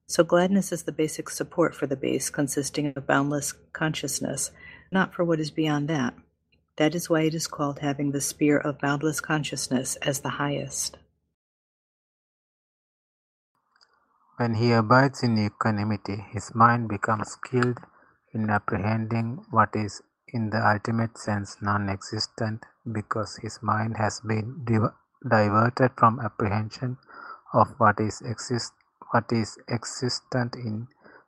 So, 0.06 0.24
gladness 0.24 0.72
is 0.72 0.84
the 0.84 0.92
basic 0.92 1.30
support 1.30 1.76
for 1.76 1.88
the 1.88 1.96
base, 1.96 2.30
consisting 2.30 2.94
of 2.96 3.08
boundless 3.08 3.54
consciousness, 3.74 4.52
not 4.92 5.14
for 5.14 5.24
what 5.24 5.40
is 5.40 5.52
beyond 5.52 5.88
that. 5.90 6.14
That 6.80 6.96
is 6.96 7.10
why 7.10 7.24
it 7.24 7.36
is 7.36 7.46
called 7.46 7.80
having 7.80 8.12
the 8.14 8.22
sphere 8.22 8.58
of 8.58 8.80
boundless 8.80 9.20
consciousness 9.20 9.98
as 9.98 10.22
the 10.22 10.30
highest. 10.30 10.98
When 14.38 14.54
he 14.54 14.72
abides 14.72 15.22
in 15.22 15.38
equanimity, 15.38 16.26
his 16.32 16.56
mind 16.56 16.88
becomes 16.88 17.32
skilled 17.32 17.80
in 18.34 18.50
apprehending 18.50 19.46
what 19.52 19.76
is 19.76 20.02
in 20.30 20.52
the 20.52 20.66
ultimate 20.66 21.18
sense 21.18 21.58
non-existent 21.62 22.66
because 22.90 23.36
his 23.42 23.60
mind 23.62 23.98
has 23.98 24.22
been 24.22 24.66
diverted 25.28 25.92
from 25.98 26.22
apprehension 26.22 26.98
of 27.54 27.76
what 27.78 28.00
is 28.00 28.22
exist 28.22 28.72
what 29.12 29.26
is 29.34 29.58
existent 29.68 30.56
in 30.56 30.88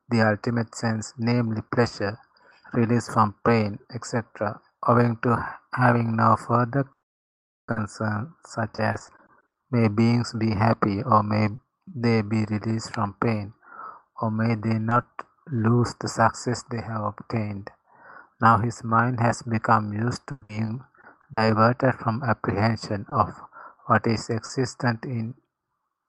the 0.10 0.22
ultimate 0.22 0.74
sense, 0.76 1.14
namely 1.18 1.62
pleasure, 1.74 2.20
release 2.74 3.12
from 3.14 3.36
pain, 3.43 3.80
etc., 3.93 4.62
owing 4.88 5.17
to 5.23 5.57
having 5.73 6.15
no 6.15 6.36
further 6.36 6.86
concern 7.67 8.34
such 8.45 8.79
as 8.79 9.09
may 9.71 9.88
beings 9.88 10.34
be 10.34 10.51
happy 10.51 11.01
or 11.03 11.23
may 11.23 11.47
they 11.88 12.21
be 12.21 12.45
released 12.49 12.93
from 12.93 13.15
pain, 13.21 13.53
or 14.21 14.32
may 14.32 14.55
they 14.55 14.77
not 14.79 15.05
lose 15.51 15.93
the 15.99 16.07
success 16.07 16.63
they 16.69 16.82
have 16.82 17.01
obtained. 17.03 17.69
Now 18.41 18.57
his 18.57 18.84
mind 18.84 19.19
has 19.19 19.41
become 19.43 19.93
used 19.93 20.27
to 20.27 20.39
being 20.47 20.82
diverted 21.36 21.95
from 21.95 22.23
apprehension 22.23 23.05
of 23.11 23.29
what 23.88 24.07
is 24.07 24.29
existent 24.29 25.05
in 25.05 25.36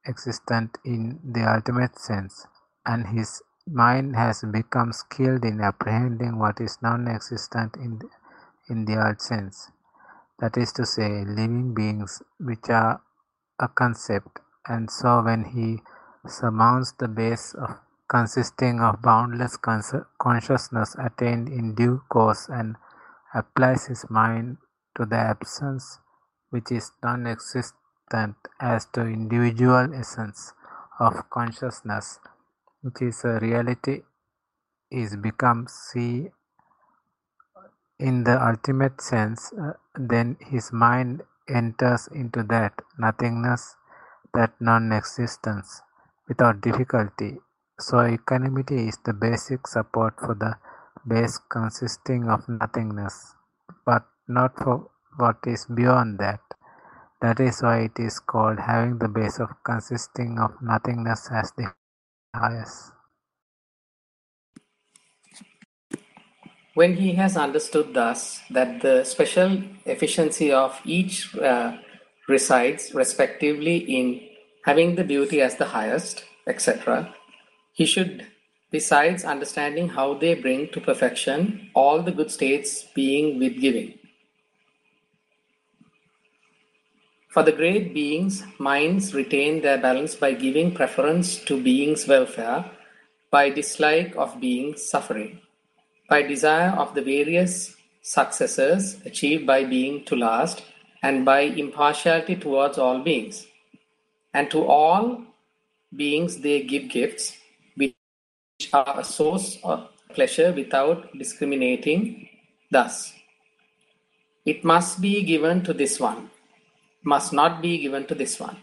existent 0.06 0.78
in 0.84 1.20
the 1.24 1.44
ultimate 1.48 1.98
sense, 1.98 2.46
and 2.84 3.06
his 3.08 3.42
mind 3.66 4.16
has 4.16 4.42
become 4.52 4.92
skilled 4.92 5.44
in 5.44 5.60
apprehending 5.60 6.38
what 6.38 6.60
is 6.60 6.78
non-existent 6.82 7.76
in 7.76 7.98
the, 7.98 8.08
in 8.72 8.84
the 8.86 8.96
old 9.04 9.20
sense. 9.20 9.70
That 10.40 10.56
is 10.56 10.72
to 10.72 10.86
say, 10.86 11.10
living 11.24 11.74
beings 11.74 12.22
which 12.40 12.68
are 12.68 13.00
a 13.60 13.68
concept 13.68 14.40
and 14.66 14.90
so 14.90 15.22
when 15.22 15.44
he 15.54 15.68
surmounts 16.26 16.92
the 16.92 17.08
base 17.08 17.54
of 17.54 17.70
consisting 18.08 18.80
of 18.80 19.02
boundless 19.02 19.56
consciousness 20.18 20.96
attained 20.98 21.48
in 21.48 21.74
due 21.74 22.02
course 22.08 22.48
and 22.48 22.76
applies 23.34 23.86
his 23.86 24.04
mind 24.10 24.58
to 24.96 25.06
the 25.06 25.16
absence 25.16 25.98
which 26.50 26.70
is 26.70 26.92
non-existent 27.02 28.36
as 28.60 28.86
to 28.92 29.00
individual 29.00 29.94
essence 29.94 30.52
of 31.00 31.14
consciousness 31.30 32.18
which 32.82 33.00
is 33.00 33.24
a 33.24 33.38
reality 33.40 34.02
is 34.90 35.16
become 35.16 35.66
see 35.68 36.28
in 38.08 38.24
the 38.24 38.36
ultimate 38.50 39.00
sense 39.00 39.52
uh, 39.64 39.72
then 40.12 40.36
his 40.52 40.72
mind 40.72 41.22
enters 41.60 42.08
into 42.22 42.42
that 42.54 42.72
nothingness 42.98 43.76
that 44.34 44.52
non-existence 44.60 45.82
without 46.28 46.60
difficulty, 46.60 47.38
so 47.78 48.06
equanimity 48.06 48.88
is 48.88 48.98
the 49.04 49.12
basic 49.12 49.66
support 49.66 50.14
for 50.18 50.34
the 50.34 50.54
base 51.06 51.38
consisting 51.50 52.28
of 52.28 52.48
nothingness, 52.48 53.34
but 53.84 54.04
not 54.28 54.56
for 54.58 54.90
what 55.18 55.36
is 55.46 55.66
beyond 55.66 56.18
that. 56.18 56.40
That 57.20 57.40
is 57.40 57.62
why 57.62 57.80
it 57.88 57.98
is 57.98 58.18
called 58.18 58.58
having 58.60 58.98
the 58.98 59.08
base 59.08 59.38
of 59.38 59.50
consisting 59.64 60.38
of 60.38 60.52
nothingness 60.62 61.28
as 61.30 61.52
the 61.56 61.72
highest. 62.34 62.92
When 66.74 66.96
he 66.96 67.12
has 67.14 67.36
understood 67.36 67.92
thus 67.92 68.40
that 68.48 68.80
the 68.80 69.04
special 69.04 69.62
efficiency 69.84 70.50
of 70.50 70.80
each 70.84 71.34
uh, 71.36 71.76
resides 72.28 72.94
respectively 72.94 73.76
in 73.76 74.22
having 74.64 74.94
the 74.94 75.04
beauty 75.04 75.42
as 75.42 75.56
the 75.56 75.66
highest, 75.66 76.24
etc., 76.46 77.14
he 77.72 77.84
should, 77.84 78.26
besides 78.70 79.24
understanding 79.24 79.90
how 79.90 80.14
they 80.14 80.34
bring 80.34 80.68
to 80.68 80.80
perfection 80.80 81.70
all 81.74 82.02
the 82.02 82.12
good 82.12 82.30
states 82.30 82.86
being 82.94 83.38
with 83.38 83.60
giving. 83.60 83.98
For 87.28 87.42
the 87.42 87.52
great 87.52 87.92
beings, 87.92 88.44
minds 88.58 89.14
retain 89.14 89.62
their 89.62 89.78
balance 89.78 90.14
by 90.14 90.32
giving 90.34 90.74
preference 90.74 91.36
to 91.44 91.62
beings' 91.62 92.06
welfare, 92.06 92.70
by 93.30 93.50
dislike 93.50 94.14
of 94.16 94.40
beings' 94.40 94.82
suffering, 94.82 95.40
by 96.12 96.20
desire 96.20 96.72
of 96.82 96.94
the 96.94 97.00
various 97.00 97.74
successes 98.02 99.00
achieved 99.06 99.46
by 99.46 99.64
being 99.64 100.04
to 100.04 100.14
last, 100.14 100.62
and 101.02 101.24
by 101.24 101.40
impartiality 101.62 102.36
towards 102.36 102.76
all 102.76 102.98
beings. 102.98 103.46
And 104.34 104.50
to 104.50 104.60
all 104.66 105.22
beings 105.96 106.36
they 106.46 106.58
give 106.72 106.90
gifts, 106.90 107.38
which 107.76 107.94
are 108.74 109.00
a 109.00 109.04
source 109.04 109.58
of 109.64 109.88
pleasure 110.10 110.52
without 110.52 111.08
discriminating. 111.16 112.28
Thus, 112.70 113.14
it 114.44 114.64
must 114.64 115.00
be 115.00 115.22
given 115.22 115.64
to 115.64 115.72
this 115.72 115.98
one, 115.98 116.30
must 117.02 117.32
not 117.32 117.62
be 117.62 117.78
given 117.78 118.06
to 118.08 118.14
this 118.14 118.38
one. 118.38 118.58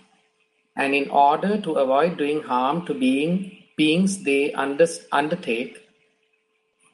And 0.76 0.94
in 0.94 1.10
order 1.10 1.60
to 1.60 1.72
avoid 1.84 2.18
doing 2.20 2.44
harm 2.44 2.86
to 2.86 2.94
being, 2.94 3.34
beings, 3.76 4.24
they 4.24 4.54
under, 4.54 4.88
undertake 5.12 5.89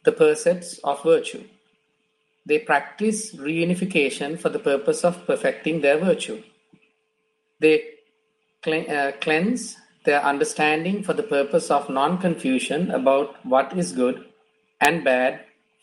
the 0.05 0.11
precepts 0.11 0.79
of 0.83 1.03
virtue. 1.03 1.43
They 2.45 2.59
practice 2.59 3.35
reunification 3.35 4.39
for 4.39 4.49
the 4.49 4.59
purpose 4.59 5.03
of 5.03 5.25
perfecting 5.25 5.81
their 5.81 5.97
virtue. 5.97 6.43
They 7.59 7.83
uh, 8.67 9.11
cleanse 9.19 9.77
their 10.05 10.23
understanding 10.23 11.03
for 11.03 11.13
the 11.13 11.23
purpose 11.23 11.71
of 11.71 11.89
non-confusion 11.89 12.91
about 12.91 13.43
what 13.45 13.75
is 13.77 13.91
good 13.91 14.25
and 14.79 15.03
bad 15.03 15.41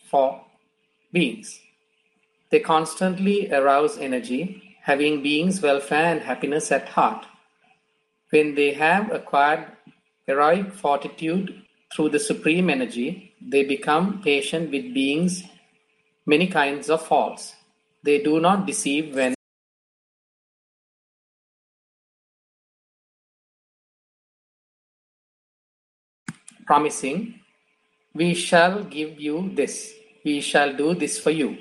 for 0.08 0.40
beings. 1.12 1.60
They 2.50 2.60
constantly 2.60 3.52
arouse 3.52 3.98
energy, 3.98 4.76
having 4.82 5.22
beings' 5.22 5.60
welfare 5.60 6.12
and 6.12 6.20
happiness 6.20 6.70
at 6.70 6.88
heart. 6.88 7.26
When 8.30 8.54
they 8.54 8.72
have 8.74 9.10
acquired 9.10 9.66
heroic 10.26 10.72
fortitude 10.72 11.62
through 11.92 12.10
the 12.10 12.20
supreme 12.20 12.70
energy, 12.70 13.31
they 13.48 13.64
become 13.64 14.22
patient 14.22 14.70
with 14.70 14.94
beings 14.94 15.42
many 16.26 16.46
kinds 16.46 16.88
of 16.88 17.04
faults. 17.04 17.54
They 18.02 18.22
do 18.22 18.40
not 18.40 18.66
deceive 18.66 19.14
when 19.14 19.34
promising, 26.66 27.40
We 28.14 28.34
shall 28.34 28.84
give 28.84 29.20
you 29.20 29.50
this, 29.54 29.94
we 30.24 30.40
shall 30.40 30.74
do 30.76 30.94
this 30.94 31.18
for 31.18 31.30
you. 31.30 31.56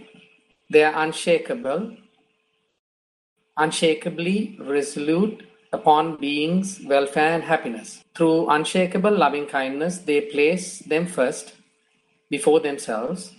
They 0.69 0.83
are 0.83 1.03
unshakable, 1.03 1.95
unshakably 3.57 4.57
resolute 4.59 5.43
upon 5.71 6.17
beings' 6.17 6.81
welfare 6.85 7.33
and 7.35 7.43
happiness. 7.43 8.03
Through 8.15 8.49
unshakable 8.49 9.17
loving 9.17 9.47
kindness, 9.47 9.99
they 9.99 10.21
place 10.21 10.79
them 10.79 11.07
first 11.07 11.55
before 12.31 12.59
themselves. 12.61 13.33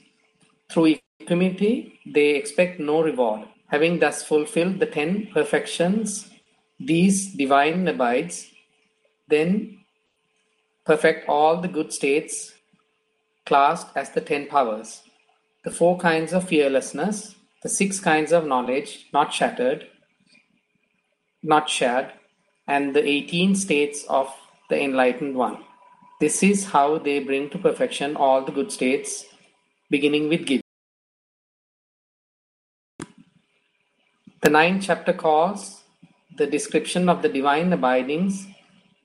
Through 0.71 0.99
Equanimity, 1.21 1.99
they 2.07 2.37
expect 2.37 2.79
no 2.79 3.03
reward. 3.03 3.49
Having 3.69 3.99
thus 3.99 4.23
fulfilled 4.23 4.79
the 4.79 4.87
ten 4.87 5.29
perfections, 5.33 6.31
these 6.79 7.33
divine 7.33 7.89
abides, 7.89 8.53
then 9.29 9.79
perfect 10.85 11.29
all 11.29 11.57
the 11.61 11.69
good 11.69 11.93
states 11.93 12.53
classed 13.47 13.89
as 13.97 14.11
the 14.11 14.21
ten 14.21 14.47
powers, 14.47 15.03
the 15.65 15.71
four 15.71 15.99
kinds 15.99 16.33
of 16.33 16.49
fearlessness, 16.49 17.35
the 17.63 17.69
six 17.69 17.99
kinds 17.99 18.33
of 18.33 18.47
knowledge 18.47 19.07
not 19.13 19.33
shattered, 19.33 19.87
not 21.43 21.71
shared, 21.71 22.13
and 22.67 22.95
the 22.95 23.05
eighteen 23.05 23.55
states 23.55 24.05
of 24.09 24.29
the 24.69 24.81
enlightened 24.81 25.35
one. 25.35 25.65
This 26.23 26.41
is 26.45 26.67
how 26.67 26.99
they 26.99 27.19
bring 27.19 27.51
to 27.51 27.59
perfection 27.59 28.15
all 28.15 28.45
the 28.45 28.53
good 28.53 28.71
states, 28.71 29.27
beginning 29.91 30.29
with 30.29 30.47
giving. 30.47 30.63
The 34.43 34.51
ninth 34.51 34.85
chapter 34.85 35.15
calls 35.15 35.83
the 36.39 36.47
description 36.47 37.09
of 37.09 37.23
the 37.23 37.29
divine 37.29 37.73
abidings 37.73 38.47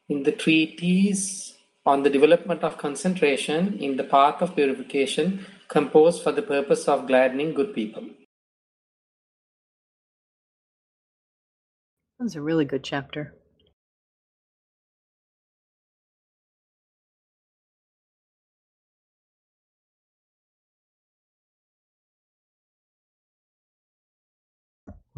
in 0.07 0.21
the 0.21 0.31
treatise 0.31 1.55
on 1.87 2.03
the 2.03 2.11
development 2.11 2.61
of 2.63 2.77
concentration 2.77 3.79
in 3.79 3.97
the 3.97 4.03
path 4.03 4.43
of 4.43 4.53
purification 4.53 5.43
composed 5.69 6.21
for 6.21 6.31
the 6.31 6.43
purpose 6.43 6.87
of 6.87 7.07
gladdening 7.07 7.55
good 7.55 7.73
people. 7.73 8.03
That 12.19 12.25
was 12.25 12.35
a 12.35 12.43
really 12.43 12.65
good 12.65 12.83
chapter. 12.83 13.33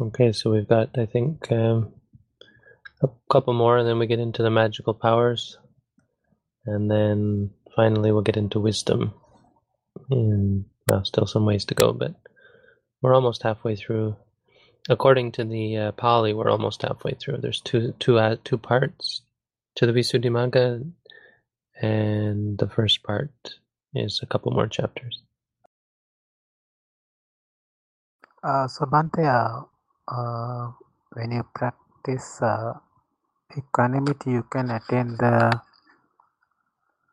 Okay, 0.00 0.32
so 0.32 0.50
we've 0.50 0.68
got, 0.68 0.96
I 0.96 1.04
think, 1.04 1.52
um, 1.52 1.92
a 3.02 3.08
couple 3.30 3.52
more, 3.52 3.76
and 3.76 3.86
then 3.86 3.98
we 3.98 4.06
get 4.06 4.18
into 4.18 4.42
the 4.42 4.50
magical 4.50 4.94
powers, 4.94 5.58
and 6.64 6.90
then 6.90 7.50
finally 7.76 8.10
we'll 8.10 8.22
get 8.22 8.38
into 8.38 8.60
wisdom. 8.60 9.12
And 10.10 10.64
well, 10.88 11.04
still 11.04 11.26
some 11.26 11.44
ways 11.44 11.66
to 11.66 11.74
go, 11.74 11.92
but 11.92 12.14
we're 13.02 13.14
almost 13.14 13.42
halfway 13.42 13.76
through. 13.76 14.16
According 14.88 15.32
to 15.32 15.44
the 15.44 15.76
uh, 15.76 15.92
Pali, 15.92 16.32
we're 16.32 16.50
almost 16.50 16.82
halfway 16.82 17.12
through. 17.12 17.38
There's 17.38 17.60
two 17.60 17.94
two 17.98 18.18
uh, 18.18 18.36
two 18.42 18.56
parts 18.58 19.22
to 19.76 19.86
the 19.86 19.92
Visuddhimagga, 19.92 20.90
and 21.80 22.58
the 22.58 22.68
first 22.68 23.02
part 23.02 23.30
is 23.94 24.20
a 24.22 24.26
couple 24.26 24.52
more 24.52 24.66
chapters. 24.66 25.22
Uh, 28.42 28.66
so 28.66 28.86
Bhante, 28.86 29.26
uh, 29.26 29.64
uh, 30.10 30.72
when 31.14 31.32
you 31.32 31.44
practice 31.54 32.42
uh, 32.42 32.74
equanimity, 33.56 34.32
you 34.32 34.44
can 34.50 34.70
attain 34.70 35.16
the 35.18 35.52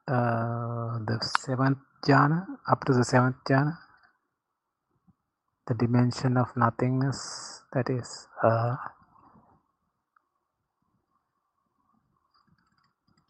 uh, 0.07 0.99
the 1.07 1.17
seventh 1.39 1.79
jhana 2.07 2.45
up 2.71 2.85
to 2.85 2.93
the 2.93 3.05
seventh 3.05 3.37
jhana, 3.49 3.77
the 5.67 5.75
dimension 5.75 6.37
of 6.37 6.49
nothingness. 6.57 7.63
That 7.73 7.89
is. 7.89 8.27
Uh, 8.43 8.75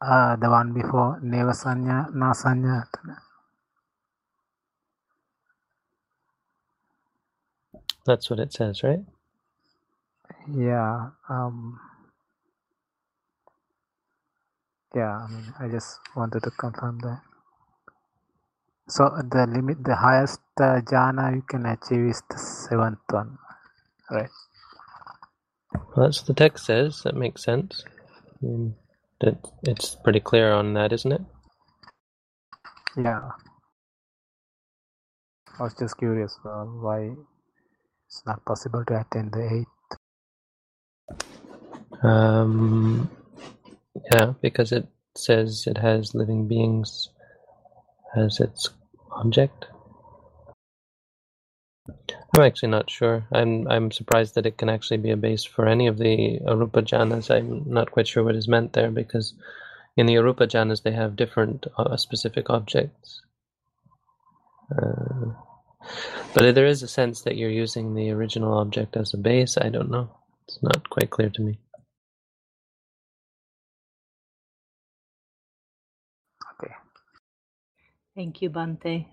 uh, 0.02 0.38
the 0.38 0.50
one 0.50 0.74
before 0.74 1.20
Neva 1.24 1.52
Sanya, 1.52 2.12
Nasanya. 2.14 2.86
That's 8.06 8.30
what 8.30 8.40
it 8.40 8.54
says, 8.54 8.84
right? 8.84 9.02
Yeah. 10.54 11.10
Um, 11.30 11.80
yeah, 14.96 15.26
I 15.26 15.28
mean, 15.32 15.54
I 15.60 15.68
just 15.70 16.00
wanted 16.16 16.44
to 16.44 16.52
confirm 16.52 17.00
that. 17.00 17.22
So 18.90 19.10
the 19.32 19.48
limit, 19.48 19.84
the 19.84 19.96
highest 19.96 20.42
uh, 20.62 20.82
jhana 20.82 21.36
you 21.36 21.44
can 21.44 21.66
achieve 21.66 22.08
is 22.10 22.24
the 22.30 22.38
seventh 22.38 23.00
one, 23.10 23.38
right? 24.12 24.30
Well, 25.96 26.08
that's 26.08 26.22
what 26.22 26.28
the 26.28 26.34
text 26.34 26.66
says. 26.66 27.02
That 27.04 27.16
makes 27.16 27.44
sense. 27.44 27.84
I 28.26 28.46
mean, 28.46 28.76
that 29.22 29.38
it's 29.64 29.96
pretty 29.96 30.22
clear 30.22 30.54
on 30.54 30.74
that, 30.76 30.94
isn't 30.94 31.12
it? 31.12 31.22
Yeah. 32.98 33.32
I 35.60 35.64
was 35.64 35.74
just 35.76 35.98
curious 35.98 36.38
uh, 36.46 36.66
why 36.66 37.12
it's 38.08 38.24
not 38.26 38.46
possible 38.46 38.86
to 38.86 39.02
attain 39.02 39.32
the 39.32 39.44
eighth. 39.44 39.77
Um, 42.04 43.10
yeah, 44.14 44.34
because 44.42 44.72
it 44.72 44.88
says 45.16 45.66
it 45.68 45.78
has 45.78 46.14
living 46.14 46.48
beings 46.48 47.10
as 48.16 48.40
its 48.40 48.70
object. 49.12 49.66
I'm 52.36 52.44
actually 52.44 52.70
not 52.70 52.90
sure. 52.90 53.26
I'm 53.32 53.68
I'm 53.68 53.92
surprised 53.92 54.36
that 54.36 54.46
it 54.46 54.58
can 54.58 54.70
actually 54.70 54.98
be 54.98 55.12
a 55.12 55.18
base 55.18 55.44
for 55.44 55.68
any 55.68 55.88
of 55.88 55.98
the 55.98 56.40
arupa 56.46 56.84
jhanas. 56.84 57.34
I'm 57.34 57.64
not 57.66 57.92
quite 57.92 58.08
sure 58.08 58.24
what 58.24 58.36
is 58.36 58.48
meant 58.48 58.74
there 58.74 58.92
because 58.92 59.34
in 59.96 60.06
the 60.06 60.16
arupa 60.16 60.48
jhanas 60.48 60.84
they 60.84 60.92
have 60.92 61.16
different 61.16 61.66
uh, 61.78 61.98
specific 61.98 62.50
objects. 62.50 63.22
Uh, 64.72 65.32
but 66.34 66.54
there 66.54 66.68
is 66.68 66.84
a 66.84 66.88
sense 66.88 67.22
that 67.22 67.38
you're 67.38 67.50
using 67.50 67.96
the 67.96 68.12
original 68.12 68.58
object 68.58 68.98
as 68.98 69.14
a 69.14 69.18
base. 69.18 69.58
I 69.58 69.70
don't 69.70 69.90
know. 69.90 70.10
It's 70.48 70.60
not 70.62 70.90
quite 70.90 71.10
clear 71.10 71.30
to 71.30 71.42
me. 71.42 71.60
Thank 78.18 78.42
you, 78.42 78.50
Bhante. 78.50 79.06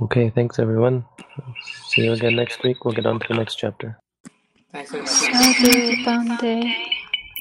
Okay, 0.00 0.30
thanks 0.30 0.58
everyone. 0.58 1.04
See 1.88 2.06
you 2.06 2.14
again 2.14 2.36
next 2.36 2.64
week. 2.64 2.82
We'll 2.82 2.94
get 2.94 3.04
on 3.04 3.20
to 3.20 3.26
the 3.28 3.34
next 3.34 3.56
chapter. 3.56 3.98
Thanks 4.72 4.90
very 4.90 5.02
much. 5.02 5.10
Sadhu 5.10 5.96
Bhante. 6.06 6.74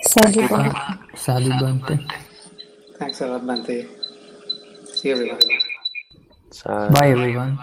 Sadhu 0.04 0.42
Bhante. 0.52 1.18
Sadhu 1.18 1.52
Bhante. 1.52 2.12
Thanks 3.00 3.22
a 3.22 3.28
lot, 3.28 3.44
Bhante. 3.44 3.88
See 4.86 5.08
you 5.08 5.16
everyone. 5.16 5.40
Bye 6.92 7.12
everyone. 7.12 7.58